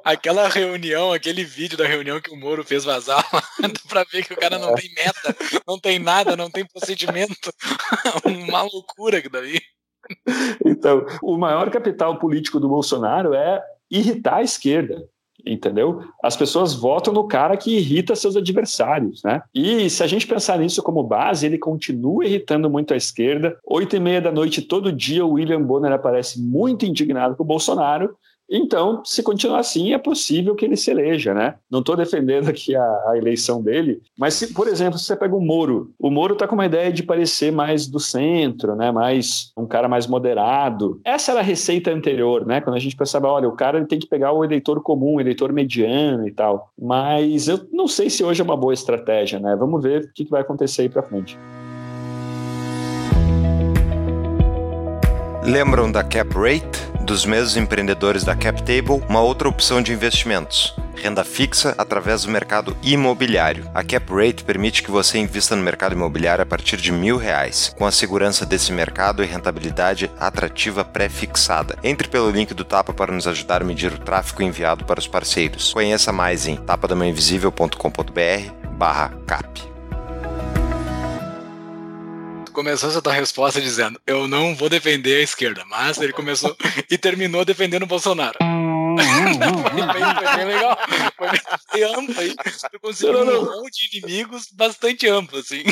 Aquela 0.04 0.48
reunião, 0.48 1.12
aquele 1.12 1.44
vídeo 1.44 1.76
da 1.76 1.86
reunião 1.86 2.20
que 2.20 2.30
o 2.30 2.36
Moro 2.36 2.62
fez 2.64 2.84
vazar, 2.84 3.26
dá 3.60 3.68
pra 3.88 4.04
ver 4.04 4.24
que 4.24 4.32
o 4.32 4.36
cara 4.36 4.58
não 4.58 4.70
é. 4.70 4.74
tem 4.74 4.94
meta, 4.94 5.36
não 5.66 5.78
tem 5.78 5.98
nada, 5.98 6.36
não 6.36 6.50
tem 6.50 6.64
procedimento. 6.64 7.52
Uma 8.24 8.62
loucura 8.62 9.20
que 9.20 9.28
daí. 9.28 9.60
Então, 10.64 11.04
o 11.22 11.36
maior 11.36 11.70
capital 11.70 12.18
político 12.18 12.60
do 12.60 12.68
Bolsonaro 12.68 13.34
é 13.34 13.62
irritar 13.90 14.36
a 14.36 14.42
esquerda 14.42 15.08
entendeu? 15.44 16.02
As 16.22 16.36
pessoas 16.36 16.74
votam 16.74 17.12
no 17.12 17.26
cara 17.26 17.56
que 17.56 17.76
irrita 17.76 18.16
seus 18.16 18.36
adversários, 18.36 19.22
né? 19.22 19.42
E 19.54 19.88
se 19.90 20.02
a 20.02 20.06
gente 20.06 20.26
pensar 20.26 20.58
nisso 20.58 20.82
como 20.82 21.02
base, 21.02 21.46
ele 21.46 21.58
continua 21.58 22.24
irritando 22.24 22.70
muito 22.70 22.94
a 22.94 22.96
esquerda. 22.96 23.56
Oito 23.64 23.96
e 23.96 24.00
meia 24.00 24.20
da 24.20 24.32
noite, 24.32 24.62
todo 24.62 24.92
dia, 24.92 25.24
o 25.24 25.32
William 25.32 25.62
Bonner 25.62 25.92
aparece 25.92 26.40
muito 26.40 26.86
indignado 26.86 27.36
com 27.36 27.42
o 27.42 27.46
Bolsonaro 27.46 28.16
então, 28.54 29.00
se 29.02 29.22
continuar 29.22 29.60
assim, 29.60 29.94
é 29.94 29.98
possível 29.98 30.54
que 30.54 30.66
ele 30.66 30.76
se 30.76 30.90
eleja, 30.90 31.32
né? 31.32 31.54
Não 31.70 31.80
estou 31.80 31.96
defendendo 31.96 32.50
aqui 32.50 32.76
a, 32.76 32.84
a, 33.08 33.16
eleição 33.16 33.62
dele, 33.62 34.02
mas 34.18 34.34
se, 34.34 34.52
por 34.52 34.68
exemplo, 34.68 34.98
se 34.98 35.06
você 35.06 35.16
pega 35.16 35.34
o 35.34 35.40
Moro, 35.40 35.90
o 35.98 36.10
Moro 36.10 36.34
está 36.34 36.46
com 36.46 36.54
uma 36.54 36.66
ideia 36.66 36.92
de 36.92 37.02
parecer 37.02 37.50
mais 37.50 37.86
do 37.86 37.98
centro, 37.98 38.76
né? 38.76 38.92
Mais 38.92 39.52
um 39.56 39.66
cara 39.66 39.88
mais 39.88 40.06
moderado. 40.06 41.00
Essa 41.02 41.32
era 41.32 41.40
a 41.40 41.44
receita 41.44 41.90
anterior, 41.90 42.44
né? 42.44 42.60
Quando 42.60 42.76
a 42.76 42.80
gente 42.80 42.94
pensava, 42.94 43.28
olha, 43.28 43.48
o 43.48 43.56
cara 43.56 43.82
tem 43.86 43.98
que 43.98 44.06
pegar 44.06 44.32
o 44.32 44.44
eleitor 44.44 44.82
comum, 44.82 45.14
o 45.14 45.20
eleitor 45.20 45.50
mediano 45.50 46.28
e 46.28 46.30
tal. 46.30 46.70
Mas 46.78 47.48
eu 47.48 47.58
não 47.72 47.88
sei 47.88 48.10
se 48.10 48.22
hoje 48.22 48.42
é 48.42 48.44
uma 48.44 48.56
boa 48.56 48.74
estratégia, 48.74 49.40
né? 49.40 49.56
Vamos 49.56 49.82
ver 49.82 50.02
o 50.02 50.12
que, 50.12 50.26
que 50.26 50.30
vai 50.30 50.42
acontecer 50.42 50.82
aí 50.82 50.88
para 50.90 51.02
frente. 51.02 51.38
Lembram 55.42 55.90
da 55.90 56.02
Cap 56.02 56.34
Rate? 56.34 56.92
dos 57.02 57.26
mesmos 57.26 57.56
empreendedores 57.56 58.22
da 58.22 58.34
CapTable 58.34 59.02
uma 59.08 59.20
outra 59.20 59.48
opção 59.48 59.82
de 59.82 59.92
investimentos 59.92 60.74
renda 61.02 61.24
fixa 61.24 61.74
através 61.76 62.22
do 62.22 62.30
mercado 62.30 62.76
imobiliário. 62.80 63.68
A 63.74 63.82
Cap 63.82 64.06
Rate 64.14 64.44
permite 64.44 64.84
que 64.84 64.90
você 64.90 65.18
invista 65.18 65.56
no 65.56 65.62
mercado 65.62 65.94
imobiliário 65.94 66.42
a 66.42 66.46
partir 66.46 66.76
de 66.76 66.92
mil 66.92 67.16
reais, 67.16 67.74
com 67.76 67.84
a 67.84 67.90
segurança 67.90 68.46
desse 68.46 68.70
mercado 68.70 69.20
e 69.20 69.26
rentabilidade 69.26 70.08
atrativa 70.20 70.84
pré-fixada. 70.84 71.76
Entre 71.82 72.06
pelo 72.06 72.30
link 72.30 72.54
do 72.54 72.64
Tapa 72.64 72.92
para 72.92 73.12
nos 73.12 73.26
ajudar 73.26 73.62
a 73.62 73.64
medir 73.64 73.92
o 73.92 73.98
tráfego 73.98 74.44
enviado 74.44 74.84
para 74.84 75.00
os 75.00 75.08
parceiros. 75.08 75.72
Conheça 75.72 76.12
mais 76.12 76.46
em 76.46 76.54
tapadamainvisível.com.br 76.54 78.52
barra 78.78 79.12
cap 79.26 79.71
começou 82.52 82.88
essa 82.88 83.02
tua 83.02 83.12
resposta 83.12 83.60
dizendo: 83.60 84.00
Eu 84.06 84.28
não 84.28 84.54
vou 84.54 84.68
defender 84.68 85.16
a 85.16 85.22
esquerda, 85.22 85.64
mas 85.68 85.98
ele 86.00 86.12
começou 86.12 86.56
e 86.90 86.96
terminou 86.96 87.44
defendendo 87.44 87.82
o 87.82 87.86
Bolsonaro. 87.86 88.38
foi, 88.38 89.86
bem, 89.92 90.14
foi 90.14 90.36
bem 90.36 90.46
legal. 90.46 90.78
Foi 91.16 91.28
bem 91.72 91.94
amplo 91.94 92.20
aí. 92.20 92.34
Tu 92.70 92.80
conseguiu 92.80 93.24
não, 93.24 93.24
não. 93.24 93.42
um 93.42 93.62
monte 93.62 93.90
de 93.90 93.98
inimigos 93.98 94.48
bastante 94.52 95.08
amplo, 95.08 95.38
assim. 95.38 95.64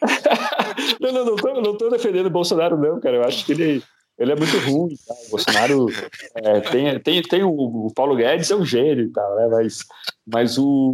não, 1.00 1.12
não, 1.12 1.24
não 1.24 1.36
tô, 1.36 1.60
não 1.60 1.76
tô 1.76 1.90
defendendo 1.90 2.26
o 2.26 2.30
Bolsonaro, 2.30 2.78
não, 2.78 3.00
cara. 3.00 3.16
Eu 3.16 3.24
acho 3.24 3.44
que 3.44 3.52
ele. 3.52 3.82
Ele 4.18 4.32
é 4.32 4.36
muito 4.36 4.58
ruim, 4.58 4.94
tá? 5.08 5.14
o 5.14 5.30
Bolsonaro 5.30 5.86
é, 6.34 6.60
tem, 6.60 7.00
tem, 7.00 7.22
tem 7.22 7.42
o, 7.42 7.50
o 7.86 7.92
Paulo 7.94 8.14
Guedes 8.14 8.50
é 8.50 8.54
um 8.54 8.66
gênio 8.66 9.04
e 9.04 9.10
tal, 9.10 9.34
né? 9.34 9.48
mas, 9.50 9.78
mas 10.26 10.58
o, 10.58 10.92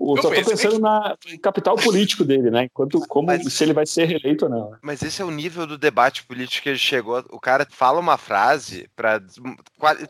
eu 0.00 0.22
só 0.22 0.30
tô 0.30 0.44
pensando 0.44 0.78
na 0.78 1.16
capital 1.42 1.76
político 1.76 2.24
dele, 2.24 2.50
né? 2.50 2.64
Enquanto 2.64 3.00
como 3.06 3.26
mas, 3.26 3.52
se 3.52 3.64
ele 3.64 3.72
vai 3.72 3.86
ser 3.86 4.04
reeleito 4.04 4.44
ou 4.44 4.50
não. 4.50 4.72
Mas 4.82 5.02
esse 5.02 5.20
é 5.20 5.24
o 5.24 5.30
nível 5.30 5.66
do 5.66 5.76
debate 5.76 6.22
político 6.24 6.62
que 6.62 6.68
ele 6.68 6.78
chegou. 6.78 7.24
O 7.30 7.40
cara 7.40 7.66
fala 7.70 7.98
uma 7.98 8.16
frase 8.16 8.88
para 8.94 9.20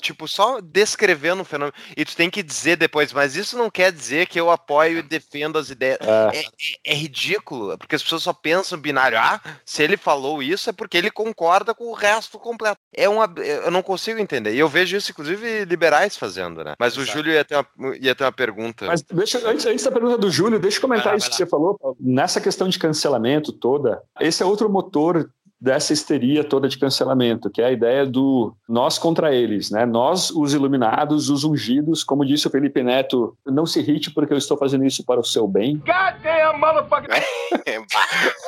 tipo 0.01 0.29
só 0.29 0.61
descrevendo 0.61 1.43
um 1.43 1.45
fenômeno 1.45 1.75
e 1.97 2.05
tu 2.05 2.15
tem 2.15 2.31
que 2.31 2.43
dizer 2.43 2.77
depois, 2.77 3.13
mas 3.13 3.37
isso 3.37 3.57
não 3.57 3.71
quer 3.71 3.93
dizer 3.93 4.27
que 4.27 4.39
eu 4.39 4.51
apoio 4.51 4.99
e 4.99 5.03
defendo 5.03 5.59
as 5.59 5.71
ideias. 5.71 5.99
É, 6.01 6.39
é, 6.39 6.93
é 6.93 6.95
ridículo, 6.95 7.77
porque 7.79 7.97
as 7.97 8.03
pessoas 8.03 8.23
só 8.23 8.33
pensam 8.33 8.79
binário. 8.79 9.19
Ah, 9.19 9.41
se 9.65 9.83
ele 9.83 9.97
falou 9.97 10.43
isso 10.43 10.71
é 10.71 10.73
porque 10.73 10.97
ele 10.97 11.11
concorda 11.11 11.75
com 11.75 11.85
o 11.85 11.95
resto 11.95 12.39
completo. 12.39 12.79
É 12.95 13.09
uma, 13.09 13.33
eu 13.39 13.71
não 13.71 13.83
consigo 13.83 14.19
entender. 14.19 14.55
E 14.55 14.59
eu 14.59 14.69
vejo 14.69 14.97
isso 14.97 15.11
inclusive 15.11 15.65
liberais 15.65 16.17
fazendo, 16.17 16.63
né? 16.63 16.75
Mas 16.79 16.95
Exato. 16.95 17.09
o 17.09 17.13
Júlio 17.13 17.33
ia 17.33 17.45
ter 17.45 17.57
uma, 17.57 17.97
ia 17.97 18.15
ter 18.15 18.25
uma 18.25 18.33
pergunta. 18.33 18.87
Mas 18.87 19.03
deixa 19.03 19.39
antes, 19.49 19.67
antes 19.67 19.78
da 19.85 19.93
pergunta 19.93 20.19
do 20.19 20.31
Júlio, 20.31 20.59
deixa 20.59 20.79
eu 20.79 20.83
comentar 20.83 21.17
isso 21.17 21.29
que 21.29 21.37
você 21.37 21.47
falou. 21.47 21.79
Nessa 22.01 22.41
questão 22.41 22.69
de 22.69 22.79
cancelamento 22.79 23.53
toda, 23.53 24.03
esse 24.21 24.43
é 24.43 24.47
outro 24.47 24.69
motor 24.69 25.31
dessa 25.61 25.93
histeria 25.93 26.45
toda 26.45 26.69
de 26.69 26.79
cancelamento, 26.79 27.51
que 27.51 27.61
é 27.61 27.67
a 27.67 27.73
ideia 27.73 28.07
do 28.07 28.55
nós 28.69 28.97
contra 28.99 29.35
eles, 29.35 29.71
né? 29.71 29.85
Nós, 29.85 30.31
os 30.31 30.55
iluminados, 30.55 31.29
os 31.29 31.43
ungidos, 31.43 32.05
como 32.05 32.25
disse 32.25 32.47
o 32.47 32.51
Felipe 32.51 32.83
Neto, 32.83 33.37
não 33.45 33.67
se 33.67 33.81
irrite 33.81 34.11
porque 34.13 34.33
eu 34.33 34.39
estou 34.39 34.57
fazendo 34.57 34.85
isso 34.85 35.05
para 35.05 35.21
o 35.21 35.25
seu 35.25 35.49
bem. 35.49 35.77
God 35.79 36.23
damn, 36.23 36.59
motherfucker! 36.59 37.11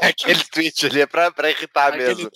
Aquele 0.03 0.44
tweet 0.44 0.87
ali 0.87 1.01
é 1.01 1.07
pra, 1.07 1.31
pra 1.31 1.51
irritar 1.51 1.88
Aquele 1.88 2.05
mesmo. 2.05 2.31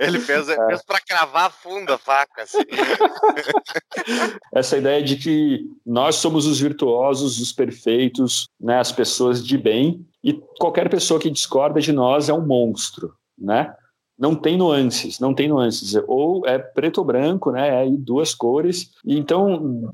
Ele 0.00 0.18
fez, 0.18 0.48
é. 0.48 0.66
fez 0.66 0.84
pra 0.84 1.00
cravar 1.00 1.52
fundo 1.52 1.92
a 1.92 1.98
faca. 1.98 2.42
Assim. 2.42 2.58
Essa 4.54 4.78
ideia 4.78 5.02
de 5.02 5.16
que 5.16 5.66
nós 5.84 6.16
somos 6.16 6.46
os 6.46 6.58
virtuosos, 6.58 7.40
os 7.40 7.52
perfeitos, 7.52 8.48
né? 8.60 8.78
As 8.78 8.92
pessoas 8.92 9.44
de 9.44 9.58
bem, 9.58 10.06
e 10.22 10.32
qualquer 10.58 10.88
pessoa 10.88 11.20
que 11.20 11.30
discorda 11.30 11.80
de 11.80 11.92
nós 11.92 12.28
é 12.28 12.32
um 12.32 12.44
monstro 12.44 13.14
né? 13.38 13.72
Não 14.16 14.34
tem 14.34 14.56
nuances, 14.56 15.18
não 15.18 15.34
tem 15.34 15.48
nuances. 15.48 15.94
Ou 16.06 16.46
é 16.46 16.56
preto 16.58 16.98
ou 16.98 17.04
branco, 17.04 17.50
né? 17.50 17.84
É 17.84 17.90
duas 17.90 18.34
cores. 18.34 18.90
Então 19.04 19.90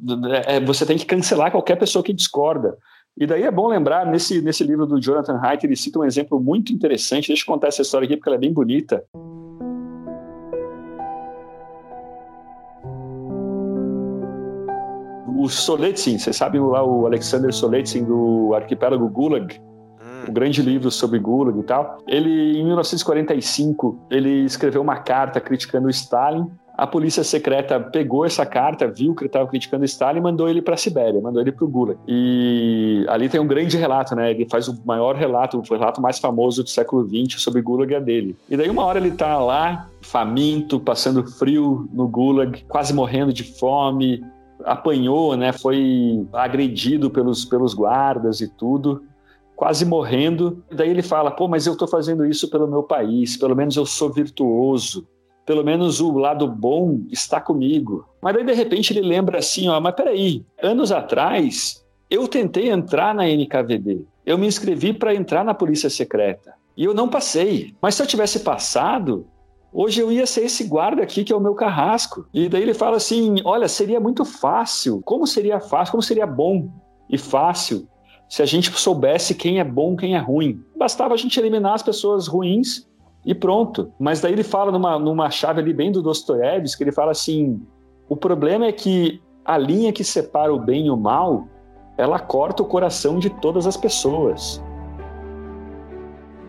é, 0.46 0.60
você 0.60 0.84
tem 0.84 0.98
que 0.98 1.06
cancelar 1.06 1.50
qualquer 1.50 1.76
pessoa 1.76 2.04
que 2.04 2.12
discorda. 2.12 2.76
E 3.16 3.26
daí 3.26 3.42
é 3.42 3.50
bom 3.50 3.68
lembrar, 3.68 4.06
nesse, 4.06 4.40
nesse 4.40 4.64
livro 4.64 4.86
do 4.86 5.00
Jonathan 5.00 5.38
Haidt, 5.42 5.66
ele 5.66 5.76
cita 5.76 5.98
um 5.98 6.04
exemplo 6.04 6.40
muito 6.40 6.72
interessante. 6.72 7.28
Deixa 7.28 7.42
eu 7.42 7.46
contar 7.46 7.68
essa 7.68 7.82
história 7.82 8.06
aqui, 8.06 8.16
porque 8.16 8.28
ela 8.28 8.36
é 8.36 8.40
bem 8.40 8.52
bonita. 8.52 9.04
O 15.36 15.48
Solzhenitsyn, 15.48 16.18
você 16.18 16.32
sabe 16.32 16.58
lá 16.58 16.84
o 16.84 17.06
Alexander 17.06 17.52
Solzhenitsyn 17.52 18.04
do 18.04 18.52
arquipélago 18.54 19.08
Gulag, 19.08 19.58
o 20.30 20.32
grande 20.32 20.62
livro 20.62 20.90
sobre 20.90 21.18
Gulag 21.18 21.58
e 21.58 21.62
tal. 21.62 21.98
Ele, 22.06 22.58
em 22.58 22.64
1945, 22.64 24.06
ele 24.10 24.44
escreveu 24.44 24.80
uma 24.80 24.96
carta 24.96 25.40
criticando 25.40 25.88
o 25.88 25.90
Stalin. 25.90 26.46
A 26.78 26.86
polícia 26.86 27.22
secreta 27.22 27.78
pegou 27.78 28.24
essa 28.24 28.46
carta, 28.46 28.88
viu 28.88 29.14
que 29.14 29.22
ele 29.22 29.28
estava 29.28 29.46
criticando 29.46 29.84
Stalin 29.84 30.18
e 30.18 30.22
mandou 30.22 30.48
ele 30.48 30.62
para 30.62 30.74
a 30.74 30.76
Sibéria, 30.78 31.20
mandou 31.20 31.42
ele 31.42 31.52
para 31.52 31.64
o 31.64 31.68
Gulag. 31.68 31.98
E 32.08 33.04
ali 33.06 33.28
tem 33.28 33.38
um 33.38 33.46
grande 33.46 33.76
relato, 33.76 34.14
né? 34.14 34.30
Ele 34.30 34.48
faz 34.48 34.66
o 34.66 34.80
maior 34.86 35.14
relato, 35.14 35.58
o 35.58 35.74
relato 35.74 36.00
mais 36.00 36.18
famoso 36.18 36.62
do 36.62 36.70
século 36.70 37.06
XX 37.06 37.38
sobre 37.42 37.60
Gulag 37.60 37.92
é 37.92 38.00
dele. 38.00 38.34
E 38.48 38.56
daí 38.56 38.70
uma 38.70 38.84
hora 38.84 38.98
ele 38.98 39.10
está 39.10 39.38
lá, 39.38 39.90
faminto, 40.00 40.80
passando 40.80 41.26
frio 41.26 41.86
no 41.92 42.08
Gulag, 42.08 42.64
quase 42.66 42.94
morrendo 42.94 43.30
de 43.30 43.44
fome, 43.44 44.24
apanhou, 44.64 45.36
né? 45.36 45.52
Foi 45.52 46.26
agredido 46.32 47.10
pelos, 47.10 47.44
pelos 47.44 47.74
guardas 47.74 48.40
e 48.40 48.48
tudo 48.48 49.02
quase 49.60 49.84
morrendo. 49.84 50.64
Daí 50.72 50.88
ele 50.88 51.02
fala: 51.02 51.30
pô, 51.30 51.46
mas 51.46 51.66
eu 51.66 51.74
estou 51.74 51.86
fazendo 51.86 52.24
isso 52.24 52.48
pelo 52.48 52.66
meu 52.66 52.82
país, 52.82 53.36
pelo 53.36 53.54
menos 53.54 53.76
eu 53.76 53.84
sou 53.84 54.10
virtuoso, 54.10 55.06
pelo 55.44 55.62
menos 55.62 56.00
o 56.00 56.16
lado 56.16 56.48
bom 56.48 57.02
está 57.10 57.42
comigo. 57.42 58.08
Mas 58.22 58.34
daí 58.34 58.42
de 58.42 58.54
repente 58.54 58.90
ele 58.90 59.06
lembra 59.06 59.38
assim: 59.38 59.68
ó, 59.68 59.78
mas 59.78 59.94
peraí, 59.94 60.46
anos 60.62 60.90
atrás 60.90 61.84
eu 62.08 62.26
tentei 62.26 62.70
entrar 62.70 63.14
na 63.14 63.28
NKVD, 63.28 64.02
eu 64.24 64.38
me 64.38 64.46
inscrevi 64.46 64.94
para 64.94 65.14
entrar 65.14 65.44
na 65.44 65.52
Polícia 65.52 65.90
Secreta 65.90 66.54
e 66.74 66.82
eu 66.82 66.94
não 66.94 67.06
passei. 67.06 67.74
Mas 67.82 67.94
se 67.94 68.02
eu 68.02 68.06
tivesse 68.06 68.40
passado, 68.40 69.26
Hoje 69.72 70.00
eu 70.00 70.10
ia 70.10 70.26
ser 70.26 70.46
esse 70.46 70.64
guarda 70.64 71.00
aqui 71.00 71.22
que 71.22 71.32
é 71.32 71.36
o 71.36 71.38
meu 71.38 71.54
carrasco. 71.54 72.26
E 72.34 72.48
daí 72.48 72.60
ele 72.60 72.74
fala 72.74 72.96
assim: 72.96 73.36
olha, 73.44 73.68
seria 73.68 74.00
muito 74.00 74.24
fácil. 74.24 75.00
Como 75.04 75.28
seria 75.28 75.60
fácil? 75.60 75.92
Como 75.92 76.02
seria 76.02 76.26
bom 76.26 76.68
e 77.08 77.16
fácil 77.16 77.86
se 78.30 78.42
a 78.42 78.46
gente 78.46 78.70
soubesse 78.70 79.34
quem 79.34 79.58
é 79.58 79.64
bom, 79.64 79.96
quem 79.96 80.14
é 80.14 80.18
ruim. 80.18 80.62
Bastava 80.78 81.14
a 81.14 81.16
gente 81.16 81.38
eliminar 81.40 81.74
as 81.74 81.82
pessoas 81.82 82.28
ruins 82.28 82.88
e 83.26 83.34
pronto. 83.34 83.92
Mas 83.98 84.20
daí 84.20 84.32
ele 84.32 84.44
fala 84.44 84.70
numa, 84.70 85.00
numa 85.00 85.28
chave 85.30 85.60
ali 85.60 85.74
bem 85.74 85.90
do 85.90 86.00
Dostoiévski, 86.00 86.78
que 86.78 86.84
ele 86.84 86.92
fala 86.92 87.10
assim: 87.10 87.60
o 88.08 88.16
problema 88.16 88.66
é 88.66 88.72
que 88.72 89.20
a 89.44 89.58
linha 89.58 89.92
que 89.92 90.04
separa 90.04 90.54
o 90.54 90.60
bem 90.60 90.86
e 90.86 90.90
o 90.90 90.96
mal, 90.96 91.48
ela 91.98 92.20
corta 92.20 92.62
o 92.62 92.66
coração 92.66 93.18
de 93.18 93.30
todas 93.30 93.66
as 93.66 93.76
pessoas. 93.76 94.62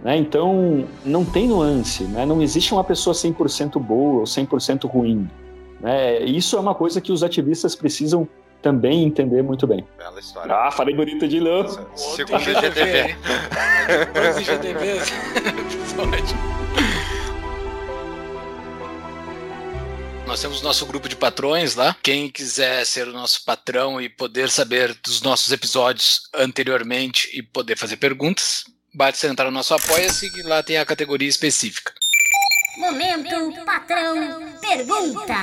Né? 0.04 0.18
Então, 0.18 0.86
não 1.04 1.26
tem 1.26 1.48
nuance, 1.48 2.04
né? 2.04 2.28
não 2.28 2.44
existe 2.44 2.74
uma 2.74 2.84
pessoa 2.84 3.16
100% 3.16 3.80
boa 3.80 4.20
ou 4.20 4.24
100% 4.24 4.88
ruim. 4.88 5.28
Né? 5.80 6.20
Isso 6.26 6.56
é 6.56 6.60
uma 6.60 6.76
coisa 6.76 7.02
que 7.02 7.12
os 7.12 7.24
ativistas 7.24 7.76
precisam 7.76 8.28
também 8.62 9.04
entender 9.04 9.42
muito 9.42 9.66
bem. 9.66 9.86
Bela 9.98 10.20
história. 10.20 10.54
Ah, 10.56 10.72
falei 10.72 10.96
bonito 10.96 11.28
de 11.28 11.40
novo. 11.40 11.90
Segundo 11.96 12.40
GTV. 12.40 13.16
Dois 14.14 14.46
GTV. 14.46 15.02
Nós 20.32 20.40
temos 20.40 20.62
nosso 20.62 20.86
grupo 20.86 21.10
de 21.10 21.16
patrões 21.18 21.76
lá. 21.76 21.94
Quem 22.02 22.30
quiser 22.30 22.86
ser 22.86 23.06
o 23.08 23.12
nosso 23.12 23.44
patrão 23.44 24.00
e 24.00 24.08
poder 24.08 24.50
saber 24.50 24.94
dos 25.04 25.22
nossos 25.22 25.52
episódios 25.52 26.22
anteriormente 26.34 27.30
e 27.34 27.44
poder 27.44 27.76
fazer 27.76 27.98
perguntas, 27.98 28.64
bate 28.94 29.26
entrar 29.28 29.46
no 29.46 29.52
nosso 29.52 29.74
Apoia-se 29.74 30.32
e 30.40 30.44
lá 30.44 30.64
tem 30.64 30.78
a 30.78 30.86
categoria 30.86 31.28
específica. 31.28 31.92
Momento 32.78 33.66
Patrão 33.66 34.54
Pergunta. 34.62 35.36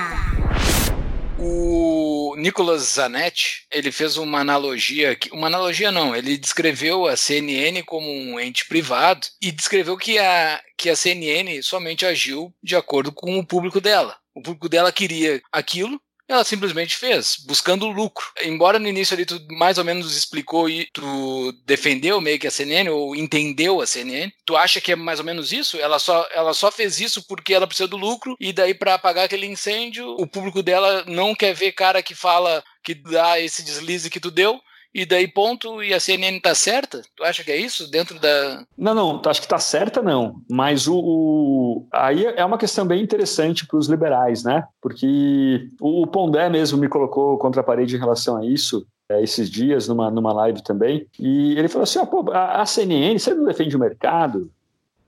O 1.41 2.35
Nicolas 2.37 2.83
Zanetti, 2.83 3.67
ele 3.71 3.93
fez 3.93 4.17
uma 4.17 4.41
analogia, 4.41 5.17
uma 5.33 5.47
analogia 5.47 5.93
não, 5.93 6.15
ele 6.15 6.37
descreveu 6.37 7.07
a 7.07 7.17
CNN 7.17 7.83
como 7.85 8.11
um 8.11 8.41
ente 8.41 8.67
privado 8.67 9.27
e 9.41 9.53
descreveu 9.53 9.97
que 9.97 10.19
a, 10.19 10.61
que 10.77 10.91
a 10.91 10.97
CNN 10.97 11.63
somente 11.63 12.05
agiu 12.05 12.53
de 12.63 12.75
acordo 12.75 13.13
com 13.13 13.39
o 13.39 13.47
público 13.47 13.81
dela. 13.81 14.17
O 14.35 14.43
público 14.43 14.69
dela 14.69 14.93
queria 14.93 15.41
aquilo 15.53 16.01
ela 16.29 16.45
simplesmente 16.45 16.97
fez, 16.97 17.37
buscando 17.47 17.89
lucro. 17.89 18.27
Embora 18.43 18.79
no 18.79 18.87
início 18.87 19.15
ali 19.15 19.25
tu 19.25 19.41
mais 19.51 19.79
ou 19.79 19.85
menos 19.85 20.17
explicou 20.17 20.69
e 20.69 20.87
tu 20.93 21.53
defendeu 21.65 22.21
meio 22.21 22.39
que 22.39 22.47
a 22.47 22.51
CNN 22.51 22.91
ou 22.91 23.17
entendeu 23.17 23.81
a 23.81 23.87
CNN, 23.87 24.31
tu 24.45 24.57
acha 24.57 24.81
que 24.81 24.93
é 24.93 24.97
mais 24.97 25.19
ou 25.19 25.25
menos 25.25 25.53
isso? 25.53 25.79
Ela 25.79 25.99
só, 25.99 26.29
ela 26.33 26.53
só 26.53 26.71
fez 26.71 27.01
isso 27.01 27.27
porque 27.27 27.55
ela 27.55 27.67
precisa 27.67 27.89
do 27.89 27.97
lucro 27.97 28.37
e 28.39 28.53
daí 28.53 28.75
para 28.75 28.95
apagar 28.95 29.25
aquele 29.25 29.47
incêndio, 29.47 30.17
o 30.19 30.27
público 30.27 30.63
dela 30.63 31.05
não 31.07 31.35
quer 31.35 31.55
ver 31.55 31.73
cara 31.73 32.03
que 32.03 32.15
fala 32.15 32.63
que 32.85 32.95
dá 32.95 33.41
esse 33.41 33.63
deslize 33.63 34.11
que 34.11 34.21
tu 34.21 34.31
deu, 34.31 34.61
e 34.99 35.07
daí 35.07 35.29
ponto 35.29 35.83
e 35.83 35.95
a 35.95 36.01
CNN 36.01 36.41
tá 36.41 36.55
certa? 36.55 37.03
Tu 37.17 37.25
acha 37.25 37.45
que 37.45 37.51
é 37.51 37.57
isso 37.57 37.91
dentro 37.91 38.19
da. 38.19 38.65
Não, 38.77 38.95
não, 38.95 39.23
acho 39.27 39.41
que 39.41 39.49
tá 39.49 39.59
certa 39.59 40.03
não. 40.03 40.41
Mas 40.51 40.87
o, 40.87 40.97
o... 40.97 41.89
aí 41.93 42.25
é 42.25 42.45
uma 42.45 42.59
questão 42.59 42.87
bem 42.87 43.03
interessante 43.03 43.67
para 43.67 43.79
os 43.79 43.89
liberais, 43.89 44.43
né? 44.43 44.65
Porque 44.81 45.69
o 45.81 46.07
Pondé 46.07 46.49
mesmo 46.49 46.79
me 46.79 46.89
colocou 46.89 47.39
contra 47.39 47.61
a 47.61 47.65
parede 47.65 47.97
em 47.97 47.99
relação 47.99 48.37
a 48.37 48.45
isso. 48.45 48.87
é, 49.11 49.23
esses 49.23 49.51
dias 49.51 49.89
numa, 49.89 50.11
numa 50.11 50.33
live 50.33 50.63
também, 50.63 51.07
e 51.19 51.59
ele 51.59 51.69
falou 51.69 51.85
assim: 51.85 51.99
oh, 51.99 52.07
pô, 52.07 52.31
a, 52.31 52.63
a 52.63 52.67
CNN, 52.67 53.19
você 53.19 53.35
não 53.35 53.45
defende 53.45 53.77
o 53.77 53.81
mercado? 53.81 54.51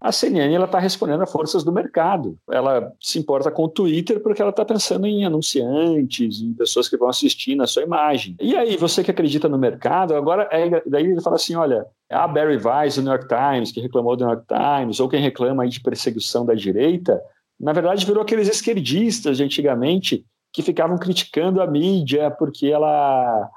A 0.01 0.11
CNN 0.11 0.55
ela 0.55 0.65
está 0.65 0.79
respondendo 0.79 1.23
a 1.23 1.27
forças 1.27 1.63
do 1.63 1.73
mercado. 1.73 2.39
Ela 2.51 2.93
se 2.99 3.19
importa 3.19 3.51
com 3.51 3.65
o 3.65 3.69
Twitter 3.69 4.21
porque 4.21 4.41
ela 4.41 4.51
está 4.51 4.65
pensando 4.65 5.07
em 5.07 5.25
anunciantes, 5.25 6.41
em 6.41 6.55
pessoas 6.55 6.89
que 6.89 6.97
vão 6.97 7.09
assistir 7.09 7.55
na 7.55 7.67
sua 7.67 7.83
imagem. 7.83 8.35
E 8.41 8.57
aí, 8.57 8.77
você 8.77 9.05
que 9.05 9.11
acredita 9.11 9.49
no 9.49 9.59
mercado, 9.59 10.15
agora 10.15 10.49
é, 10.51 10.83
daí 10.87 11.05
ele 11.05 11.21
fala 11.21 11.37
assim: 11.37 11.55
olha, 11.55 11.85
a 12.09 12.27
Barry 12.27 12.57
Weiss 12.57 12.97
do 12.97 13.03
New 13.03 13.13
York 13.13 13.29
Times, 13.29 13.73
que 13.73 13.81
reclamou 13.81 14.17
do 14.17 14.25
New 14.25 14.35
York 14.35 14.47
Times, 14.49 15.01
ou 15.01 15.09
quem 15.09 15.21
reclama 15.21 15.69
de 15.69 15.81
perseguição 15.81 16.47
da 16.47 16.55
direita, 16.55 17.21
na 17.59 17.73
verdade 17.73 18.07
virou 18.07 18.23
aqueles 18.23 18.49
esquerdistas 18.49 19.37
de 19.37 19.45
antigamente 19.45 20.25
que 20.53 20.63
ficavam 20.63 20.99
criticando 20.99 21.61
a 21.61 21.67
mídia 21.67 22.31
porque 22.31 22.67
ela 22.67 23.49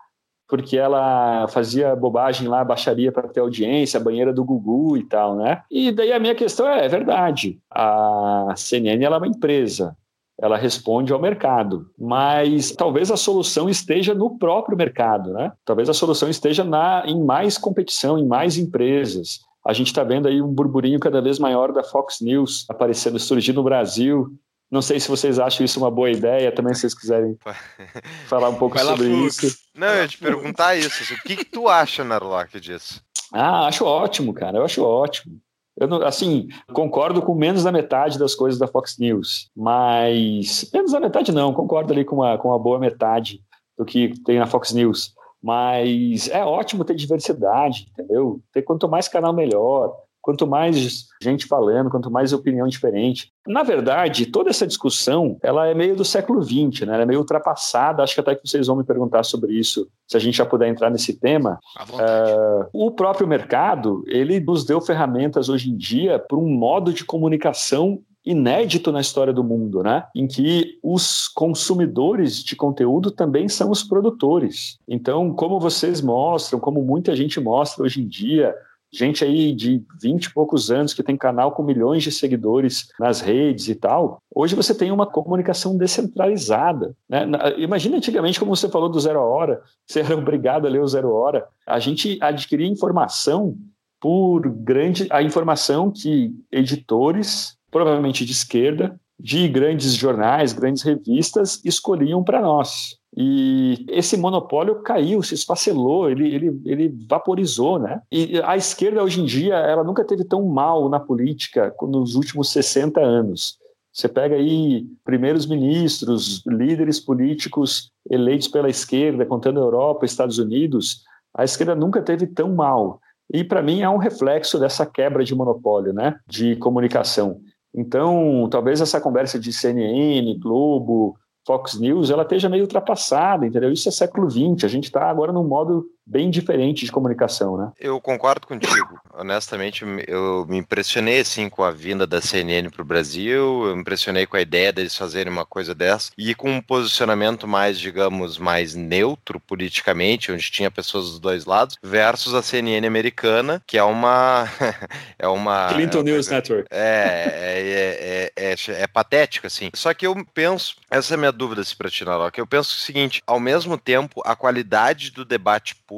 porque 0.47 0.77
ela 0.77 1.47
fazia 1.47 1.95
bobagem 1.95 2.47
lá, 2.47 2.63
baixaria 2.63 3.11
para 3.11 3.27
ter 3.27 3.39
audiência, 3.39 3.99
banheira 3.99 4.33
do 4.33 4.43
Gugu 4.43 4.97
e 4.97 5.03
tal, 5.03 5.35
né? 5.35 5.63
E 5.69 5.91
daí 5.91 6.11
a 6.11 6.19
minha 6.19 6.35
questão 6.35 6.67
é, 6.67 6.85
é 6.85 6.89
verdade, 6.89 7.59
a 7.71 8.53
CNN 8.55 9.03
ela 9.03 9.15
é 9.15 9.19
uma 9.19 9.27
empresa, 9.27 9.95
ela 10.39 10.57
responde 10.57 11.13
ao 11.13 11.21
mercado, 11.21 11.87
mas 11.97 12.71
talvez 12.71 13.11
a 13.11 13.17
solução 13.17 13.69
esteja 13.69 14.13
no 14.13 14.37
próprio 14.37 14.77
mercado, 14.77 15.31
né? 15.31 15.51
Talvez 15.63 15.89
a 15.89 15.93
solução 15.93 16.29
esteja 16.29 16.63
na, 16.63 17.03
em 17.05 17.23
mais 17.23 17.57
competição, 17.57 18.17
em 18.17 18.25
mais 18.25 18.57
empresas. 18.57 19.39
A 19.65 19.71
gente 19.71 19.87
está 19.87 20.03
vendo 20.03 20.27
aí 20.27 20.41
um 20.41 20.53
burburinho 20.53 20.99
cada 20.99 21.21
vez 21.21 21.39
maior 21.39 21.71
da 21.71 21.83
Fox 21.83 22.19
News 22.19 22.65
aparecendo, 22.69 23.17
surgindo 23.17 23.57
no 23.57 23.63
Brasil. 23.63 24.27
Não 24.69 24.81
sei 24.81 24.99
se 24.99 25.07
vocês 25.07 25.39
acham 25.39 25.63
isso 25.63 25.79
uma 25.79 25.91
boa 25.91 26.09
ideia, 26.09 26.51
também 26.51 26.73
se 26.73 26.81
vocês 26.81 26.93
quiserem 26.93 27.37
falar 28.27 28.49
um 28.49 28.55
pouco 28.55 28.77
sobre 28.77 29.07
isso. 29.25 29.62
Não, 29.75 29.87
eu 29.87 30.03
ia 30.03 30.07
te 30.07 30.17
perguntar 30.17 30.75
isso. 30.75 31.13
O 31.13 31.21
que, 31.23 31.37
que 31.37 31.45
tu 31.45 31.67
acha, 31.67 32.03
Narlock, 32.03 32.59
disso? 32.59 33.01
Ah, 33.31 33.67
acho 33.67 33.85
ótimo, 33.85 34.33
cara. 34.33 34.57
Eu 34.57 34.65
acho 34.65 34.83
ótimo. 34.83 35.41
Eu 35.75 35.87
não, 35.87 36.03
assim, 36.03 36.47
concordo 36.71 37.21
com 37.21 37.33
menos 37.33 37.63
da 37.63 37.71
metade 37.71 38.19
das 38.19 38.35
coisas 38.35 38.59
da 38.59 38.67
Fox 38.67 38.97
News, 38.99 39.49
mas 39.55 40.69
menos 40.71 40.91
da 40.91 40.99
metade 40.99 41.31
não, 41.31 41.51
concordo 41.51 41.91
ali 41.91 42.05
com 42.05 42.17
uma, 42.17 42.37
com 42.37 42.49
uma 42.49 42.59
boa 42.59 42.77
metade 42.77 43.41
do 43.75 43.83
que 43.83 44.13
tem 44.23 44.37
na 44.37 44.45
Fox 44.45 44.71
News. 44.71 45.15
Mas 45.41 46.29
é 46.29 46.45
ótimo 46.45 46.85
ter 46.85 46.95
diversidade, 46.95 47.87
entendeu? 47.91 48.39
Ter 48.53 48.61
quanto 48.61 48.87
mais 48.87 49.07
canal 49.07 49.33
melhor. 49.33 49.93
Quanto 50.23 50.47
mais 50.47 51.07
gente 51.21 51.45
falando, 51.45 51.89
quanto 51.89 52.09
mais 52.09 52.31
opinião 52.31 52.65
diferente. 52.67 53.31
Na 53.45 53.61
verdade, 53.61 54.25
toda 54.25 54.49
essa 54.49 54.65
discussão, 54.65 55.37
ela 55.43 55.67
é 55.67 55.73
meio 55.73 55.97
do 55.97 56.05
século 56.05 56.41
XX, 56.41 56.87
né? 56.87 56.93
Ela 56.93 57.03
é 57.03 57.05
meio 57.05 57.19
ultrapassada. 57.19 58.01
Acho 58.01 58.15
que 58.15 58.21
até 58.21 58.33
que 58.33 58.47
vocês 58.47 58.67
vão 58.67 58.77
me 58.77 58.85
perguntar 58.85 59.23
sobre 59.23 59.53
isso, 59.53 59.85
se 60.07 60.15
a 60.15 60.19
gente 60.19 60.37
já 60.37 60.45
puder 60.45 60.69
entrar 60.69 60.89
nesse 60.89 61.19
tema. 61.19 61.59
Uh, 61.77 62.69
o 62.71 62.91
próprio 62.91 63.27
mercado, 63.27 64.01
ele 64.07 64.39
nos 64.39 64.63
deu 64.63 64.79
ferramentas 64.79 65.49
hoje 65.49 65.69
em 65.69 65.75
dia 65.75 66.17
para 66.17 66.37
um 66.37 66.47
modo 66.47 66.93
de 66.93 67.03
comunicação 67.03 68.01
inédito 68.25 68.91
na 68.91 69.01
história 69.01 69.33
do 69.33 69.43
mundo, 69.43 69.83
né? 69.83 70.05
Em 70.15 70.25
que 70.25 70.79
os 70.81 71.27
consumidores 71.27 72.41
de 72.41 72.55
conteúdo 72.55 73.11
também 73.11 73.49
são 73.49 73.69
os 73.69 73.83
produtores. 73.83 74.77
Então, 74.87 75.33
como 75.33 75.59
vocês 75.59 76.01
mostram, 76.01 76.59
como 76.59 76.81
muita 76.81 77.15
gente 77.15 77.39
mostra 77.39 77.83
hoje 77.83 78.01
em 78.01 78.07
dia, 78.07 78.55
gente 78.93 79.25
aí 79.25 79.51
de 79.53 79.83
20 79.99 80.25
e 80.25 80.33
poucos 80.33 80.69
anos 80.69 80.93
que 80.93 81.01
tem 81.01 81.17
canal 81.17 81.51
com 81.51 81.63
milhões 81.63 82.03
de 82.03 82.11
seguidores 82.11 82.89
nas 82.99 83.19
redes 83.21 83.67
e 83.67 83.75
tal. 83.75 84.21
Hoje 84.33 84.55
você 84.55 84.75
tem 84.75 84.91
uma 84.91 85.07
comunicação 85.07 85.75
descentralizada. 85.75 86.95
Né? 87.09 87.25
Imagina 87.57 87.97
antigamente, 87.97 88.39
como 88.39 88.55
você 88.55 88.69
falou 88.69 88.87
do 88.87 88.99
Zero 88.99 89.19
Hora, 89.19 89.61
você 89.85 90.01
era 90.01 90.15
obrigado 90.15 90.67
a 90.67 90.69
ler 90.69 90.81
o 90.81 90.87
Zero 90.87 91.11
Hora. 91.11 91.45
A 91.65 91.79
gente 91.79 92.19
adquiria 92.21 92.67
informação 92.67 93.57
por 93.99 94.47
grande. 94.49 95.07
a 95.09 95.23
informação 95.23 95.89
que 95.89 96.31
editores, 96.51 97.57
provavelmente 97.71 98.25
de 98.25 98.31
esquerda, 98.31 98.99
de 99.19 99.47
grandes 99.47 99.93
jornais, 99.93 100.53
grandes 100.53 100.83
revistas, 100.83 101.63
escolhiam 101.63 102.23
para 102.23 102.41
nós. 102.41 102.97
E 103.15 103.85
esse 103.89 104.17
monopólio 104.17 104.81
caiu, 104.81 105.21
se 105.21 105.35
esfacelou, 105.35 106.09
ele, 106.09 106.33
ele, 106.33 106.61
ele 106.65 106.95
vaporizou, 107.07 107.77
né? 107.77 108.01
E 108.11 108.41
a 108.43 108.57
esquerda 108.57 109.03
hoje 109.03 109.21
em 109.21 109.25
dia, 109.25 109.55
ela 109.55 109.83
nunca 109.83 110.03
teve 110.03 110.23
tão 110.23 110.43
mal 110.47 110.89
na 110.89 110.99
política 110.99 111.73
nos 111.81 112.15
últimos 112.15 112.51
60 112.51 112.99
anos. 112.99 113.59
Você 113.93 114.09
pega 114.09 114.35
aí 114.35 114.87
primeiros 115.05 115.45
ministros, 115.45 116.43
líderes 116.47 116.99
políticos 116.99 117.91
eleitos 118.09 118.47
pela 118.47 118.67
esquerda, 118.67 119.25
contando 119.25 119.59
Europa, 119.59 120.05
Estados 120.05 120.39
Unidos, 120.39 121.03
a 121.35 121.43
esquerda 121.43 121.75
nunca 121.75 122.01
teve 122.01 122.25
tão 122.25 122.53
mal. 122.55 122.99
E 123.31 123.43
para 123.43 123.61
mim 123.61 123.81
é 123.81 123.89
um 123.89 123.97
reflexo 123.97 124.59
dessa 124.59 124.85
quebra 124.85 125.23
de 125.23 125.35
monopólio, 125.35 125.93
né, 125.93 126.15
de 126.27 126.55
comunicação. 126.55 127.39
Então, 127.73 128.47
talvez 128.51 128.81
essa 128.81 128.99
conversa 128.99 129.39
de 129.39 129.53
CNN, 129.53 130.37
Globo, 130.39 131.15
Fox 131.45 131.79
News, 131.79 132.09
ela 132.09 132.23
esteja 132.23 132.49
meio 132.49 132.63
ultrapassada, 132.63 133.45
entendeu? 133.45 133.71
Isso 133.71 133.89
é 133.89 133.91
século 133.91 134.29
XX, 134.29 134.63
a 134.63 134.67
gente 134.67 134.85
está 134.85 135.09
agora 135.09 135.31
num 135.31 135.43
modo 135.43 135.85
bem 136.05 136.29
diferente 136.29 136.85
de 136.85 136.91
comunicação, 136.91 137.57
né? 137.57 137.71
Eu 137.79 137.99
concordo 137.99 138.47
contigo. 138.47 138.99
Honestamente, 139.13 139.85
eu 140.07 140.45
me 140.47 140.57
impressionei 140.57 141.19
assim 141.19 141.49
com 141.49 141.63
a 141.63 141.71
vinda 141.71 142.05
da 142.05 142.21
CNN 142.21 142.69
para 142.69 142.81
o 142.81 142.85
Brasil, 142.85 143.67
eu 143.67 143.75
me 143.75 143.81
impressionei 143.81 144.25
com 144.25 144.35
a 144.35 144.41
ideia 144.41 144.73
deles 144.73 144.95
fazerem 144.95 145.31
uma 145.31 145.45
coisa 145.45 145.73
dessa 145.73 146.11
e 146.17 146.35
com 146.35 146.51
um 146.51 146.61
posicionamento 146.61 147.47
mais, 147.47 147.79
digamos, 147.79 148.37
mais 148.37 148.75
neutro 148.75 149.39
politicamente, 149.39 150.31
onde 150.31 150.51
tinha 150.51 150.71
pessoas 150.71 151.11
dos 151.11 151.19
dois 151.19 151.45
lados, 151.45 151.77
versus 151.81 152.33
a 152.33 152.41
CNN 152.41 152.85
americana, 152.85 153.61
que 153.65 153.77
é 153.77 153.83
uma 153.83 154.47
é 155.17 155.27
uma 155.27 155.69
Clinton 155.73 155.99
é, 155.99 156.03
News 156.03 156.27
Network. 156.27 156.67
É, 156.71 158.31
é, 158.35 158.51
é, 158.51 158.55
é, 158.81 158.87
patético 158.87 159.47
assim. 159.47 159.69
Só 159.73 159.93
que 159.93 160.05
eu 160.05 160.15
penso, 160.33 160.75
essa 160.89 161.13
é 161.13 161.15
a 161.15 161.17
minha 161.17 161.31
dúvida 161.31 161.63
se 161.63 161.75
para 161.75 161.89
ti, 161.89 162.03
que 162.33 162.41
eu 162.41 162.47
penso 162.47 162.75
o 162.75 162.79
seguinte, 162.79 163.21
ao 163.25 163.39
mesmo 163.39 163.77
tempo, 163.77 164.21
a 164.25 164.35
qualidade 164.35 165.11
do 165.11 165.23
debate 165.23 165.75
público, 165.75 165.92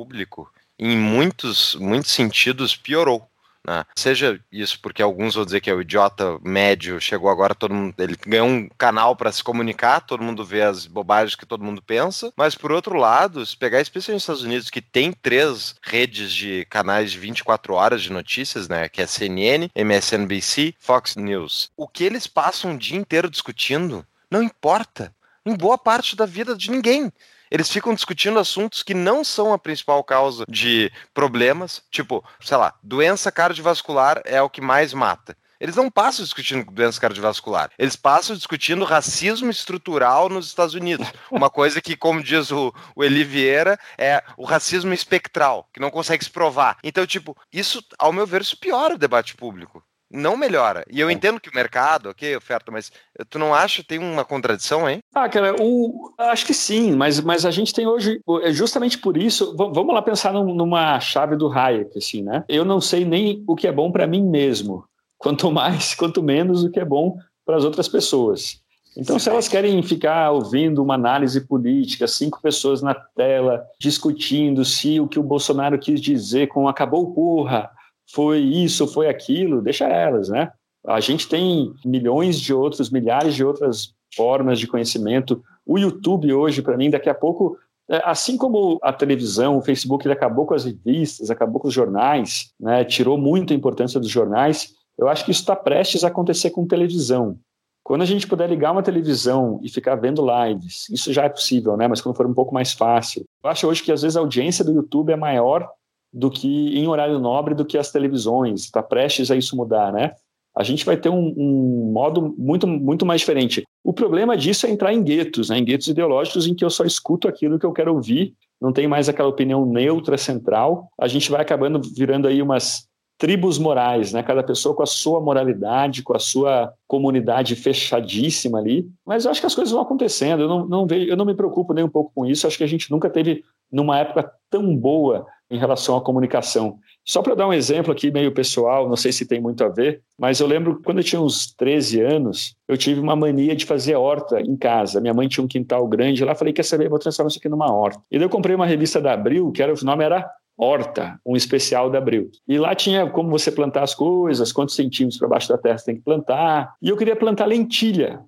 em 0.78 0.98
muitos, 0.98 1.76
muitos 1.76 2.12
sentidos, 2.12 2.76
piorou. 2.76 3.28
Né? 3.66 3.84
Seja 3.96 4.39
isso 4.52 4.80
porque 4.80 5.02
alguns 5.02 5.34
vão 5.34 5.43
dizer 5.43 5.60
que 5.60 5.70
é 5.70 5.74
o 5.74 5.82
idiota 5.82 6.38
médio, 6.43 7.02
chegou 7.02 7.30
agora, 7.30 7.56
todo 7.56 7.74
mundo, 7.74 7.96
ele 7.98 8.16
ganhou 8.28 8.48
um 8.48 8.70
canal 8.78 9.16
para 9.16 9.32
se 9.32 9.43
comunicar, 9.43 10.02
todo 10.02 10.24
mundo 10.24 10.46
vê 10.46 10.62
as 10.62 10.86
bobagens 10.86 11.36
que 11.36 11.48
todo 11.48 11.64
mundo 11.64 11.82
pensa, 11.82 12.32
mas 12.38 12.54
por 12.54 12.72
outro 12.72 12.96
lado, 12.96 13.43
se 13.43 13.58
pegar 13.58 13.82
especialmente 13.82 14.18
nos 14.18 14.24
Estados 14.24 14.43
Unidos, 14.43 14.70
que 14.70 14.82
tem 14.82 15.12
três 15.12 15.76
redes 15.82 16.32
de 16.32 16.66
canais 16.66 17.12
de 17.12 17.18
24 17.18 17.74
horas 17.74 18.04
de 18.04 18.12
notícias, 18.12 18.70
né, 18.70 18.88
que 18.88 19.02
é 19.02 19.08
CNN, 19.08 19.70
MSNBC, 19.74 20.76
Fox 20.78 21.16
News, 21.16 21.72
o 21.76 21.88
que 21.88 22.04
eles 22.04 22.28
passam 22.28 22.76
o 22.76 22.78
dia 22.78 22.98
inteiro 22.98 23.30
discutindo 23.30 24.06
não 24.30 24.43
importa 24.43 25.14
em 25.46 25.56
boa 25.56 25.78
parte 25.78 26.16
da 26.16 26.26
vida 26.26 26.56
de 26.56 26.70
ninguém 26.70 27.12
eles 27.50 27.70
ficam 27.70 27.93
discutindo 27.93 28.39
assuntos 28.39 28.84
que 28.84 28.93
não 28.93 29.24
são 29.24 29.54
a 29.54 29.60
principal 29.60 30.04
causa 30.04 30.46
de 30.50 30.91
problemas, 31.14 31.82
tipo, 31.91 32.24
sei 32.41 32.58
lá, 32.58 32.74
doença 32.84 33.32
cardiovascular 33.32 34.22
é 34.26 34.41
o 34.41 34.50
que 34.50 34.62
mais 34.62 34.93
mata. 34.93 35.36
Eles 35.60 35.76
não 35.76 35.89
passam 35.89 36.24
discutindo 36.24 36.70
doença 36.70 37.00
cardiovascular. 37.00 37.72
Eles 37.80 37.96
passam 37.96 38.36
discutindo 38.36 38.84
racismo 38.84 39.50
estrutural 39.50 40.28
nos 40.28 40.48
Estados 40.48 40.76
Unidos. 40.76 41.08
Uma 41.32 41.50
coisa 41.50 41.82
que, 41.82 41.96
como 41.96 42.22
diz 42.22 42.52
o, 42.52 42.74
o 42.96 43.04
Eli 43.04 43.24
Vieira, 43.24 43.80
é 43.98 44.22
o 44.38 44.43
racismo 44.43 44.93
espectral, 44.93 45.70
que 45.74 45.80
não 45.80 45.89
consegue 45.89 46.24
se 46.24 46.30
provar. 46.30 46.78
Então, 46.84 47.08
tipo, 47.08 47.38
isso, 47.54 47.82
ao 47.98 48.12
meu 48.12 48.28
ver, 48.28 48.41
isso 48.41 48.58
piora 48.58 48.96
o 48.96 48.98
debate 48.98 49.36
público 49.36 49.84
não 50.16 50.38
melhora. 50.38 50.86
E 50.89 50.99
eu 50.99 51.11
entendo 51.11 51.39
que 51.39 51.49
o 51.49 51.55
mercado, 51.55 52.09
ok, 52.09 52.36
oferta, 52.36 52.72
mas 52.72 52.91
tu 53.30 53.38
não 53.38 53.53
acha 53.53 53.82
que 53.82 53.88
tem 53.88 53.99
uma 53.99 54.26
contradição 54.26 54.89
hein? 54.89 54.99
Ah, 55.13 55.30
cara, 55.30 55.55
o, 55.59 56.13
acho 56.18 56.45
que 56.45 56.53
sim, 56.53 56.93
mas, 56.93 57.20
mas 57.20 57.45
a 57.45 57.51
gente 57.51 57.74
tem 57.74 57.86
hoje, 57.86 58.20
é 58.41 58.51
justamente 58.51 58.97
por 58.97 59.18
isso, 59.18 59.55
vamos 59.55 59.93
lá 59.93 60.01
pensar 60.01 60.34
numa 60.34 60.99
chave 60.99 61.36
do 61.36 61.51
Hayek, 61.51 61.97
assim, 61.97 62.24
né? 62.24 62.43
Eu 62.47 62.66
não 62.66 62.82
sei 62.82 63.05
nem 63.05 63.43
o 63.47 63.55
que 63.55 63.68
é 63.68 63.72
bom 63.72 63.91
para 63.91 64.07
mim 64.07 64.24
mesmo, 64.24 64.86
quanto 65.18 65.51
mais, 65.51 65.93
quanto 65.93 66.24
menos 66.24 66.63
o 66.63 66.72
que 66.72 66.80
é 66.80 66.86
bom 66.86 67.18
para 67.45 67.57
as 67.57 67.63
outras 67.63 67.88
pessoas. 67.88 68.63
Então, 68.97 69.20
se 69.20 69.30
elas 69.30 69.47
querem 69.47 69.84
ficar 69.84 70.32
ouvindo 70.32 70.82
uma 70.82 70.93
análise 70.93 71.41
política, 71.41 72.07
cinco 72.07 72.41
pessoas 72.41 72.82
na 72.82 72.93
tela 72.93 73.66
discutindo 73.78 74.63
se 74.63 75.01
o 75.01 75.07
que 75.07 75.20
o 75.20 75.24
Bolsonaro 75.24 75.78
quis 75.78 75.99
dizer 75.99 76.47
com 76.47 76.68
acabou 76.68 77.13
porra, 77.13 77.70
foi 78.12 78.39
isso, 78.39 78.88
foi 78.88 79.08
aquilo, 79.08 79.62
deixa 79.62 79.86
elas, 79.86 80.30
né? 80.30 80.51
A 80.86 80.99
gente 80.99 81.28
tem 81.28 81.74
milhões 81.84 82.39
de 82.39 82.53
outros, 82.53 82.89
milhares 82.89 83.34
de 83.34 83.43
outras 83.43 83.93
formas 84.16 84.60
de 84.60 84.68
conhecimento. 84.68 85.43
O 85.66 85.78
YouTube 85.78 86.32
hoje, 86.32 86.62
para 86.62 86.78
mim, 86.78 86.89
daqui 86.89 87.10
a 87.10 87.14
pouco, 87.16 87.58
é, 87.89 88.01
assim 88.06 88.38
como 88.38 88.80
a 88.84 88.93
televisão, 88.93 89.58
o 89.58 89.62
Facebook, 89.62 90.06
ele 90.06 90.14
acabou 90.14 90.45
com 90.45 90.53
as 90.53 90.66
revistas, 90.66 91.32
acabou 91.32 91.60
com 91.60 91.68
os 91.68 91.74
jornais, 91.74 92.51
né? 92.60 92.84
tirou 92.86 93.18
muita 93.18 93.53
importância 93.53 93.99
dos 93.99 94.10
jornais. 94.10 94.74
Eu 94.97 95.08
acho 95.08 95.26
que 95.26 95.32
isso 95.32 95.41
está 95.41 95.56
prestes 95.56 96.03
a 96.03 96.08
acontecer 96.08 96.51
com 96.51 96.68
televisão. 96.68 97.38
Quando 97.84 98.01
a 98.01 98.06
gente 98.06 98.28
puder 98.28 98.49
ligar 98.49 98.72
uma 98.72 98.82
televisão 98.82 99.60
e 99.62 99.70
ficar 99.70 99.95
vendo 99.95 100.26
lives, 100.26 100.89
isso 100.89 101.14
já 101.14 101.26
é 101.26 101.30
possível, 101.30 101.78
né? 101.78 101.88
Mas 101.88 102.01
quando 102.01 102.16
for 102.16 102.26
um 102.26 102.34
pouco 102.34 102.53
mais 102.53 102.74
fácil. 102.74 103.24
Eu 103.43 103.49
acho 103.49 103.68
hoje 103.68 103.84
que 103.84 103.91
às 103.91 104.01
vezes 104.01 104.18
a 104.18 104.22
audiência 104.22 104.66
do 104.66 104.74
YouTube 104.74 105.12
é 105.12 105.16
maior 105.16 105.70
do 106.16 106.32
que 106.32 106.78
em 106.78 106.88
horário 106.88 107.20
nobre 107.20 107.53
do 107.53 107.66
que 107.66 107.78
as 107.78 107.91
televisões. 107.91 108.61
Está 108.61 108.82
prestes 108.82 109.30
a 109.30 109.36
isso 109.36 109.55
mudar, 109.55 109.91
né? 109.91 110.13
A 110.57 110.63
gente 110.63 110.86
vai 110.86 110.95
ter 110.95 111.09
um, 111.09 111.34
um, 111.38 111.91
modo 111.91 112.34
muito, 112.38 112.66
muito 112.66 113.05
mais 113.05 113.20
diferente. 113.20 113.63
O 113.84 113.91
problema 113.91 114.38
disso 114.38 114.66
é 114.66 114.70
entrar 114.70 114.93
em 114.93 115.03
guetos, 115.03 115.49
né? 115.49 115.57
em 115.57 115.66
guetos 115.66 115.88
ideológicos 115.88 116.47
em 116.47 116.55
que 116.55 116.63
eu 116.63 116.70
só 116.70 116.86
escuto 116.86 117.28
aquilo 117.28 117.59
que 117.59 117.66
eu 117.66 117.74
quero 117.74 117.93
ouvir, 117.93 118.34
não 118.61 118.72
tem 118.72 118.88
mais 118.88 119.09
aquela 119.09 119.28
opinião 119.28 119.66
neutra 119.66 120.18
central. 120.18 120.88
A 120.97 121.09
gente 121.09 121.30
vai 121.30 121.41
acabando 121.41 121.82
virando 121.93 122.30
aí 122.30 122.41
umas 122.41 122.88
tribos 123.18 123.59
morais, 123.59 124.13
né? 124.13 124.24
Cada 124.24 124.41
pessoa 124.41 124.74
com 124.74 124.84
a 124.84 124.86
sua 124.86 125.20
moralidade, 125.20 126.03
com 126.03 126.16
a 126.16 126.20
sua 126.20 126.74
comunidade 126.88 127.57
fechadíssima 127.57 128.59
ali. 128.59 128.88
Mas 129.05 129.26
eu 129.26 129.32
acho 129.32 129.41
que 129.41 129.47
as 129.47 129.55
coisas 129.55 129.74
vão 129.74 129.82
acontecendo. 129.82 130.43
Eu 130.43 130.47
não, 130.47 130.66
não 130.66 130.88
vejo, 130.88 131.09
eu 131.09 131.18
não 131.18 131.26
me 131.26 131.36
preocupo 131.36 131.74
nem 131.74 131.84
um 131.84 131.89
pouco 131.89 132.13
com 132.16 132.26
isso. 132.26 132.47
Acho 132.47 132.57
que 132.57 132.63
a 132.63 132.68
gente 132.68 132.89
nunca 132.89 133.09
teve 133.09 133.43
numa 133.70 133.99
época 133.99 134.32
tão 134.49 134.74
boa 134.76 135.26
em 135.50 135.58
relação 135.58 135.96
à 135.96 136.02
comunicação. 136.02 136.80
Só 137.04 137.22
para 137.22 137.36
dar 137.36 137.48
um 137.48 137.54
exemplo 137.54 137.91
aqui 137.91 138.10
meio 138.10 138.32
pessoal, 138.32 138.89
não 138.89 138.96
sei 138.96 139.12
se 139.12 139.28
tem 139.28 139.39
muito 139.39 139.64
a 139.64 139.70
ver, 139.70 140.02
mas 140.18 140.39
eu 140.39 140.48
lembro 140.48 140.82
quando 140.84 140.98
eu 140.98 141.04
tinha 141.04 141.22
uns 141.22 141.54
13 141.54 142.02
anos, 142.02 142.56
eu 142.68 142.76
tive 142.78 143.00
uma 143.00 143.16
mania 143.16 143.56
de 143.56 143.66
fazer 143.66 143.96
horta 143.96 144.41
em 144.41 144.58
casa. 144.58 145.00
Minha 145.00 145.14
mãe 145.14 145.28
tinha 145.28 145.43
um 145.43 145.48
quintal 145.48 145.88
grande 145.88 146.26
lá, 146.26 146.34
falei, 146.34 146.54
quer 146.54 146.64
saber, 146.64 146.89
vou 146.89 146.98
transformar 146.98 147.30
isso 147.30 147.38
aqui 147.38 147.48
numa 147.48 147.72
horta. 147.72 148.02
E 148.10 148.18
daí 148.18 148.26
eu 148.26 148.30
comprei 148.30 148.56
uma 148.56 148.66
revista 148.66 149.00
da 149.00 149.14
Abril, 149.14 149.52
que 149.52 149.62
era, 149.62 149.72
o 149.72 149.86
nome 149.86 150.04
era 150.04 150.28
horta, 150.58 151.20
um 151.26 151.36
especial 151.36 151.89
da 151.89 152.00
Abril. 152.00 152.32
E 152.48 152.58
lá 152.58 152.74
tinha 152.74 153.08
como 153.10 153.30
você 153.30 153.52
plantar 153.52 153.84
as 153.84 153.93
coisas, 153.93 154.52
quantos 154.52 154.76
centímetros 154.76 155.20
para 155.20 155.28
baixo 155.28 155.50
da 155.50 155.58
terra 155.58 155.78
você 155.78 155.86
tem 155.86 155.96
que 155.98 156.04
plantar. 156.04 156.74
E 156.82 156.89
eu 156.89 156.98
queria 156.98 157.16
plantar 157.16 157.46
lentilha. 157.46 158.22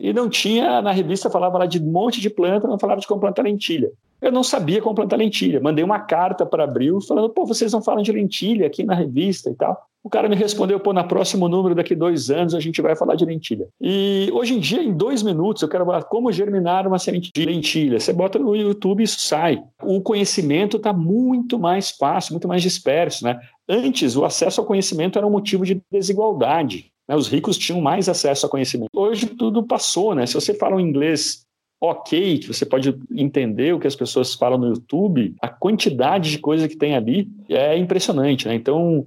E 0.00 0.12
não 0.12 0.28
tinha, 0.28 0.80
na 0.80 0.90
revista 0.90 1.30
falava 1.30 1.58
lá 1.58 1.66
de 1.66 1.78
um 1.78 1.90
monte 1.90 2.20
de 2.20 2.30
planta, 2.30 2.66
não 2.66 2.78
falava 2.78 3.00
de 3.00 3.06
como 3.06 3.20
plantar 3.20 3.42
lentilha. 3.42 3.92
Eu 4.22 4.30
não 4.30 4.44
sabia 4.44 4.80
como 4.80 4.94
plantar 4.94 5.16
lentilha. 5.16 5.60
Mandei 5.60 5.84
uma 5.84 5.98
carta 5.98 6.46
para 6.46 6.62
Abril 6.62 7.00
falando, 7.00 7.28
pô, 7.28 7.44
vocês 7.44 7.72
não 7.72 7.82
falam 7.82 8.04
de 8.04 8.12
lentilha 8.12 8.68
aqui 8.68 8.84
na 8.84 8.94
revista 8.94 9.50
e 9.50 9.54
tal. 9.54 9.76
O 10.04 10.08
cara 10.08 10.28
me 10.28 10.36
respondeu, 10.36 10.78
pô, 10.78 10.92
na 10.92 11.02
próximo 11.02 11.48
número, 11.48 11.74
daqui 11.74 11.94
dois 11.94 12.30
anos, 12.30 12.54
a 12.54 12.60
gente 12.60 12.80
vai 12.80 12.94
falar 12.94 13.16
de 13.16 13.24
lentilha. 13.24 13.68
E 13.80 14.30
hoje 14.32 14.54
em 14.54 14.60
dia, 14.60 14.82
em 14.82 14.92
dois 14.92 15.22
minutos, 15.22 15.62
eu 15.62 15.68
quero 15.68 15.84
falar 15.84 16.04
como 16.04 16.30
germinar 16.30 16.86
uma 16.86 16.98
semente 17.00 17.30
de 17.34 17.44
lentilha. 17.44 17.98
Você 17.98 18.12
bota 18.12 18.38
no 18.38 18.54
YouTube 18.54 19.00
e 19.00 19.04
isso 19.04 19.20
sai. 19.20 19.62
O 19.82 20.00
conhecimento 20.00 20.76
está 20.76 20.92
muito 20.92 21.58
mais 21.58 21.90
fácil, 21.90 22.32
muito 22.32 22.46
mais 22.46 22.62
disperso, 22.62 23.24
né? 23.24 23.40
Antes, 23.68 24.16
o 24.16 24.24
acesso 24.24 24.60
ao 24.60 24.66
conhecimento 24.66 25.18
era 25.18 25.26
um 25.26 25.30
motivo 25.30 25.64
de 25.64 25.80
desigualdade. 25.90 26.92
Né? 27.08 27.16
Os 27.16 27.28
ricos 27.28 27.58
tinham 27.58 27.80
mais 27.80 28.08
acesso 28.08 28.46
ao 28.46 28.50
conhecimento. 28.50 28.90
Hoje 28.94 29.26
tudo 29.26 29.62
passou, 29.62 30.14
né? 30.14 30.26
Se 30.26 30.34
você 30.34 30.54
fala 30.54 30.76
um 30.76 30.80
inglês 30.80 31.44
ok, 31.82 32.38
que 32.38 32.46
você 32.46 32.64
pode 32.64 32.96
entender 33.10 33.74
o 33.74 33.80
que 33.80 33.88
as 33.88 33.96
pessoas 33.96 34.34
falam 34.34 34.56
no 34.56 34.68
YouTube, 34.68 35.34
a 35.42 35.48
quantidade 35.48 36.30
de 36.30 36.38
coisa 36.38 36.68
que 36.68 36.76
tem 36.76 36.94
ali 36.94 37.28
é 37.48 37.76
impressionante, 37.76 38.46
né? 38.46 38.54
Então, 38.54 39.04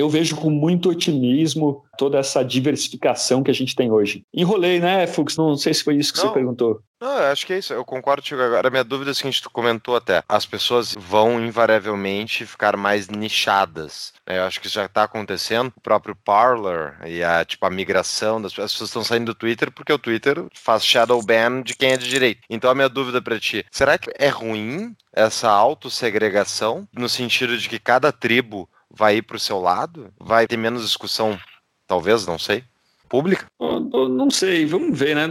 eu 0.00 0.08
vejo 0.08 0.36
com 0.36 0.50
muito 0.50 0.90
otimismo 0.90 1.82
toda 1.96 2.18
essa 2.18 2.44
diversificação 2.44 3.42
que 3.42 3.50
a 3.50 3.54
gente 3.54 3.74
tem 3.74 3.90
hoje. 3.90 4.22
Enrolei, 4.32 4.80
né, 4.80 5.06
Fux? 5.06 5.36
Não 5.36 5.56
sei 5.56 5.72
se 5.72 5.82
foi 5.84 5.96
isso 5.96 6.12
que 6.12 6.18
Não. 6.18 6.28
você 6.28 6.34
perguntou. 6.34 6.80
Não, 7.00 7.18
eu 7.18 7.30
acho 7.30 7.46
que 7.46 7.52
é 7.52 7.58
isso. 7.58 7.74
Eu 7.74 7.84
concordo 7.84 8.22
contigo 8.22 8.40
agora. 8.40 8.68
A 8.68 8.70
minha 8.70 8.84
dúvida 8.84 9.10
é 9.10 9.12
a 9.12 9.14
seguinte, 9.14 9.42
tu 9.42 9.50
comentou 9.50 9.96
até. 9.96 10.22
As 10.26 10.46
pessoas 10.46 10.94
vão 10.98 11.38
invariavelmente 11.40 12.46
ficar 12.46 12.74
mais 12.76 13.08
nichadas. 13.08 14.14
Né? 14.26 14.38
Eu 14.38 14.44
acho 14.44 14.60
que 14.60 14.66
isso 14.66 14.76
já 14.76 14.86
está 14.86 15.02
acontecendo. 15.02 15.72
O 15.76 15.80
próprio 15.80 16.16
Parler 16.16 16.96
e 17.06 17.22
a, 17.22 17.44
tipo, 17.44 17.66
a 17.66 17.70
migração 17.70 18.40
das 18.40 18.54
pessoas 18.54 18.88
estão 18.88 19.04
saindo 19.04 19.26
do 19.26 19.34
Twitter 19.34 19.70
porque 19.70 19.92
o 19.92 19.98
Twitter 19.98 20.42
faz 20.54 20.84
shadow 20.84 21.22
ban 21.22 21.60
de 21.62 21.76
quem 21.76 21.92
é 21.92 21.96
de 21.98 22.08
direito. 22.08 22.40
Então 22.48 22.70
a 22.70 22.74
minha 22.74 22.88
dúvida 22.88 23.20
para 23.20 23.38
ti, 23.38 23.64
será 23.70 23.98
que 23.98 24.10
é 24.18 24.28
ruim 24.28 24.94
essa 25.12 25.50
autossegregação 25.50 26.88
no 26.94 27.08
sentido 27.08 27.56
de 27.56 27.68
que 27.68 27.78
cada 27.78 28.12
tribo 28.12 28.68
vai 28.90 29.16
ir 29.16 29.22
para 29.22 29.36
o 29.36 29.40
seu 29.40 29.60
lado? 29.60 30.12
Vai 30.18 30.46
ter 30.46 30.56
menos 30.56 30.82
discussão, 30.82 31.38
talvez, 31.86 32.26
não 32.26 32.38
sei, 32.38 32.64
pública? 33.08 33.46
não 33.60 34.30
sei, 34.30 34.66
vamos 34.66 34.98
ver, 34.98 35.14
né? 35.14 35.26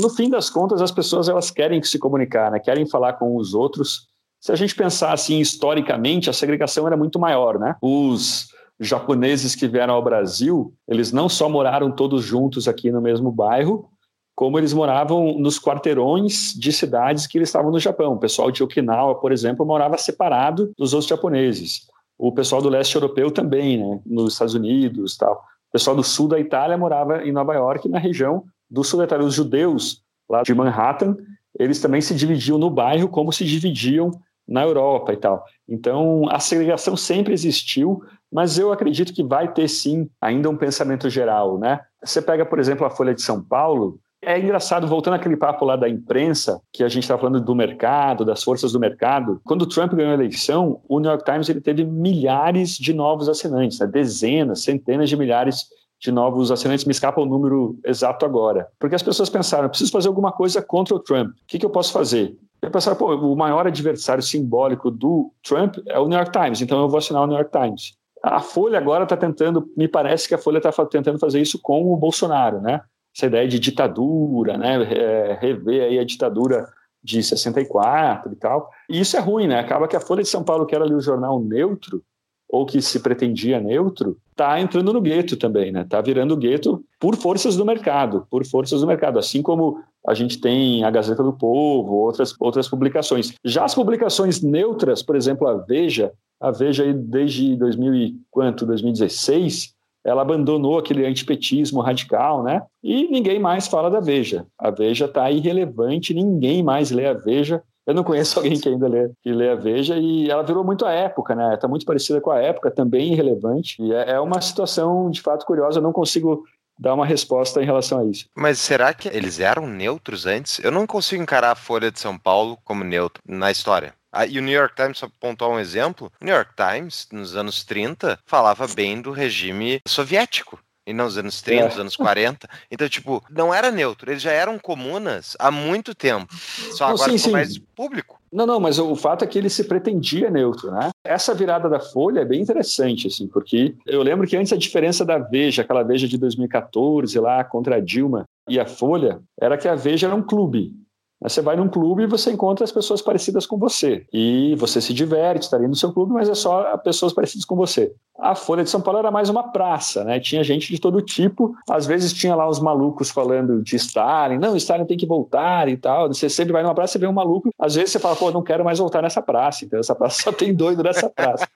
No 0.00 0.10
fim 0.10 0.28
das 0.28 0.50
contas, 0.50 0.82
as 0.82 0.90
pessoas 0.90 1.28
elas 1.28 1.50
querem 1.50 1.82
se 1.82 1.98
comunicar, 1.98 2.50
né? 2.50 2.58
Querem 2.58 2.88
falar 2.88 3.14
com 3.14 3.36
os 3.36 3.54
outros. 3.54 4.08
Se 4.40 4.50
a 4.50 4.56
gente 4.56 4.74
pensar 4.74 5.12
assim 5.12 5.38
historicamente, 5.38 6.30
a 6.30 6.32
segregação 6.32 6.86
era 6.86 6.96
muito 6.96 7.18
maior, 7.18 7.58
né? 7.58 7.76
Os 7.80 8.48
japoneses 8.78 9.54
que 9.54 9.68
vieram 9.68 9.94
ao 9.94 10.02
Brasil, 10.02 10.72
eles 10.88 11.12
não 11.12 11.28
só 11.28 11.48
moraram 11.48 11.90
todos 11.90 12.24
juntos 12.24 12.66
aqui 12.66 12.90
no 12.90 13.00
mesmo 13.00 13.30
bairro, 13.30 13.88
como 14.34 14.58
eles 14.58 14.72
moravam 14.72 15.38
nos 15.38 15.60
quarteirões 15.60 16.54
de 16.58 16.72
cidades 16.72 17.26
que 17.26 17.36
eles 17.36 17.50
estavam 17.50 17.70
no 17.70 17.78
Japão. 17.78 18.14
O 18.14 18.18
pessoal 18.18 18.50
de 18.50 18.62
Okinawa, 18.62 19.20
por 19.20 19.32
exemplo, 19.32 19.66
morava 19.66 19.98
separado 19.98 20.72
dos 20.78 20.94
outros 20.94 21.10
japoneses. 21.10 21.89
O 22.22 22.30
pessoal 22.30 22.60
do 22.60 22.68
leste 22.68 22.94
europeu 22.94 23.30
também, 23.30 23.78
né, 23.78 23.98
nos 24.04 24.34
Estados 24.34 24.52
Unidos 24.52 25.16
tal. 25.16 25.36
O 25.70 25.72
pessoal 25.72 25.96
do 25.96 26.02
sul 26.02 26.28
da 26.28 26.38
Itália 26.38 26.76
morava 26.76 27.24
em 27.24 27.32
Nova 27.32 27.54
York, 27.54 27.88
na 27.88 27.98
região 27.98 28.44
do 28.70 28.84
sul 28.84 28.98
da 28.98 29.04
Itália. 29.06 29.26
Os 29.26 29.34
judeus 29.34 30.02
lá 30.28 30.42
de 30.42 30.54
Manhattan, 30.54 31.16
eles 31.58 31.80
também 31.80 32.02
se 32.02 32.14
dividiam 32.14 32.58
no 32.58 32.68
bairro 32.68 33.08
como 33.08 33.32
se 33.32 33.42
dividiam 33.42 34.10
na 34.46 34.62
Europa 34.64 35.14
e 35.14 35.16
tal. 35.16 35.42
Então, 35.66 36.26
a 36.28 36.38
segregação 36.38 36.94
sempre 36.94 37.32
existiu, 37.32 38.02
mas 38.30 38.58
eu 38.58 38.70
acredito 38.70 39.14
que 39.14 39.24
vai 39.24 39.50
ter 39.50 39.66
sim 39.66 40.06
ainda 40.20 40.50
um 40.50 40.56
pensamento 40.56 41.08
geral, 41.08 41.56
né? 41.56 41.80
Você 42.04 42.20
pega, 42.20 42.44
por 42.44 42.58
exemplo, 42.58 42.84
a 42.84 42.90
Folha 42.90 43.14
de 43.14 43.22
São 43.22 43.42
Paulo, 43.42 43.98
é 44.22 44.38
engraçado, 44.38 44.86
voltando 44.86 45.14
àquele 45.14 45.36
papo 45.36 45.64
lá 45.64 45.76
da 45.76 45.88
imprensa, 45.88 46.60
que 46.72 46.84
a 46.84 46.88
gente 46.88 47.04
está 47.04 47.16
falando 47.16 47.40
do 47.40 47.54
mercado, 47.54 48.24
das 48.24 48.42
forças 48.42 48.72
do 48.72 48.80
mercado. 48.80 49.40
Quando 49.44 49.62
o 49.62 49.66
Trump 49.66 49.94
ganhou 49.94 50.10
a 50.10 50.14
eleição, 50.14 50.80
o 50.88 51.00
New 51.00 51.10
York 51.10 51.24
Times 51.24 51.48
ele 51.48 51.60
teve 51.60 51.84
milhares 51.84 52.76
de 52.76 52.92
novos 52.92 53.28
assinantes, 53.28 53.78
né? 53.78 53.86
dezenas, 53.86 54.62
centenas 54.62 55.08
de 55.08 55.16
milhares 55.16 55.66
de 55.98 56.12
novos 56.12 56.50
assinantes. 56.50 56.84
Me 56.84 56.92
escapa 56.92 57.20
o 57.20 57.26
número 57.26 57.78
exato 57.84 58.26
agora. 58.26 58.68
Porque 58.78 58.94
as 58.94 59.02
pessoas 59.02 59.30
pensaram, 59.30 59.68
preciso 59.68 59.92
fazer 59.92 60.08
alguma 60.08 60.32
coisa 60.32 60.60
contra 60.60 60.94
o 60.94 61.00
Trump. 61.00 61.30
O 61.30 61.34
que, 61.46 61.58
que 61.58 61.64
eu 61.64 61.70
posso 61.70 61.92
fazer? 61.92 62.36
Eu 62.60 62.70
pensaram, 62.70 62.96
pô, 62.96 63.14
o 63.14 63.36
maior 63.36 63.66
adversário 63.66 64.22
simbólico 64.22 64.90
do 64.90 65.32
Trump 65.42 65.76
é 65.86 65.98
o 65.98 66.06
New 66.06 66.18
York 66.18 66.30
Times, 66.30 66.60
então 66.60 66.78
eu 66.80 66.88
vou 66.88 66.98
assinar 66.98 67.22
o 67.22 67.26
New 67.26 67.36
York 67.36 67.50
Times. 67.50 67.94
A 68.22 68.40
Folha 68.40 68.76
agora 68.76 69.04
está 69.04 69.16
tentando, 69.16 69.70
me 69.74 69.88
parece 69.88 70.28
que 70.28 70.34
a 70.34 70.38
Folha 70.38 70.58
está 70.58 70.70
tentando 70.84 71.18
fazer 71.18 71.40
isso 71.40 71.58
com 71.62 71.90
o 71.90 71.96
Bolsonaro, 71.96 72.60
né? 72.60 72.82
Essa 73.16 73.26
ideia 73.26 73.48
de 73.48 73.58
ditadura, 73.58 74.56
né? 74.56 74.82
É, 74.92 75.38
rever 75.40 75.82
aí 75.82 75.98
a 75.98 76.04
ditadura 76.04 76.66
de 77.02 77.22
64 77.22 78.32
e 78.32 78.36
tal. 78.36 78.70
E 78.88 79.00
isso 79.00 79.16
é 79.16 79.20
ruim, 79.20 79.46
né? 79.46 79.58
Acaba 79.58 79.88
que 79.88 79.96
a 79.96 80.00
Folha 80.00 80.22
de 80.22 80.28
São 80.28 80.44
Paulo, 80.44 80.66
que 80.66 80.74
era 80.74 80.84
ali 80.84 80.94
o 80.94 81.00
jornal 81.00 81.40
neutro, 81.40 82.02
ou 82.48 82.66
que 82.66 82.82
se 82.82 83.00
pretendia 83.00 83.60
neutro, 83.60 84.16
está 84.30 84.60
entrando 84.60 84.92
no 84.92 85.00
gueto 85.00 85.36
também, 85.36 85.70
né? 85.70 85.82
Está 85.82 86.00
virando 86.00 86.36
gueto 86.36 86.84
por 86.98 87.16
forças 87.16 87.56
do 87.56 87.64
mercado, 87.64 88.26
por 88.28 88.44
forças 88.44 88.80
do 88.80 88.86
mercado, 88.86 89.18
assim 89.18 89.40
como 89.40 89.80
a 90.06 90.14
gente 90.14 90.40
tem 90.40 90.82
a 90.82 90.90
Gazeta 90.90 91.22
do 91.22 91.32
Povo, 91.32 91.94
outras, 91.94 92.34
outras 92.40 92.68
publicações. 92.68 93.34
Já 93.44 93.64
as 93.64 93.74
publicações 93.74 94.42
neutras, 94.42 95.02
por 95.02 95.14
exemplo, 95.14 95.46
a 95.46 95.54
Veja, 95.54 96.12
a 96.40 96.50
Veja 96.50 96.82
aí 96.82 96.92
desde 96.92 97.54
2000 97.56 97.94
e 97.94 98.16
quanto, 98.30 98.66
2016, 98.66 99.74
ela 100.04 100.22
abandonou 100.22 100.78
aquele 100.78 101.06
antipetismo 101.06 101.80
radical, 101.80 102.42
né? 102.42 102.62
E 102.82 103.08
ninguém 103.08 103.38
mais 103.38 103.66
fala 103.66 103.90
da 103.90 104.00
Veja. 104.00 104.46
A 104.58 104.70
Veja 104.70 105.04
está 105.04 105.30
irrelevante, 105.30 106.14
ninguém 106.14 106.62
mais 106.62 106.90
lê 106.90 107.06
a 107.06 107.12
Veja. 107.12 107.62
Eu 107.86 107.94
não 107.94 108.04
conheço 108.04 108.38
alguém 108.40 108.58
que 108.58 108.68
ainda 108.68 108.88
lê, 108.88 109.10
que 109.22 109.32
lê 109.32 109.50
a 109.50 109.54
Veja 109.54 109.96
e 109.96 110.30
ela 110.30 110.42
virou 110.42 110.64
muito 110.64 110.86
a 110.86 110.92
época, 110.92 111.34
né? 111.34 111.54
Está 111.54 111.68
muito 111.68 111.84
parecida 111.84 112.20
com 112.20 112.30
a 112.30 112.38
época, 112.38 112.70
também 112.70 113.12
irrelevante. 113.12 113.82
E 113.82 113.92
é, 113.92 114.12
é 114.12 114.20
uma 114.20 114.40
situação 114.40 115.10
de 115.10 115.20
fato 115.20 115.44
curiosa. 115.44 115.78
Eu 115.78 115.82
não 115.82 115.92
consigo 115.92 116.44
dar 116.78 116.94
uma 116.94 117.04
resposta 117.04 117.62
em 117.62 117.66
relação 117.66 118.00
a 118.00 118.04
isso. 118.06 118.24
Mas 118.34 118.58
será 118.58 118.94
que 118.94 119.08
eles 119.08 119.38
eram 119.38 119.66
neutros 119.66 120.24
antes? 120.24 120.58
Eu 120.60 120.70
não 120.70 120.86
consigo 120.86 121.22
encarar 121.22 121.50
a 121.50 121.56
Folha 121.56 121.92
de 121.92 122.00
São 122.00 122.18
Paulo 122.18 122.56
como 122.64 122.82
neutro 122.82 123.22
na 123.28 123.50
história. 123.50 123.92
Ah, 124.12 124.26
e 124.26 124.38
o 124.38 124.42
New 124.42 124.54
York 124.54 124.74
Times, 124.74 124.98
só 124.98 125.08
pontuar 125.20 125.50
um 125.50 125.58
exemplo, 125.58 126.10
o 126.20 126.24
New 126.24 126.34
York 126.34 126.52
Times, 126.56 127.06
nos 127.12 127.36
anos 127.36 127.64
30, 127.64 128.18
falava 128.26 128.66
bem 128.66 129.00
do 129.00 129.12
regime 129.12 129.80
soviético. 129.86 130.58
E 130.86 130.92
não 130.92 131.04
nos 131.04 131.18
anos 131.18 131.40
30, 131.42 131.62
é. 131.62 131.68
nos 131.68 131.78
anos 131.78 131.96
40. 131.96 132.48
Então, 132.70 132.88
tipo, 132.88 133.22
não 133.30 133.54
era 133.54 133.70
neutro. 133.70 134.10
Eles 134.10 134.22
já 134.22 134.32
eram 134.32 134.58
comunas 134.58 135.36
há 135.38 135.50
muito 135.50 135.94
tempo. 135.94 136.26
Só 136.72 136.88
não, 136.88 136.94
agora 136.94 137.12
sim, 137.12 137.18
sim. 137.18 137.30
mais 137.30 137.58
público. 137.58 138.18
Não, 138.32 138.46
não, 138.46 138.58
mas 138.58 138.78
o 138.78 138.96
fato 138.96 139.22
é 139.22 139.26
que 139.26 139.38
ele 139.38 139.50
se 139.50 139.64
pretendia 139.64 140.30
neutro, 140.30 140.70
né? 140.70 140.90
Essa 141.04 141.34
virada 141.34 141.68
da 141.68 141.78
Folha 141.80 142.20
é 142.20 142.24
bem 142.24 142.40
interessante, 142.40 143.08
assim, 143.08 143.28
porque 143.28 143.74
eu 143.86 144.02
lembro 144.02 144.26
que 144.26 144.36
antes 144.36 144.52
a 144.52 144.56
diferença 144.56 145.04
da 145.04 145.18
Veja, 145.18 145.62
aquela 145.62 145.82
Veja 145.82 146.08
de 146.08 146.16
2014 146.16 147.18
lá 147.18 147.44
contra 147.44 147.76
a 147.76 147.80
Dilma 147.80 148.24
e 148.48 148.58
a 148.58 148.66
Folha, 148.66 149.20
era 149.40 149.58
que 149.58 149.68
a 149.68 149.74
Veja 149.74 150.06
era 150.06 150.16
um 150.16 150.22
clube. 150.22 150.74
Mas 151.20 151.32
você 151.32 151.42
vai 151.42 151.54
num 151.54 151.68
clube 151.68 152.04
e 152.04 152.06
você 152.06 152.30
encontra 152.32 152.64
as 152.64 152.72
pessoas 152.72 153.02
parecidas 153.02 153.46
com 153.46 153.58
você. 153.58 154.06
E 154.12 154.54
você 154.56 154.80
se 154.80 154.94
diverte, 154.94 155.44
está 155.44 155.56
ali 155.56 155.68
no 155.68 155.76
seu 155.76 155.92
clube, 155.92 156.14
mas 156.14 156.28
é 156.28 156.34
só 156.34 156.76
pessoas 156.78 157.12
parecidas 157.12 157.44
com 157.44 157.54
você. 157.54 157.92
A 158.18 158.34
Folha 158.34 158.64
de 158.64 158.70
São 158.70 158.80
Paulo 158.80 158.98
era 158.98 159.10
mais 159.10 159.28
uma 159.28 159.50
praça, 159.50 160.02
né? 160.04 160.18
Tinha 160.18 160.42
gente 160.42 160.72
de 160.72 160.80
todo 160.80 161.00
tipo. 161.02 161.54
Às 161.68 161.86
vezes 161.86 162.12
tinha 162.12 162.34
lá 162.34 162.48
os 162.48 162.58
malucos 162.58 163.10
falando 163.10 163.62
de 163.62 163.76
Stalin. 163.76 164.38
Não, 164.38 164.56
Stalin 164.56 164.84
tem 164.84 164.96
que 164.96 165.06
voltar 165.06 165.68
e 165.68 165.76
tal. 165.76 166.08
Você 166.08 166.28
sempre 166.28 166.52
vai 166.52 166.62
numa 166.62 166.74
praça 166.74 166.96
e 166.96 167.00
vê 167.00 167.06
um 167.06 167.12
maluco. 167.12 167.50
Às 167.58 167.74
vezes 167.74 167.92
você 167.92 167.98
fala, 167.98 168.16
pô, 168.16 168.30
não 168.30 168.42
quero 168.42 168.64
mais 168.64 168.78
voltar 168.78 169.02
nessa 169.02 169.20
praça. 169.20 169.64
Então 169.64 169.78
essa 169.78 169.94
praça 169.94 170.20
só 170.24 170.32
tem 170.32 170.54
doido 170.54 170.82
nessa 170.82 171.08
praça. 171.08 171.46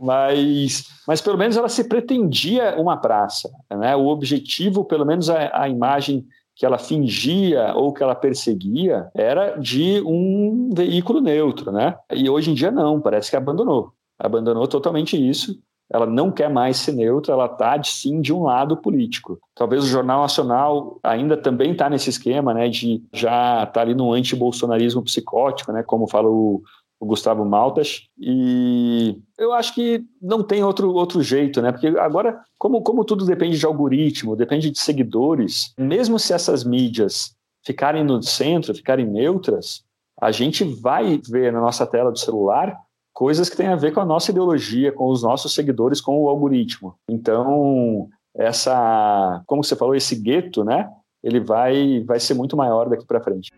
mas, 0.00 0.84
mas 1.06 1.20
pelo 1.20 1.38
menos 1.38 1.56
ela 1.56 1.68
se 1.68 1.84
pretendia 1.84 2.74
uma 2.78 2.96
praça. 2.96 3.50
Né? 3.70 3.94
O 3.96 4.06
objetivo, 4.06 4.84
pelo 4.84 5.06
menos 5.06 5.30
a, 5.30 5.62
a 5.62 5.68
imagem 5.68 6.26
que 6.54 6.66
ela 6.66 6.78
fingia 6.78 7.72
ou 7.74 7.92
que 7.92 8.02
ela 8.02 8.14
perseguia 8.14 9.10
era 9.14 9.56
de 9.56 10.02
um 10.06 10.70
veículo 10.74 11.20
neutro, 11.20 11.72
né? 11.72 11.96
E 12.12 12.28
hoje 12.28 12.50
em 12.50 12.54
dia 12.54 12.70
não, 12.70 13.00
parece 13.00 13.30
que 13.30 13.36
abandonou. 13.36 13.92
Abandonou 14.18 14.68
totalmente 14.68 15.16
isso. 15.16 15.58
Ela 15.90 16.06
não 16.06 16.30
quer 16.30 16.48
mais 16.48 16.78
ser 16.78 16.92
neutra, 16.92 17.34
ela 17.34 17.44
está 17.46 17.82
sim 17.82 18.20
de 18.22 18.32
um 18.32 18.44
lado 18.44 18.78
político. 18.78 19.38
Talvez 19.54 19.84
o 19.84 19.88
Jornal 19.88 20.22
Nacional 20.22 20.98
ainda 21.02 21.36
também 21.36 21.72
está 21.72 21.90
nesse 21.90 22.08
esquema, 22.08 22.54
né, 22.54 22.68
de 22.68 23.02
já 23.12 23.58
estar 23.58 23.66
tá 23.66 23.80
ali 23.82 23.94
no 23.94 24.10
anti-bolsonarismo 24.12 25.02
psicótico, 25.02 25.70
né, 25.70 25.82
como 25.82 26.08
fala 26.08 26.28
o, 26.30 26.62
o 27.02 27.06
Gustavo 27.06 27.44
Maltas, 27.44 28.06
e 28.16 29.18
eu 29.36 29.52
acho 29.52 29.74
que 29.74 30.04
não 30.20 30.40
tem 30.40 30.62
outro, 30.62 30.94
outro 30.94 31.20
jeito, 31.20 31.60
né? 31.60 31.72
Porque 31.72 31.88
agora, 31.88 32.40
como, 32.56 32.80
como 32.80 33.04
tudo 33.04 33.26
depende 33.26 33.58
de 33.58 33.66
algoritmo, 33.66 34.36
depende 34.36 34.70
de 34.70 34.78
seguidores, 34.78 35.74
mesmo 35.76 36.16
se 36.16 36.32
essas 36.32 36.62
mídias 36.62 37.34
ficarem 37.66 38.04
no 38.04 38.22
centro, 38.22 38.72
ficarem 38.72 39.04
neutras, 39.04 39.82
a 40.20 40.30
gente 40.30 40.62
vai 40.62 41.20
ver 41.28 41.52
na 41.52 41.60
nossa 41.60 41.84
tela 41.84 42.12
do 42.12 42.18
celular 42.20 42.78
coisas 43.12 43.48
que 43.48 43.56
têm 43.56 43.66
a 43.66 43.74
ver 43.74 43.92
com 43.92 43.98
a 43.98 44.06
nossa 44.06 44.30
ideologia, 44.30 44.92
com 44.92 45.08
os 45.08 45.24
nossos 45.24 45.52
seguidores, 45.52 46.00
com 46.00 46.22
o 46.22 46.28
algoritmo. 46.28 46.94
Então, 47.08 48.08
essa, 48.32 49.42
como 49.44 49.64
você 49.64 49.74
falou, 49.74 49.96
esse 49.96 50.14
gueto, 50.14 50.62
né? 50.62 50.88
Ele 51.20 51.40
vai, 51.40 52.04
vai 52.04 52.20
ser 52.20 52.34
muito 52.34 52.56
maior 52.56 52.88
daqui 52.88 53.04
para 53.04 53.20
frente. 53.20 53.50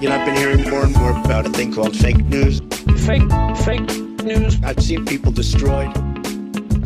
You 0.00 0.08
know, 0.08 0.14
I've 0.14 0.24
been 0.24 0.36
hearing 0.36 0.70
more 0.70 0.84
and 0.84 0.94
more 0.94 1.10
about 1.10 1.44
a 1.44 1.50
thing 1.50 1.72
called 1.72 1.96
fake 1.96 2.24
news. 2.26 2.60
Fake, 3.04 3.28
fake 3.64 3.90
news. 4.22 4.56
I've 4.62 4.80
seen 4.80 5.04
people 5.04 5.32
destroyed, 5.32 5.90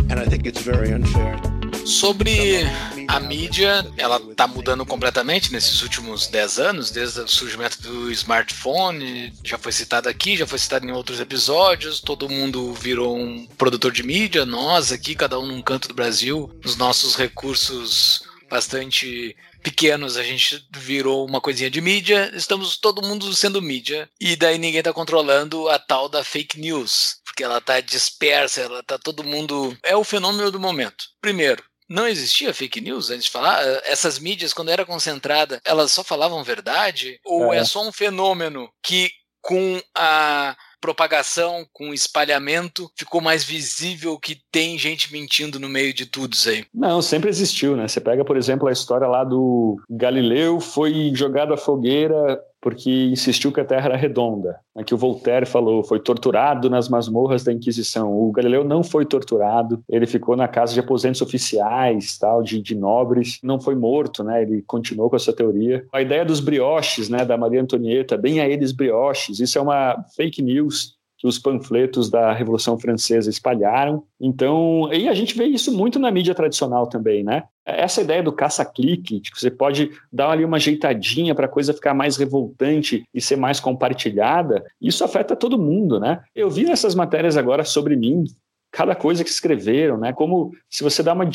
and 0.09 0.15
I 0.15 0.25
think 0.25 0.47
it's 0.47 0.63
very 0.63 0.93
unfair. 0.95 1.39
Sobre 1.85 2.65
a 3.09 3.21
mídia, 3.21 3.85
ela 3.99 4.17
está 4.17 4.47
mudando 4.47 4.87
completamente 4.87 5.53
nesses 5.53 5.83
últimos 5.83 6.27
10 6.29 6.59
anos, 6.59 6.91
desde 6.91 7.21
o 7.21 7.29
surgimento 7.29 7.83
do 7.83 8.11
smartphone, 8.13 9.31
já 9.45 9.59
foi 9.59 9.73
citado 9.73 10.09
aqui, 10.09 10.35
já 10.35 10.47
foi 10.47 10.59
citado 10.59 10.87
em 10.87 10.93
outros 10.93 11.21
episódios, 11.21 12.01
todo 12.01 12.31
mundo 12.31 12.73
virou 12.73 13.15
um 13.15 13.47
produtor 13.59 13.93
de 13.93 14.03
mídia, 14.03 14.47
nós 14.47 14.91
aqui, 14.91 15.15
cada 15.15 15.39
um 15.39 15.47
num 15.47 15.61
canto 15.61 15.87
do 15.87 15.93
Brasil, 15.93 16.51
os 16.65 16.77
nossos 16.77 17.15
recursos 17.15 18.23
bastante 18.49 19.37
pequenos, 19.63 20.17
a 20.17 20.23
gente 20.23 20.67
virou 20.71 21.27
uma 21.27 21.41
coisinha 21.41 21.71
de 21.71 21.81
mídia, 21.81 22.31
estamos 22.35 22.77
todo 22.77 23.07
mundo 23.07 23.35
sendo 23.35 23.63
mídia, 23.63 24.09
e 24.21 24.37
daí 24.37 24.59
ninguém 24.59 24.83
tá 24.83 24.93
controlando 24.93 25.69
a 25.69 25.79
tal 25.79 26.09
da 26.09 26.25
fake 26.25 26.61
news, 26.61 27.21
porque 27.25 27.45
ela 27.45 27.61
tá 27.61 27.81
dispersa, 27.81 28.63
ela 28.63 28.83
tá 28.83 28.99
todo 28.99 29.25
mundo. 29.25 29.77
É 29.83 29.97
o 29.97 30.05
fenômeno 30.05 30.51
do 30.51 30.61
momento. 30.61 31.05
Primeiro, 31.21 31.63
não 31.89 32.09
existia 32.09 32.55
fake 32.55 32.81
news 32.81 33.11
antes 33.11 33.25
de 33.25 33.31
falar? 33.31 33.63
Essas 33.85 34.19
mídias, 34.19 34.53
quando 34.53 34.71
era 34.71 34.87
concentrada, 34.87 35.61
elas 35.65 35.93
só 35.93 36.03
falavam 36.03 36.43
verdade? 36.43 37.21
Ou 37.25 37.53
é, 37.53 37.59
é 37.59 37.65
só 37.65 37.87
um 37.87 37.93
fenômeno 37.93 38.71
que, 38.83 39.11
com 39.41 39.81
a 39.95 40.57
propagação, 40.83 41.64
com 41.72 41.95
espalhamento, 41.95 42.91
ficou 42.97 43.20
mais 43.20 43.45
visível 43.45 44.18
que 44.18 44.43
tem 44.51 44.76
gente 44.76 45.12
mentindo 45.12 45.61
no 45.61 45.68
meio 45.68 45.95
de 45.95 46.05
tudo 46.05 46.35
isso 46.35 46.49
aí? 46.49 46.66
Não, 46.74 47.01
sempre 47.01 47.30
existiu, 47.30 47.76
né? 47.76 47.87
Você 47.87 48.01
pega, 48.01 48.24
por 48.24 48.37
exemplo, 48.37 48.66
a 48.66 48.72
história 48.72 49.07
lá 49.07 49.22
do 49.22 49.80
Galileu 49.89 50.61
foi 50.61 51.12
jogado 51.14 51.55
à 51.55 51.57
fogueira 51.57 52.43
porque 52.63 53.07
insistiu 53.07 53.51
que 53.51 53.61
a 53.61 53.65
Terra 53.65 53.87
era 53.87 53.97
redonda. 53.97 54.61
É 54.77 54.85
que 54.85 54.95
o 54.95 54.97
Voltaire 54.97 55.45
falou, 55.45 55.83
foi 55.83 55.99
torturado 55.99 56.71
nas 56.71 56.89
masmorras 56.89 57.43
da 57.43 57.53
Inquisição. 57.53 58.17
O 58.17 58.31
Galileu 58.31 58.63
não 58.63 58.85
foi 58.85 59.05
torturado, 59.05 59.83
ele 59.89 60.07
ficou 60.07 60.37
na 60.37 60.47
casa 60.47 60.73
de 60.73 60.79
aposentos 60.79 61.21
oficiais, 61.21 62.17
tal, 62.17 62.41
de, 62.41 62.63
de 62.63 62.77
nobres, 62.77 63.41
não 63.43 63.61
foi 63.61 63.75
morto, 63.75 64.23
né? 64.23 64.43
Ele 64.43 64.63
continuou 64.63 65.11
com 65.11 65.17
essa 65.17 65.33
teoria. 65.33 65.85
A 65.93 66.01
ideia 66.01 66.25
dos 66.25 66.39
brioches, 66.39 67.09
né, 67.09 67.25
da 67.25 67.37
Maria 67.37 67.61
Antonieta, 67.61 68.17
bem 68.17 68.41
a 68.41 68.49
eles 68.49 68.71
brioches, 68.71 69.41
isso 69.41 69.59
é 69.59 69.61
uma 69.61 70.05
fake 70.15 70.41
news 70.41 70.97
que 71.23 71.27
os 71.29 71.39
panfletos 71.39 72.11
da 72.11 72.33
Revolução 72.33 72.77
Francesa 72.77 73.31
espalharam. 73.31 74.03
Então, 74.21 74.89
e 74.93 75.09
a 75.09 75.15
gente 75.15 75.37
vê 75.37 75.45
isso 75.45 75.73
muito 75.73 75.99
na 75.99 76.11
mídia 76.11 76.35
tradicional 76.35 76.89
também, 76.89 77.23
né? 77.23 77.45
Essa 77.65 78.01
ideia 78.01 78.23
do 78.23 78.33
caça-clique, 78.33 79.21
que 79.21 79.41
você 79.41 79.51
pode 79.51 79.91
dar 80.13 80.31
ali 80.31 80.45
uma 80.45 80.57
ajeitadinha 80.57 81.35
para 81.35 81.47
a 81.47 81.49
coisa 81.49 81.73
ficar 81.73 81.95
mais 81.95 82.17
revoltante 82.17 83.05
e 83.15 83.21
ser 83.21 83.37
mais 83.37 83.61
compartilhada, 83.61 84.65
isso 84.81 85.05
afeta 85.05 85.37
todo 85.37 85.59
mundo, 85.59 86.01
né? 86.01 86.23
Eu 86.35 86.51
vi 86.51 86.65
nessas 86.65 86.95
matérias 86.95 87.37
agora 87.37 87.65
sobre 87.65 87.95
mim, 87.95 88.25
cada 88.73 88.95
coisa 88.97 89.23
que 89.23 89.31
escreveram, 89.31 89.97
né? 89.97 90.13
Como 90.13 90.51
se 90.69 90.83
você 90.83 91.03
dá 91.03 91.13
uma 91.13 91.29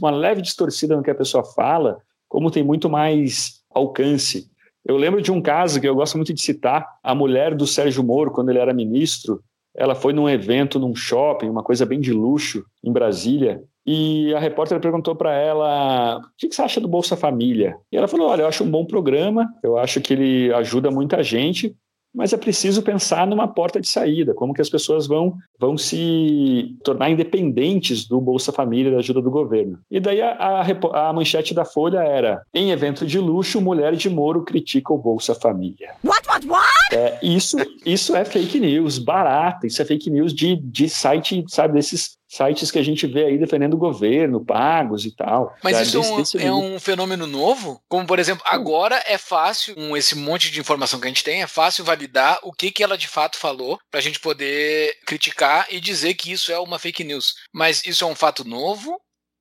uma 0.00 0.10
leve 0.10 0.42
distorcida 0.42 0.96
no 0.96 1.02
que 1.02 1.10
a 1.10 1.14
pessoa 1.14 1.44
fala, 1.44 1.98
como 2.28 2.50
tem 2.50 2.62
muito 2.62 2.90
mais 2.90 3.60
alcance. 3.72 4.50
Eu 4.84 4.96
lembro 4.96 5.22
de 5.22 5.30
um 5.30 5.40
caso 5.40 5.80
que 5.80 5.88
eu 5.88 5.94
gosto 5.94 6.16
muito 6.16 6.34
de 6.34 6.40
citar, 6.40 6.86
a 7.02 7.14
mulher 7.14 7.54
do 7.54 7.66
Sérgio 7.66 8.02
Moro, 8.02 8.30
quando 8.30 8.50
ele 8.50 8.58
era 8.58 8.74
ministro, 8.74 9.42
ela 9.74 9.94
foi 9.94 10.12
num 10.12 10.28
evento, 10.28 10.78
num 10.78 10.94
shopping, 10.94 11.48
uma 11.48 11.62
coisa 11.62 11.86
bem 11.86 12.00
de 12.00 12.12
luxo, 12.12 12.64
em 12.82 12.92
Brasília, 12.92 13.62
e 13.86 14.34
a 14.34 14.38
repórter 14.38 14.78
perguntou 14.80 15.14
para 15.14 15.34
ela: 15.34 16.18
o 16.18 16.22
que 16.36 16.54
você 16.54 16.62
acha 16.62 16.80
do 16.80 16.88
Bolsa 16.88 17.16
Família? 17.16 17.76
E 17.90 17.96
ela 17.96 18.08
falou: 18.08 18.28
olha, 18.28 18.42
eu 18.42 18.48
acho 18.48 18.64
um 18.64 18.70
bom 18.70 18.84
programa, 18.84 19.48
eu 19.62 19.78
acho 19.78 20.00
que 20.00 20.12
ele 20.12 20.52
ajuda 20.54 20.90
muita 20.90 21.22
gente, 21.22 21.74
mas 22.14 22.32
é 22.32 22.36
preciso 22.36 22.82
pensar 22.82 23.26
numa 23.26 23.46
porta 23.46 23.80
de 23.80 23.88
saída, 23.88 24.34
como 24.34 24.52
que 24.52 24.60
as 24.60 24.68
pessoas 24.68 25.06
vão, 25.06 25.34
vão 25.58 25.78
se 25.78 26.76
tornar 26.82 27.08
independentes 27.08 28.06
do 28.06 28.20
Bolsa 28.20 28.52
Família, 28.52 28.90
da 28.90 28.98
ajuda 28.98 29.22
do 29.22 29.30
governo. 29.30 29.78
E 29.90 30.00
daí 30.00 30.20
a, 30.20 30.32
a, 30.32 31.08
a, 31.08 31.12
manchete 31.12 31.54
da 31.54 31.64
Folha 31.64 32.00
era: 32.00 32.42
em 32.52 32.70
evento 32.70 33.06
de 33.06 33.18
luxo, 33.18 33.60
mulher 33.60 33.94
de 33.94 34.10
Moro 34.10 34.42
critica 34.42 34.92
o 34.92 34.98
Bolsa 34.98 35.34
Família. 35.34 35.92
What, 36.04 36.28
what, 36.28 36.46
what? 36.46 36.70
É, 36.92 37.18
isso, 37.22 37.56
isso 37.86 38.14
é 38.16 38.24
fake 38.24 38.58
news, 38.58 38.98
barata, 38.98 39.66
isso 39.66 39.80
é 39.80 39.84
fake 39.84 40.10
news 40.10 40.34
de, 40.34 40.56
de 40.56 40.88
site, 40.88 41.44
sabe, 41.48 41.74
desses 41.74 42.19
sites 42.30 42.70
que 42.70 42.78
a 42.78 42.82
gente 42.82 43.08
vê 43.08 43.24
aí 43.24 43.36
defendendo 43.36 43.74
o 43.74 43.78
governo, 43.78 44.44
pagos 44.44 45.04
e 45.04 45.10
tal. 45.10 45.56
Mas 45.64 45.80
isso 45.80 45.98
desse, 45.98 46.08
é, 46.08 46.12
um, 46.12 46.16
desse 46.16 46.38
é 46.38 46.52
um, 46.52 46.78
fenômeno 46.78 47.26
novo? 47.26 47.82
Como, 47.88 48.06
por 48.06 48.20
exemplo, 48.20 48.44
agora 48.46 49.02
é 49.06 49.18
fácil, 49.18 49.74
com 49.74 49.96
esse 49.96 50.14
monte 50.14 50.50
de 50.50 50.60
informação 50.60 51.00
que 51.00 51.06
a 51.06 51.10
gente 51.10 51.24
tem, 51.24 51.42
é 51.42 51.46
fácil 51.48 51.84
validar 51.84 52.38
o 52.44 52.52
que, 52.52 52.70
que 52.70 52.84
ela 52.84 52.96
de 52.96 53.08
fato 53.08 53.36
falou 53.36 53.80
para 53.90 53.98
a 53.98 54.02
gente 54.02 54.20
poder 54.20 54.96
criticar 55.04 55.66
e 55.70 55.80
dizer 55.80 56.14
que 56.14 56.30
isso 56.30 56.52
é 56.52 56.58
uma 56.60 56.78
fake 56.78 57.02
news. 57.02 57.34
Mas 57.52 57.84
isso 57.84 58.04
é 58.04 58.06
um 58.06 58.14
fato 58.14 58.44
novo 58.44 59.00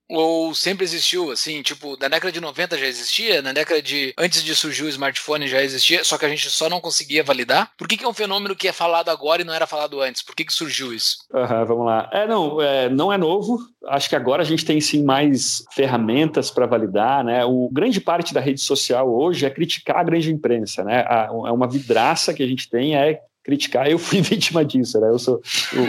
ou 0.09 0.55
sempre 0.55 0.83
existiu, 0.83 1.31
assim, 1.31 1.61
tipo, 1.61 1.95
na 1.99 2.07
década 2.07 2.31
de 2.31 2.41
90 2.41 2.77
já 2.77 2.87
existia, 2.87 3.41
na 3.41 3.53
década 3.53 3.81
de. 3.81 4.13
Antes 4.17 4.43
de 4.43 4.55
surgir 4.55 4.83
o 4.83 4.89
smartphone 4.89 5.47
já 5.47 5.61
existia, 5.61 6.03
só 6.03 6.17
que 6.17 6.25
a 6.25 6.29
gente 6.29 6.49
só 6.49 6.67
não 6.67 6.81
conseguia 6.81 7.23
validar? 7.23 7.71
Por 7.77 7.87
que, 7.87 7.95
que 7.95 8.03
é 8.03 8.07
um 8.07 8.13
fenômeno 8.13 8.55
que 8.55 8.67
é 8.67 8.73
falado 8.73 9.09
agora 9.09 9.41
e 9.41 9.45
não 9.45 9.53
era 9.53 9.67
falado 9.67 10.01
antes? 10.01 10.23
Por 10.23 10.35
que, 10.35 10.43
que 10.43 10.53
surgiu 10.53 10.93
isso? 10.93 11.19
Uhum, 11.31 11.65
vamos 11.65 11.85
lá. 11.85 12.09
É, 12.11 12.27
não, 12.27 12.61
é, 12.61 12.89
não 12.89 13.13
é 13.13 13.17
novo. 13.17 13.59
Acho 13.87 14.09
que 14.09 14.15
agora 14.15 14.41
a 14.41 14.45
gente 14.45 14.65
tem 14.65 14.81
sim 14.81 15.03
mais 15.03 15.63
ferramentas 15.71 16.49
para 16.49 16.65
validar, 16.65 17.23
né? 17.23 17.45
O 17.45 17.69
grande 17.71 18.01
parte 18.01 18.33
da 18.33 18.41
rede 18.41 18.61
social 18.61 19.09
hoje 19.09 19.45
é 19.45 19.49
criticar 19.49 19.97
a 19.97 20.03
grande 20.03 20.31
imprensa, 20.31 20.83
né? 20.83 21.05
A, 21.07 21.29
é 21.29 21.51
uma 21.51 21.67
vidraça 21.67 22.33
que 22.33 22.43
a 22.43 22.47
gente 22.47 22.69
tem 22.69 22.95
é 22.95 23.21
criticar, 23.43 23.89
eu 23.89 23.97
fui 23.97 24.21
vítima 24.23 24.63
disso, 24.63 24.99
né? 24.99 25.09
Eu 25.09 25.19
sou 25.19 25.41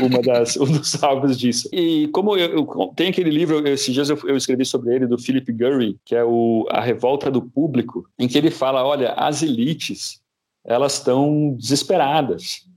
uma 0.03 0.23
das, 0.23 0.57
um 0.57 0.67
dos 0.67 1.03
alvos 1.03 1.39
disso. 1.39 1.69
E 1.73 2.09
como 2.09 2.37
eu, 2.37 2.67
eu 2.67 2.93
tem 2.95 3.09
aquele 3.09 3.31
livro, 3.31 3.67
esses 3.67 3.93
dias 3.93 4.09
eu, 4.09 4.19
eu, 4.25 4.37
escrevi 4.37 4.65
sobre 4.65 4.95
ele, 4.95 5.07
do 5.07 5.19
Philip 5.19 5.53
Gurry, 5.53 5.99
que 6.05 6.15
é 6.15 6.25
o 6.25 6.67
A 6.71 6.81
Revolta 6.81 7.31
do 7.31 7.43
Público, 7.43 8.09
em 8.19 8.29
que 8.29 8.39
ele 8.39 8.51
fala, 8.51 8.85
olha, 8.85 9.13
as 9.13 9.43
elites, 9.43 10.21
elas 10.65 10.95
estão 10.95 11.55
desesperadas. 11.59 12.69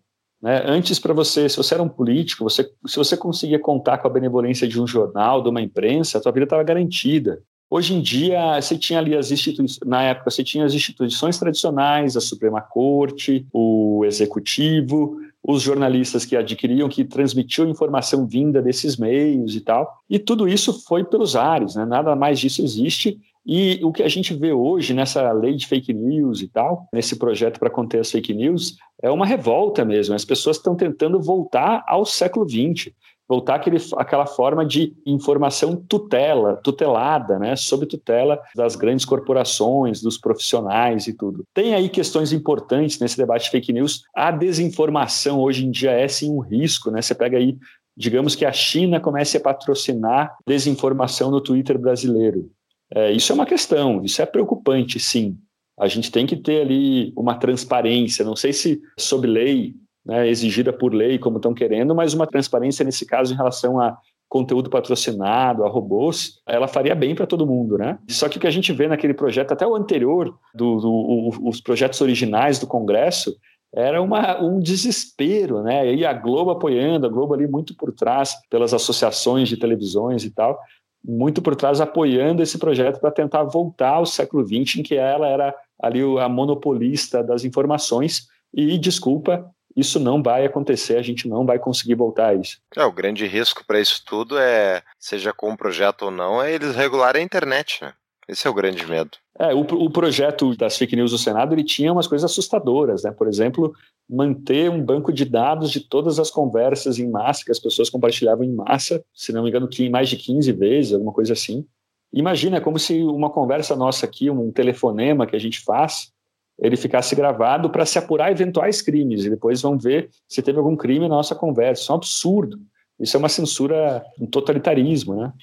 Né? 0.41 0.61
Antes, 0.65 0.99
para 0.99 1.13
você, 1.13 1.47
se 1.47 1.55
você 1.55 1.73
era 1.73 1.83
um 1.83 1.87
político, 1.87 2.43
você, 2.43 2.69
se 2.85 2.97
você 2.97 3.15
conseguia 3.15 3.59
contar 3.59 3.99
com 3.99 4.07
a 4.07 4.11
benevolência 4.11 4.67
de 4.67 4.81
um 4.81 4.85
jornal, 4.85 5.41
de 5.41 5.47
uma 5.47 5.61
imprensa, 5.61 6.17
a 6.17 6.21
tua 6.21 6.33
vida 6.33 6.43
estava 6.43 6.63
garantida. 6.63 7.41
Hoje 7.75 7.95
em 7.95 8.01
dia, 8.01 8.61
você 8.61 8.77
tinha 8.77 8.99
ali 8.99 9.15
as 9.15 9.31
instituições, 9.31 9.79
na 9.83 10.03
época, 10.03 10.29
você 10.29 10.43
tinha 10.43 10.63
as 10.63 10.75
instituições 10.75 11.39
tradicionais, 11.39 12.15
a 12.15 12.21
Suprema 12.21 12.61
Corte, 12.61 13.47
o 13.51 14.05
Executivo, 14.05 15.17
os 15.41 15.63
jornalistas 15.63 16.23
que 16.23 16.35
adquiriam, 16.35 16.87
que 16.87 17.03
transmitiam 17.03 17.67
informação 17.67 18.27
vinda 18.27 18.61
desses 18.61 18.95
meios 18.95 19.55
e 19.55 19.59
tal. 19.59 19.91
E 20.07 20.19
tudo 20.19 20.47
isso 20.47 20.85
foi 20.85 21.03
pelos 21.03 21.35
ares, 21.35 21.73
né? 21.73 21.83
nada 21.83 22.15
mais 22.15 22.39
disso 22.39 22.61
existe. 22.61 23.19
E 23.43 23.79
o 23.83 23.91
que 23.91 24.03
a 24.03 24.07
gente 24.07 24.35
vê 24.35 24.53
hoje 24.53 24.93
nessa 24.93 25.31
lei 25.31 25.55
de 25.55 25.65
fake 25.65 25.91
news 25.93 26.41
e 26.41 26.47
tal, 26.49 26.87
nesse 26.93 27.15
projeto 27.15 27.59
para 27.59 27.71
conter 27.71 28.01
as 28.01 28.11
fake 28.11 28.35
news, 28.35 28.77
é 29.01 29.09
uma 29.09 29.25
revolta 29.25 29.83
mesmo. 29.83 30.13
As 30.13 30.23
pessoas 30.23 30.57
estão 30.57 30.75
tentando 30.75 31.19
voltar 31.19 31.83
ao 31.87 32.05
século 32.05 32.47
XX 32.47 32.93
voltar 33.33 33.55
àquele, 33.55 33.77
àquela 33.97 34.27
forma 34.27 34.63
de 34.63 34.93
informação 35.07 35.75
tutela, 35.75 36.55
tutelada, 36.63 37.39
né, 37.39 37.55
sob 37.55 37.87
tutela 37.87 38.39
das 38.55 38.75
grandes 38.75 39.05
corporações, 39.05 40.01
dos 40.01 40.19
profissionais 40.19 41.07
e 41.07 41.13
tudo. 41.13 41.43
Tem 41.51 41.73
aí 41.73 41.89
questões 41.89 42.31
importantes 42.31 42.99
nesse 42.99 43.17
debate 43.17 43.45
de 43.45 43.49
fake 43.49 43.73
news. 43.73 44.03
A 44.15 44.29
desinformação 44.29 45.39
hoje 45.39 45.65
em 45.65 45.71
dia 45.71 45.91
é 45.91 46.07
sim 46.07 46.29
um 46.29 46.39
risco, 46.39 46.91
né? 46.91 47.01
Você 47.01 47.15
pega 47.15 47.37
aí, 47.37 47.57
digamos 47.97 48.35
que 48.35 48.45
a 48.45 48.51
China 48.51 48.99
comece 48.99 49.37
a 49.37 49.41
patrocinar 49.41 50.35
desinformação 50.45 51.31
no 51.31 51.41
Twitter 51.41 51.79
brasileiro. 51.79 52.51
É, 52.93 53.11
isso 53.11 53.31
é 53.31 53.35
uma 53.35 53.45
questão, 53.47 54.03
isso 54.03 54.21
é 54.21 54.25
preocupante, 54.27 54.99
sim. 54.99 55.35
A 55.79 55.87
gente 55.87 56.11
tem 56.11 56.27
que 56.27 56.35
ter 56.35 56.61
ali 56.61 57.11
uma 57.17 57.33
transparência. 57.33 58.23
Não 58.23 58.35
sei 58.35 58.53
se 58.53 58.79
sob 58.99 59.25
lei 59.25 59.73
né, 60.05 60.27
exigida 60.27 60.73
por 60.73 60.93
lei, 60.93 61.17
como 61.17 61.37
estão 61.37 61.53
querendo, 61.53 61.95
mas 61.95 62.13
uma 62.13 62.27
transparência 62.27 62.83
nesse 62.83 63.05
caso 63.05 63.33
em 63.33 63.37
relação 63.37 63.79
a 63.79 63.97
conteúdo 64.33 64.67
patrocinado, 64.67 65.63
a 65.63 65.69
robôs, 65.69 66.39
ela 66.47 66.67
faria 66.67 66.95
bem 66.95 67.13
para 67.13 67.27
todo 67.27 67.45
mundo, 67.45 67.77
né? 67.77 67.99
Só 68.09 68.27
que 68.27 68.37
o 68.37 68.41
que 68.41 68.47
a 68.47 68.51
gente 68.51 68.73
vê 68.73 68.87
naquele 68.87 69.13
projeto, 69.13 69.51
até 69.51 69.65
o 69.65 69.75
anterior, 69.75 70.35
do, 70.55 70.77
do 70.77 70.89
o, 70.89 71.49
os 71.49 71.61
projetos 71.61 72.01
originais 72.01 72.57
do 72.57 72.65
Congresso, 72.65 73.35
era 73.75 74.01
uma, 74.01 74.41
um 74.41 74.59
desespero, 74.59 75.61
né? 75.61 75.93
E 75.93 76.03
a 76.03 76.13
Globo 76.13 76.49
apoiando, 76.49 77.05
a 77.05 77.09
Globo 77.09 77.35
ali 77.35 77.47
muito 77.47 77.75
por 77.75 77.91
trás, 77.93 78.35
pelas 78.49 78.73
associações 78.73 79.49
de 79.49 79.57
televisões 79.57 80.23
e 80.23 80.31
tal, 80.31 80.59
muito 81.03 81.39
por 81.39 81.55
trás 81.55 81.79
apoiando 81.79 82.41
esse 82.41 82.57
projeto 82.57 82.99
para 82.99 83.11
tentar 83.11 83.43
voltar 83.43 83.95
ao 83.95 84.05
século 84.05 84.43
XX, 84.43 84.77
em 84.77 84.83
que 84.83 84.95
ela 84.95 85.27
era 85.27 85.53
ali 85.79 86.01
a 86.19 86.27
monopolista 86.27 87.23
das 87.23 87.43
informações. 87.43 88.27
E, 88.51 88.77
desculpa, 88.77 89.45
isso 89.75 89.99
não 89.99 90.21
vai 90.21 90.45
acontecer, 90.45 90.97
a 90.97 91.01
gente 91.01 91.27
não 91.27 91.45
vai 91.45 91.59
conseguir 91.59 91.95
voltar 91.95 92.27
a 92.27 92.33
isso. 92.33 92.57
É, 92.75 92.83
o 92.83 92.91
grande 92.91 93.25
risco 93.25 93.65
para 93.65 93.79
isso 93.79 94.03
tudo 94.05 94.37
é, 94.37 94.81
seja 94.99 95.33
com 95.33 95.49
um 95.49 95.55
projeto 95.55 96.03
ou 96.03 96.11
não, 96.11 96.41
é 96.41 96.53
eles 96.53 96.75
regularem 96.75 97.21
a 97.21 97.25
internet, 97.25 97.79
né? 97.81 97.93
Esse 98.27 98.47
é 98.47 98.49
o 98.49 98.53
grande 98.53 98.85
medo. 98.87 99.17
É, 99.37 99.53
o, 99.53 99.61
o 99.61 99.89
projeto 99.89 100.55
das 100.55 100.77
fake 100.77 100.95
news 100.95 101.11
do 101.11 101.17
Senado 101.17 101.53
ele 101.53 101.63
tinha 101.63 101.91
umas 101.91 102.07
coisas 102.07 102.29
assustadoras, 102.29 103.03
né? 103.03 103.11
Por 103.11 103.27
exemplo, 103.27 103.73
manter 104.09 104.69
um 104.69 104.81
banco 104.81 105.11
de 105.11 105.25
dados 105.25 105.71
de 105.71 105.81
todas 105.81 106.19
as 106.19 106.29
conversas 106.29 106.99
em 106.99 107.09
massa 107.09 107.43
que 107.43 107.51
as 107.51 107.59
pessoas 107.59 107.89
compartilhavam 107.89 108.45
em 108.45 108.53
massa, 108.53 109.03
se 109.13 109.33
não 109.33 109.43
me 109.43 109.49
engano, 109.49 109.67
que 109.67 109.89
mais 109.89 110.07
de 110.07 110.17
15 110.17 110.51
vezes, 110.53 110.93
alguma 110.93 111.11
coisa 111.11 111.33
assim. 111.33 111.65
Imagina, 112.13 112.57
é 112.57 112.61
como 112.61 112.77
se 112.77 113.01
uma 113.03 113.29
conversa 113.29 113.75
nossa 113.75 114.05
aqui, 114.05 114.29
um 114.29 114.51
telefonema 114.51 115.25
que 115.25 115.35
a 115.35 115.39
gente 115.39 115.59
faz, 115.59 116.12
ele 116.59 116.77
ficasse 116.77 117.15
gravado 117.15 117.69
para 117.69 117.85
se 117.85 117.97
apurar 117.97 118.31
eventuais 118.31 118.81
crimes 118.81 119.25
e 119.25 119.29
depois 119.29 119.61
vão 119.61 119.77
ver 119.77 120.09
se 120.27 120.41
teve 120.41 120.57
algum 120.57 120.75
crime 120.75 121.07
na 121.07 121.15
nossa 121.15 121.35
conversa. 121.35 121.81
Isso 121.81 121.91
é 121.91 121.95
um 121.95 121.97
absurdo. 121.97 122.59
Isso 122.99 123.17
é 123.17 123.19
uma 123.19 123.29
censura, 123.29 124.05
um 124.19 124.27
totalitarismo, 124.27 125.15
né? 125.15 125.33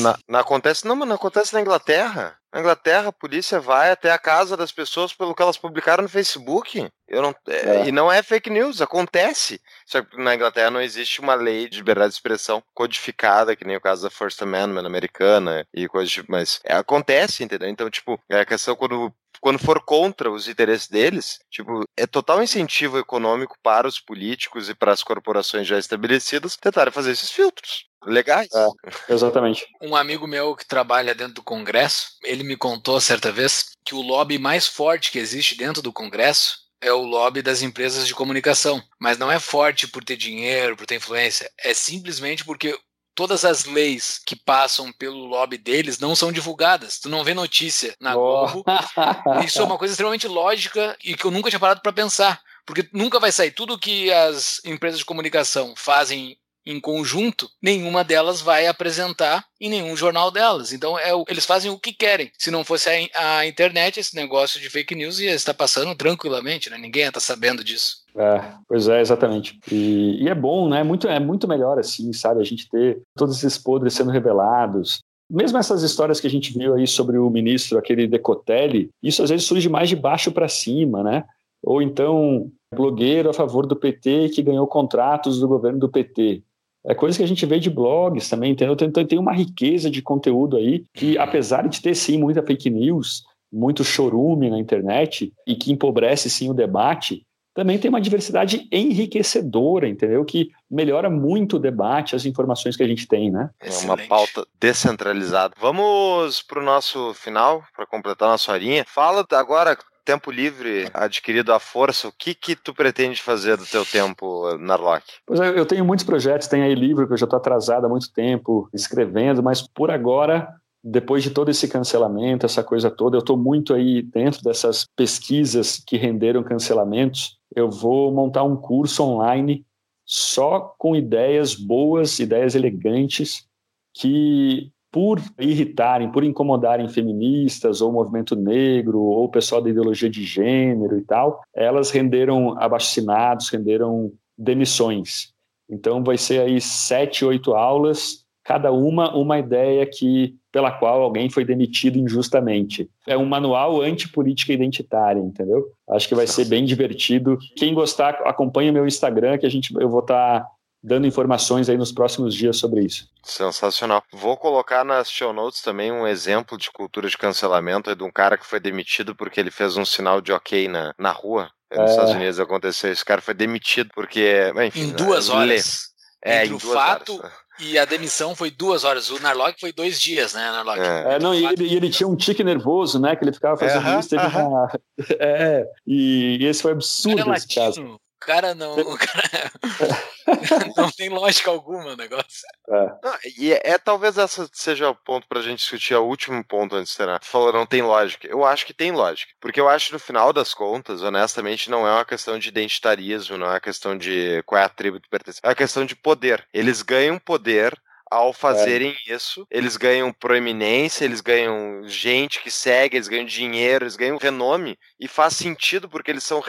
Na, 0.00 0.18
não 0.28 0.40
acontece, 0.40 0.86
não, 0.86 0.96
mas 0.96 1.06
não 1.06 1.16
acontece 1.16 1.52
na 1.52 1.60
Inglaterra. 1.60 2.36
Na 2.52 2.60
Inglaterra, 2.60 3.08
a 3.08 3.12
polícia 3.12 3.60
vai 3.60 3.90
até 3.90 4.10
a 4.10 4.18
casa 4.18 4.56
das 4.56 4.72
pessoas 4.72 5.12
pelo 5.12 5.34
que 5.34 5.42
elas 5.42 5.58
publicaram 5.58 6.02
no 6.02 6.08
Facebook. 6.08 6.88
Eu 7.06 7.20
não, 7.20 7.34
é, 7.48 7.56
é. 7.56 7.88
E 7.88 7.92
não 7.92 8.10
é 8.10 8.22
fake 8.22 8.48
news, 8.48 8.80
acontece. 8.80 9.60
Só 9.84 10.02
que 10.02 10.16
na 10.16 10.34
Inglaterra 10.34 10.70
não 10.70 10.80
existe 10.80 11.20
uma 11.20 11.34
lei 11.34 11.68
de 11.68 11.78
liberdade 11.78 12.10
de 12.10 12.14
expressão 12.14 12.62
codificada, 12.72 13.54
que 13.54 13.66
nem 13.66 13.76
o 13.76 13.80
caso 13.80 14.02
da 14.02 14.10
First 14.10 14.40
Amendment 14.40 14.86
americana 14.86 15.66
e 15.74 15.86
coisas 15.86 16.12
tipo, 16.12 16.32
mas 16.32 16.60
é, 16.64 16.74
acontece, 16.74 17.44
entendeu? 17.44 17.68
Então, 17.68 17.90
tipo, 17.90 18.18
é 18.30 18.40
a 18.40 18.46
questão 18.46 18.74
quando 18.74 19.12
quando 19.44 19.58
for 19.58 19.78
contra 19.84 20.30
os 20.30 20.48
interesses 20.48 20.88
deles, 20.88 21.38
tipo, 21.50 21.84
é 21.98 22.06
total 22.06 22.42
incentivo 22.42 22.98
econômico 22.98 23.58
para 23.62 23.86
os 23.86 24.00
políticos 24.00 24.70
e 24.70 24.74
para 24.74 24.90
as 24.90 25.02
corporações 25.02 25.66
já 25.66 25.78
estabelecidas 25.78 26.56
tentarem 26.56 26.90
fazer 26.90 27.10
esses 27.10 27.30
filtros 27.30 27.84
legais. 28.06 28.48
É, 28.54 29.12
exatamente. 29.12 29.66
Um 29.82 29.94
amigo 29.94 30.26
meu 30.26 30.56
que 30.56 30.66
trabalha 30.66 31.14
dentro 31.14 31.34
do 31.34 31.42
Congresso, 31.42 32.12
ele 32.22 32.42
me 32.42 32.56
contou 32.56 32.98
certa 33.02 33.30
vez 33.30 33.72
que 33.84 33.94
o 33.94 34.00
lobby 34.00 34.38
mais 34.38 34.66
forte 34.66 35.12
que 35.12 35.18
existe 35.18 35.58
dentro 35.58 35.82
do 35.82 35.92
Congresso 35.92 36.60
é 36.80 36.90
o 36.90 37.02
lobby 37.02 37.42
das 37.42 37.60
empresas 37.60 38.06
de 38.06 38.14
comunicação. 38.14 38.82
Mas 38.98 39.18
não 39.18 39.30
é 39.30 39.38
forte 39.38 39.86
por 39.86 40.02
ter 40.02 40.16
dinheiro, 40.16 40.74
por 40.74 40.86
ter 40.86 40.96
influência. 40.96 41.50
É 41.62 41.74
simplesmente 41.74 42.46
porque 42.46 42.74
todas 43.14 43.44
as 43.44 43.64
leis 43.64 44.20
que 44.24 44.36
passam 44.36 44.92
pelo 44.92 45.26
lobby 45.26 45.56
deles 45.56 45.98
não 45.98 46.14
são 46.14 46.32
divulgadas. 46.32 46.98
Tu 46.98 47.08
não 47.08 47.24
vê 47.24 47.34
notícia 47.34 47.94
na 48.00 48.16
oh. 48.16 48.46
Globo. 48.46 48.64
Isso 49.44 49.60
é 49.60 49.64
uma 49.64 49.78
coisa 49.78 49.92
extremamente 49.92 50.26
lógica 50.26 50.96
e 51.02 51.16
que 51.16 51.24
eu 51.24 51.30
nunca 51.30 51.48
tinha 51.48 51.60
parado 51.60 51.80
para 51.80 51.92
pensar. 51.92 52.40
Porque 52.66 52.88
nunca 52.92 53.20
vai 53.20 53.30
sair 53.30 53.50
tudo 53.50 53.78
que 53.78 54.12
as 54.12 54.60
empresas 54.64 54.98
de 54.98 55.04
comunicação 55.04 55.74
fazem 55.76 56.36
em 56.66 56.80
conjunto, 56.80 57.48
nenhuma 57.62 58.02
delas 58.02 58.40
vai 58.40 58.66
apresentar 58.66 59.44
em 59.60 59.68
nenhum 59.68 59.96
jornal 59.96 60.30
delas. 60.30 60.72
Então 60.72 60.98
é, 60.98 61.10
eles 61.28 61.44
fazem 61.44 61.70
o 61.70 61.78
que 61.78 61.92
querem. 61.92 62.30
Se 62.38 62.50
não 62.50 62.64
fosse 62.64 62.88
a, 63.14 63.38
a 63.38 63.46
internet, 63.46 64.00
esse 64.00 64.16
negócio 64.16 64.60
de 64.60 64.70
fake 64.70 64.94
news 64.94 65.18
ia 65.20 65.34
estar 65.34 65.54
passando 65.54 65.94
tranquilamente, 65.94 66.70
né? 66.70 66.78
ninguém 66.78 67.02
ia 67.02 67.08
estar 67.08 67.20
sabendo 67.20 67.62
disso. 67.62 68.04
É, 68.16 68.52
pois 68.68 68.88
é, 68.88 69.00
exatamente. 69.00 69.58
E, 69.70 70.22
e, 70.22 70.28
é 70.28 70.34
bom, 70.34 70.68
né? 70.68 70.82
Muito, 70.84 71.08
é 71.08 71.18
muito 71.18 71.48
melhor 71.48 71.78
assim, 71.78 72.12
sabe? 72.12 72.40
A 72.40 72.44
gente 72.44 72.68
ter 72.68 73.02
todos 73.16 73.36
esses 73.36 73.58
podres 73.58 73.94
sendo 73.94 74.10
revelados. 74.10 75.00
Mesmo 75.28 75.58
essas 75.58 75.82
histórias 75.82 76.20
que 76.20 76.26
a 76.26 76.30
gente 76.30 76.56
viu 76.56 76.74
aí 76.74 76.86
sobre 76.86 77.18
o 77.18 77.28
ministro, 77.28 77.78
aquele 77.78 78.06
Decotelli, 78.06 78.90
isso 79.02 79.22
às 79.22 79.30
vezes 79.30 79.46
surge 79.46 79.68
mais 79.68 79.88
de 79.88 79.96
baixo 79.96 80.30
para 80.30 80.48
cima, 80.48 81.02
né? 81.02 81.24
Ou 81.62 81.80
então, 81.82 82.50
blogueiro 82.74 83.30
a 83.30 83.34
favor 83.34 83.66
do 83.66 83.74
PT 83.74 84.28
que 84.28 84.42
ganhou 84.42 84.66
contratos 84.66 85.40
do 85.40 85.48
governo 85.48 85.78
do 85.78 85.88
PT. 85.88 86.42
É 86.86 86.94
coisa 86.94 87.16
que 87.16 87.24
a 87.24 87.28
gente 87.28 87.46
vê 87.46 87.58
de 87.58 87.70
blogs 87.70 88.28
também, 88.28 88.52
entendeu? 88.52 88.76
Então 88.80 89.04
tem 89.04 89.18
uma 89.18 89.32
riqueza 89.32 89.90
de 89.90 90.02
conteúdo 90.02 90.56
aí 90.56 90.84
que, 90.92 91.16
apesar 91.16 91.66
de 91.66 91.80
ter 91.80 91.94
sim 91.94 92.18
muita 92.18 92.42
fake 92.42 92.68
news, 92.68 93.24
muito 93.50 93.82
chorume 93.82 94.50
na 94.50 94.58
internet 94.58 95.32
e 95.46 95.54
que 95.56 95.72
empobrece 95.72 96.28
sim 96.28 96.50
o 96.50 96.54
debate, 96.54 97.24
também 97.54 97.78
tem 97.78 97.88
uma 97.88 98.00
diversidade 98.00 98.66
enriquecedora, 98.70 99.88
entendeu? 99.88 100.24
Que 100.24 100.50
melhora 100.68 101.08
muito 101.08 101.56
o 101.56 101.60
debate, 101.60 102.16
as 102.16 102.26
informações 102.26 102.76
que 102.76 102.82
a 102.82 102.88
gente 102.88 103.06
tem, 103.06 103.30
né? 103.30 103.48
É 103.60 103.70
uma 103.84 103.96
pauta 103.96 104.44
descentralizada. 104.58 105.54
Vamos 105.60 106.42
para 106.42 106.60
o 106.60 106.64
nosso 106.64 107.14
final, 107.14 107.62
para 107.74 107.86
completar 107.86 108.28
nossa 108.28 108.50
horinha. 108.50 108.84
Fala 108.88 109.24
agora, 109.30 109.78
tempo 110.04 110.30
livre 110.30 110.88
adquirido 110.92 111.52
à 111.52 111.58
força, 111.58 112.08
o 112.08 112.12
que 112.12 112.34
que 112.34 112.54
tu 112.54 112.74
pretende 112.74 113.22
fazer 113.22 113.56
do 113.56 113.66
teu 113.66 113.84
tempo, 113.84 114.56
Narlock? 114.58 115.04
Pois 115.26 115.40
é, 115.40 115.58
eu 115.58 115.66
tenho 115.66 115.84
muitos 115.84 116.04
projetos, 116.04 116.48
tem 116.48 116.62
aí 116.62 116.74
livro 116.74 117.06
que 117.06 117.12
eu 117.12 117.18
já 117.18 117.24
estou 117.24 117.38
atrasado 117.38 117.86
há 117.86 117.88
muito 117.88 118.12
tempo 118.12 118.68
escrevendo, 118.72 119.42
mas 119.42 119.62
por 119.62 119.90
agora 119.90 120.48
depois 120.86 121.22
de 121.22 121.30
todo 121.30 121.50
esse 121.50 121.66
cancelamento, 121.66 122.44
essa 122.44 122.62
coisa 122.62 122.90
toda, 122.90 123.16
eu 123.16 123.20
estou 123.20 123.38
muito 123.38 123.72
aí 123.72 124.02
dentro 124.02 124.42
dessas 124.42 124.86
pesquisas 124.94 125.82
que 125.86 125.96
renderam 125.96 126.42
cancelamentos 126.42 127.38
eu 127.54 127.70
vou 127.70 128.12
montar 128.12 128.42
um 128.42 128.56
curso 128.56 129.02
online 129.02 129.64
só 130.04 130.74
com 130.76 130.96
ideias 130.96 131.54
boas, 131.54 132.18
ideias 132.18 132.54
elegantes, 132.54 133.46
que 133.94 134.70
por 134.94 135.20
irritarem, 135.40 136.08
por 136.12 136.22
incomodarem 136.22 136.88
feministas 136.88 137.80
ou 137.80 137.90
movimento 137.90 138.36
negro 138.36 139.00
ou 139.00 139.28
pessoal 139.28 139.60
da 139.60 139.68
ideologia 139.68 140.08
de 140.08 140.22
gênero 140.22 140.96
e 140.96 141.02
tal, 141.02 141.42
elas 141.52 141.90
renderam 141.90 142.56
abaixo-assinados, 142.56 143.48
renderam 143.48 144.12
demissões. 144.38 145.32
Então 145.68 146.04
vai 146.04 146.16
ser 146.16 146.42
aí 146.42 146.60
sete, 146.60 147.24
oito 147.24 147.54
aulas, 147.54 148.24
cada 148.44 148.70
uma 148.70 149.12
uma 149.16 149.36
ideia 149.36 149.84
que 149.84 150.36
pela 150.52 150.70
qual 150.70 151.02
alguém 151.02 151.28
foi 151.28 151.44
demitido 151.44 151.98
injustamente. 151.98 152.88
É 153.04 153.18
um 153.18 153.26
manual 153.26 153.80
antipolítica 153.80 154.52
identitária, 154.52 155.18
entendeu? 155.18 155.64
Acho 155.90 156.06
que 156.06 156.14
vai 156.14 156.28
ser 156.28 156.44
bem 156.44 156.64
divertido. 156.64 157.36
Quem 157.56 157.74
gostar, 157.74 158.20
acompanha 158.24 158.70
meu 158.70 158.86
Instagram, 158.86 159.38
que 159.38 159.46
a 159.46 159.50
gente, 159.50 159.74
eu 159.74 159.88
vou 159.88 159.98
estar 159.98 160.42
tá 160.42 160.50
dando 160.84 161.06
informações 161.06 161.70
aí 161.70 161.78
nos 161.78 161.90
próximos 161.90 162.34
dias 162.34 162.58
sobre 162.58 162.82
isso. 162.82 163.08
Sensacional. 163.22 164.04
Vou 164.12 164.36
colocar 164.36 164.84
nas 164.84 165.10
show 165.10 165.32
notes 165.32 165.62
também 165.62 165.90
um 165.90 166.06
exemplo 166.06 166.58
de 166.58 166.70
cultura 166.70 167.08
de 167.08 167.16
cancelamento 167.16 167.96
de 167.96 168.04
um 168.04 168.12
cara 168.12 168.36
que 168.36 168.44
foi 168.44 168.60
demitido 168.60 169.14
porque 169.14 169.40
ele 169.40 169.50
fez 169.50 169.78
um 169.78 169.84
sinal 169.84 170.20
de 170.20 170.30
ok 170.30 170.68
na, 170.68 170.94
na 170.98 171.10
rua. 171.10 171.50
Nos 171.72 171.88
é... 171.88 171.90
Estados 171.90 172.12
Unidos 172.12 172.38
aconteceu. 172.38 172.92
Esse 172.92 173.04
cara 173.04 173.22
foi 173.22 173.32
demitido 173.32 173.90
porque, 173.94 174.52
enfim, 174.62 174.82
em 174.82 174.90
duas 174.90 175.30
horas. 175.30 175.94
É, 176.22 176.44
Entre 176.44 176.54
o 176.54 176.58
fato 176.60 177.18
horas. 177.18 177.32
E 177.60 177.78
a 177.78 177.84
demissão 177.84 178.34
foi 178.34 178.50
duas 178.50 178.84
horas. 178.84 179.10
O 179.10 179.20
Narlock 179.20 179.58
foi 179.60 179.72
dois 179.72 180.00
dias, 180.00 180.34
né, 180.34 180.50
Narlock? 180.50 180.80
É, 180.80 181.18
não, 181.18 181.34
e 181.34 181.46
ele, 181.46 181.64
e 181.66 181.76
ele, 181.76 181.88
tinha 181.88 182.08
um 182.08 182.16
tique 182.16 182.42
nervoso, 182.42 182.98
né? 182.98 183.14
Que 183.14 183.24
ele 183.24 183.32
ficava 183.32 183.56
fazendo 183.56 183.88
é, 183.88 183.98
isso. 184.00 184.16
Uh 184.16 184.48
uma... 184.48 184.72
É, 185.18 185.64
e, 185.86 186.44
esse 186.44 186.60
foi 186.60 186.72
absurdo 186.72 187.24
cara 187.24 187.36
esse 187.36 187.54
caso. 187.54 187.82
O 187.82 188.00
cara 188.20 188.54
não. 188.54 188.76
O 188.76 188.98
cara... 188.98 189.52
não 190.76 190.90
tem 190.90 191.08
lógica 191.08 191.50
alguma 191.50 191.92
o 191.92 191.96
negócio. 191.96 192.46
É. 192.68 192.86
Não, 193.02 193.18
e 193.38 193.52
é, 193.52 193.60
é, 193.64 193.78
talvez 193.78 194.18
essa 194.18 194.48
seja 194.52 194.90
o 194.90 194.94
ponto 194.94 195.26
pra 195.26 195.42
gente 195.42 195.58
discutir, 195.58 195.94
é 195.94 195.98
o 195.98 196.04
último 196.04 196.44
ponto 196.44 196.76
antes 196.76 196.92
de 196.92 196.96
terminar. 196.96 197.20
Tu 197.20 197.26
falou 197.26 197.52
não 197.52 197.66
tem 197.66 197.82
lógica. 197.82 198.26
Eu 198.26 198.44
acho 198.44 198.66
que 198.66 198.74
tem 198.74 198.92
lógica. 198.92 199.32
Porque 199.40 199.60
eu 199.60 199.68
acho 199.68 199.88
que 199.88 199.92
no 199.94 199.98
final 199.98 200.32
das 200.32 200.54
contas, 200.54 201.02
honestamente, 201.02 201.70
não 201.70 201.86
é 201.86 201.92
uma 201.92 202.04
questão 202.04 202.38
de 202.38 202.48
identitarismo, 202.48 203.36
não 203.36 203.46
é 203.46 203.50
uma 203.50 203.60
questão 203.60 203.96
de 203.96 204.42
qual 204.44 204.60
é 204.60 204.64
a 204.64 204.68
tribo 204.68 205.00
que 205.00 205.08
pertence. 205.08 205.40
É 205.42 205.48
uma 205.48 205.54
questão 205.54 205.84
de 205.84 205.96
poder. 205.96 206.46
Eles 206.52 206.82
ganham 206.82 207.18
poder 207.18 207.74
ao 208.14 208.32
fazerem 208.32 208.94
é. 209.08 209.14
isso, 209.14 209.44
eles 209.50 209.76
ganham 209.76 210.12
proeminência, 210.12 211.04
eles 211.04 211.20
ganham 211.20 211.82
gente 211.88 212.40
que 212.40 212.50
segue, 212.50 212.96
eles 212.96 213.08
ganham 213.08 213.26
dinheiro, 213.26 213.84
eles 213.84 213.96
ganham 213.96 214.16
renome, 214.16 214.78
e 215.00 215.08
faz 215.08 215.34
sentido 215.34 215.88
porque 215.88 216.12
eles 216.12 216.22
são, 216.22 216.40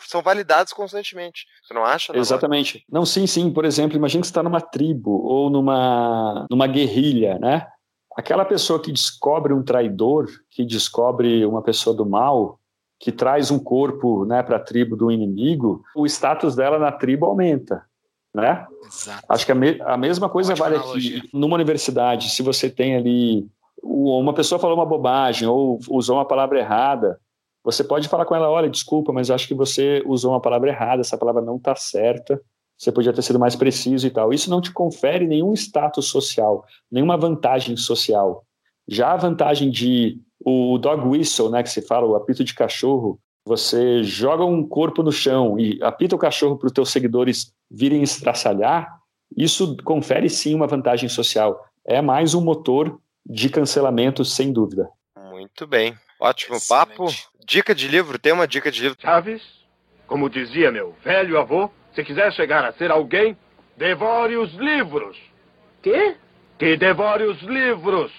são 0.00 0.20
validados 0.20 0.74
constantemente. 0.74 1.46
Você 1.62 1.72
não 1.72 1.82
acha? 1.82 2.14
Exatamente. 2.14 2.84
Não, 2.90 3.06
sim, 3.06 3.26
sim. 3.26 3.50
Por 3.50 3.64
exemplo, 3.64 3.96
imagine 3.96 4.20
que 4.20 4.26
você 4.26 4.32
está 4.32 4.42
numa 4.42 4.60
tribo 4.60 5.10
ou 5.24 5.48
numa, 5.48 6.46
numa 6.50 6.66
guerrilha, 6.66 7.38
né? 7.38 7.66
Aquela 8.14 8.44
pessoa 8.44 8.78
que 8.78 8.92
descobre 8.92 9.54
um 9.54 9.62
traidor, 9.62 10.26
que 10.50 10.62
descobre 10.62 11.46
uma 11.46 11.62
pessoa 11.62 11.96
do 11.96 12.04
mal, 12.04 12.60
que 13.00 13.10
traz 13.10 13.50
um 13.50 13.58
corpo 13.58 14.26
né, 14.26 14.42
para 14.42 14.58
a 14.58 14.62
tribo 14.62 14.94
do 14.94 15.10
inimigo, 15.10 15.82
o 15.96 16.04
status 16.04 16.54
dela 16.54 16.78
na 16.78 16.92
tribo 16.92 17.24
aumenta 17.24 17.82
né? 18.34 18.66
Exato. 18.86 19.24
Acho 19.28 19.46
que 19.46 19.52
a, 19.52 19.54
me, 19.54 19.80
a 19.82 19.96
mesma 19.96 20.28
coisa 20.28 20.52
Ótima 20.52 20.64
vale 20.64 20.76
analogia. 20.76 21.18
aqui. 21.18 21.30
Numa 21.32 21.54
universidade, 21.54 22.30
se 22.30 22.42
você 22.42 22.70
tem 22.70 22.96
ali 22.96 23.46
uma 23.82 24.32
pessoa 24.32 24.60
falou 24.60 24.76
uma 24.76 24.86
bobagem 24.86 25.48
ou 25.48 25.80
usou 25.90 26.16
uma 26.16 26.24
palavra 26.24 26.58
errada, 26.58 27.18
você 27.64 27.82
pode 27.82 28.08
falar 28.08 28.24
com 28.24 28.34
ela, 28.34 28.48
olha, 28.48 28.70
desculpa, 28.70 29.12
mas 29.12 29.30
acho 29.30 29.46
que 29.48 29.54
você 29.54 30.02
usou 30.06 30.32
uma 30.32 30.40
palavra 30.40 30.70
errada, 30.70 31.00
essa 31.00 31.18
palavra 31.18 31.42
não 31.42 31.56
está 31.56 31.74
certa, 31.74 32.40
você 32.78 32.90
podia 32.90 33.12
ter 33.12 33.22
sido 33.22 33.38
mais 33.38 33.54
preciso 33.54 34.06
e 34.06 34.10
tal. 34.10 34.32
Isso 34.32 34.50
não 34.50 34.60
te 34.60 34.72
confere 34.72 35.26
nenhum 35.26 35.52
status 35.52 36.06
social, 36.06 36.64
nenhuma 36.90 37.16
vantagem 37.16 37.76
social. 37.76 38.44
Já 38.88 39.12
a 39.12 39.16
vantagem 39.16 39.70
de 39.70 40.20
o 40.44 40.76
dog 40.78 41.06
whistle, 41.06 41.50
né, 41.50 41.62
que 41.62 41.70
se 41.70 41.82
fala, 41.82 42.06
o 42.06 42.16
apito 42.16 42.42
de 42.42 42.54
cachorro, 42.54 43.18
você 43.44 44.02
joga 44.02 44.44
um 44.44 44.66
corpo 44.66 45.02
no 45.02 45.12
chão 45.12 45.58
e 45.58 45.82
apita 45.82 46.14
o 46.14 46.18
cachorro 46.18 46.56
para 46.56 46.66
os 46.66 46.72
teus 46.72 46.90
seguidores 46.90 47.52
virem 47.70 48.02
estraçalhar, 48.02 49.00
isso 49.36 49.76
confere 49.84 50.28
sim 50.28 50.54
uma 50.54 50.66
vantagem 50.66 51.08
social. 51.08 51.64
É 51.84 52.00
mais 52.00 52.34
um 52.34 52.40
motor 52.40 53.00
de 53.24 53.48
cancelamento, 53.48 54.24
sem 54.24 54.52
dúvida. 54.52 54.88
Muito 55.30 55.66
bem. 55.66 55.94
Ótimo 56.20 56.56
Excelente. 56.56 56.88
papo. 56.88 57.06
Dica 57.44 57.74
de 57.74 57.88
livro, 57.88 58.18
tem 58.18 58.32
uma 58.32 58.46
dica 58.46 58.70
de 58.70 58.82
livro. 58.82 58.98
Chaves, 59.00 59.42
como 60.06 60.30
dizia 60.30 60.70
meu 60.70 60.94
velho 61.02 61.38
avô, 61.38 61.68
se 61.94 62.04
quiser 62.04 62.32
chegar 62.32 62.64
a 62.64 62.72
ser 62.72 62.90
alguém, 62.90 63.36
devore 63.76 64.36
os 64.36 64.52
livros. 64.54 65.16
Quê? 65.82 66.16
Que 66.58 66.76
devore 66.76 67.24
os 67.24 67.40
livros. 67.42 68.12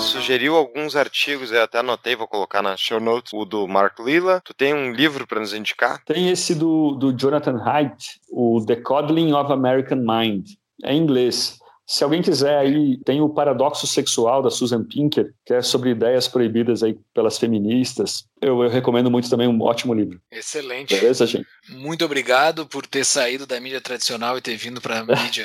Sugeriu 0.00 0.56
alguns 0.56 0.96
artigos, 0.96 1.52
eu 1.52 1.62
até 1.62 1.78
anotei, 1.78 2.16
vou 2.16 2.26
colocar 2.26 2.62
na 2.62 2.76
show 2.76 2.98
notes, 2.98 3.32
o 3.32 3.44
do 3.44 3.68
Mark 3.68 3.98
Lilla. 4.00 4.40
Tu 4.44 4.54
tem 4.54 4.72
um 4.74 4.92
livro 4.92 5.26
para 5.26 5.40
nos 5.40 5.52
indicar? 5.52 6.02
Tem 6.04 6.30
esse 6.30 6.54
do, 6.54 6.92
do 6.92 7.12
Jonathan 7.12 7.60
Haidt, 7.62 8.20
o 8.30 8.64
The 8.64 8.76
Coddling 8.76 9.32
of 9.32 9.52
American 9.52 9.98
Mind. 9.98 10.50
É 10.82 10.92
em 10.92 10.98
inglês. 10.98 11.58
Se 11.86 12.04
alguém 12.04 12.22
quiser 12.22 12.56
aí, 12.56 12.98
tem 13.04 13.20
o 13.20 13.28
Paradoxo 13.28 13.86
Sexual 13.86 14.42
da 14.42 14.50
Susan 14.50 14.84
Pinker, 14.84 15.34
que 15.44 15.52
é 15.52 15.60
sobre 15.60 15.90
ideias 15.90 16.28
proibidas 16.28 16.84
aí 16.84 16.96
pelas 17.12 17.36
feministas. 17.36 18.24
Eu, 18.40 18.62
eu 18.62 18.70
recomendo 18.70 19.10
muito 19.10 19.28
também, 19.28 19.48
um 19.48 19.60
ótimo 19.60 19.92
livro. 19.92 20.20
Excelente. 20.30 20.94
Beleza, 20.94 21.26
gente? 21.26 21.48
Muito 21.68 22.04
obrigado 22.04 22.64
por 22.64 22.86
ter 22.86 23.04
saído 23.04 23.44
da 23.44 23.60
mídia 23.60 23.80
tradicional 23.80 24.38
e 24.38 24.40
ter 24.40 24.56
vindo 24.56 24.80
para 24.80 25.00
a 25.00 25.04
mídia 25.04 25.44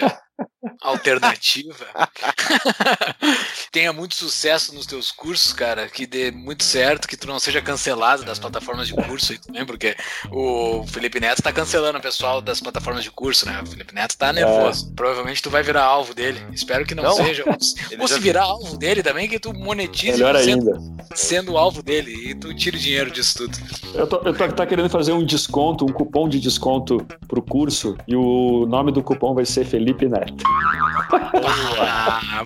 alternativa. 0.81 1.85
Tenha 3.71 3.91
muito 3.93 4.15
sucesso 4.15 4.73
nos 4.73 4.85
teus 4.85 5.11
cursos, 5.11 5.53
cara, 5.53 5.87
que 5.87 6.05
dê 6.05 6.31
muito 6.31 6.63
certo, 6.63 7.07
que 7.07 7.17
tu 7.17 7.27
não 7.27 7.39
seja 7.39 7.61
cancelado 7.61 8.23
das 8.23 8.39
plataformas 8.39 8.87
de 8.87 8.93
curso, 8.93 9.31
aí 9.31 9.37
também, 9.37 9.65
porque 9.65 9.95
o 10.31 10.85
Felipe 10.87 11.19
Neto 11.19 11.41
tá 11.41 11.51
cancelando 11.51 11.97
o 11.97 12.01
pessoal 12.01 12.41
das 12.41 12.59
plataformas 12.59 13.03
de 13.03 13.11
curso, 13.11 13.45
né? 13.45 13.61
O 13.61 13.65
Felipe 13.65 13.93
Neto 13.93 14.17
tá 14.17 14.31
nervoso. 14.31 14.89
É. 14.91 14.95
Provavelmente 14.95 15.41
tu 15.41 15.49
vai 15.49 15.63
virar 15.63 15.83
alvo 15.83 16.13
dele. 16.13 16.39
Espero 16.51 16.85
que 16.85 16.95
não, 16.95 17.03
não. 17.03 17.13
seja. 17.13 17.43
Ou 17.99 18.07
se 18.07 18.19
virar 18.19 18.43
alvo 18.43 18.77
dele 18.77 19.03
também, 19.03 19.27
que 19.27 19.39
tu 19.39 19.53
monetize 19.53 20.13
Melhor 20.13 20.35
sendo, 20.37 20.73
ainda. 20.73 21.05
sendo 21.15 21.57
alvo 21.57 21.81
dele 21.83 22.31
e 22.31 22.35
tu 22.35 22.53
tire 22.55 22.77
dinheiro 22.77 23.11
disso 23.11 23.37
tudo. 23.37 23.57
Eu 23.93 24.07
tô, 24.07 24.17
eu 24.17 24.33
tô 24.33 24.47
tá 24.47 24.65
querendo 24.65 24.89
fazer 24.89 25.11
um 25.11 25.23
desconto, 25.23 25.85
um 25.85 25.91
cupom 25.91 26.27
de 26.29 26.39
desconto 26.39 27.05
pro 27.27 27.41
curso 27.41 27.97
e 28.07 28.15
o 28.15 28.65
nome 28.67 28.91
do 28.91 29.03
cupom 29.03 29.33
vai 29.33 29.45
ser 29.45 29.65
Felipe 29.65 30.07
Neto 30.07 30.24
certo. 30.25 30.43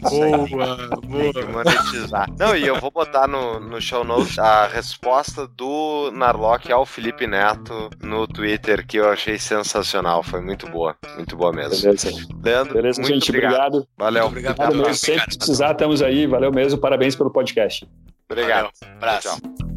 Boa, 0.02 0.48
boa, 0.50 0.88
boa. 1.02 1.34
Que 1.34 1.44
monetizar. 1.46 2.28
Não, 2.38 2.56
e 2.56 2.66
eu 2.66 2.80
vou 2.80 2.92
botar 2.92 3.28
no, 3.28 3.60
no 3.60 3.82
show 3.82 4.04
notes 4.04 4.38
a 4.40 4.68
resposta 4.68 5.48
do 5.48 6.12
Narlock 6.14 6.72
ao 6.72 6.86
Felipe 6.86 7.28
Neto 7.28 7.90
no 8.02 8.28
Twitter, 8.28 8.86
que 8.86 8.98
eu 8.98 9.10
achei 9.10 9.38
sensacional. 9.38 10.24
Foi 10.24 10.42
muito 10.42 10.68
boa. 10.68 10.96
Muito 11.16 11.36
boa 11.36 11.52
mesmo. 11.52 11.82
Beleza. 11.82 12.12
Leandro, 12.44 12.74
Beleza, 12.74 13.02
muito 13.02 13.14
gente. 13.14 13.30
Obrigado. 13.30 13.54
obrigado. 13.54 13.88
Valeu. 13.98 14.24
Muito 14.24 14.32
obrigado. 14.32 14.60
obrigado 14.60 14.88
mesmo. 14.88 14.96
Sempre 14.96 15.38
precisar, 15.38 15.72
estamos 15.72 16.02
aí. 16.02 16.28
Valeu 16.28 16.52
mesmo. 16.52 16.80
Parabéns 16.80 17.16
pelo 17.16 17.32
podcast. 17.32 17.88
Obrigado. 18.30 18.70
Valeu. 18.82 18.96
Abraço. 18.98 19.42
Tchau. 19.42 19.70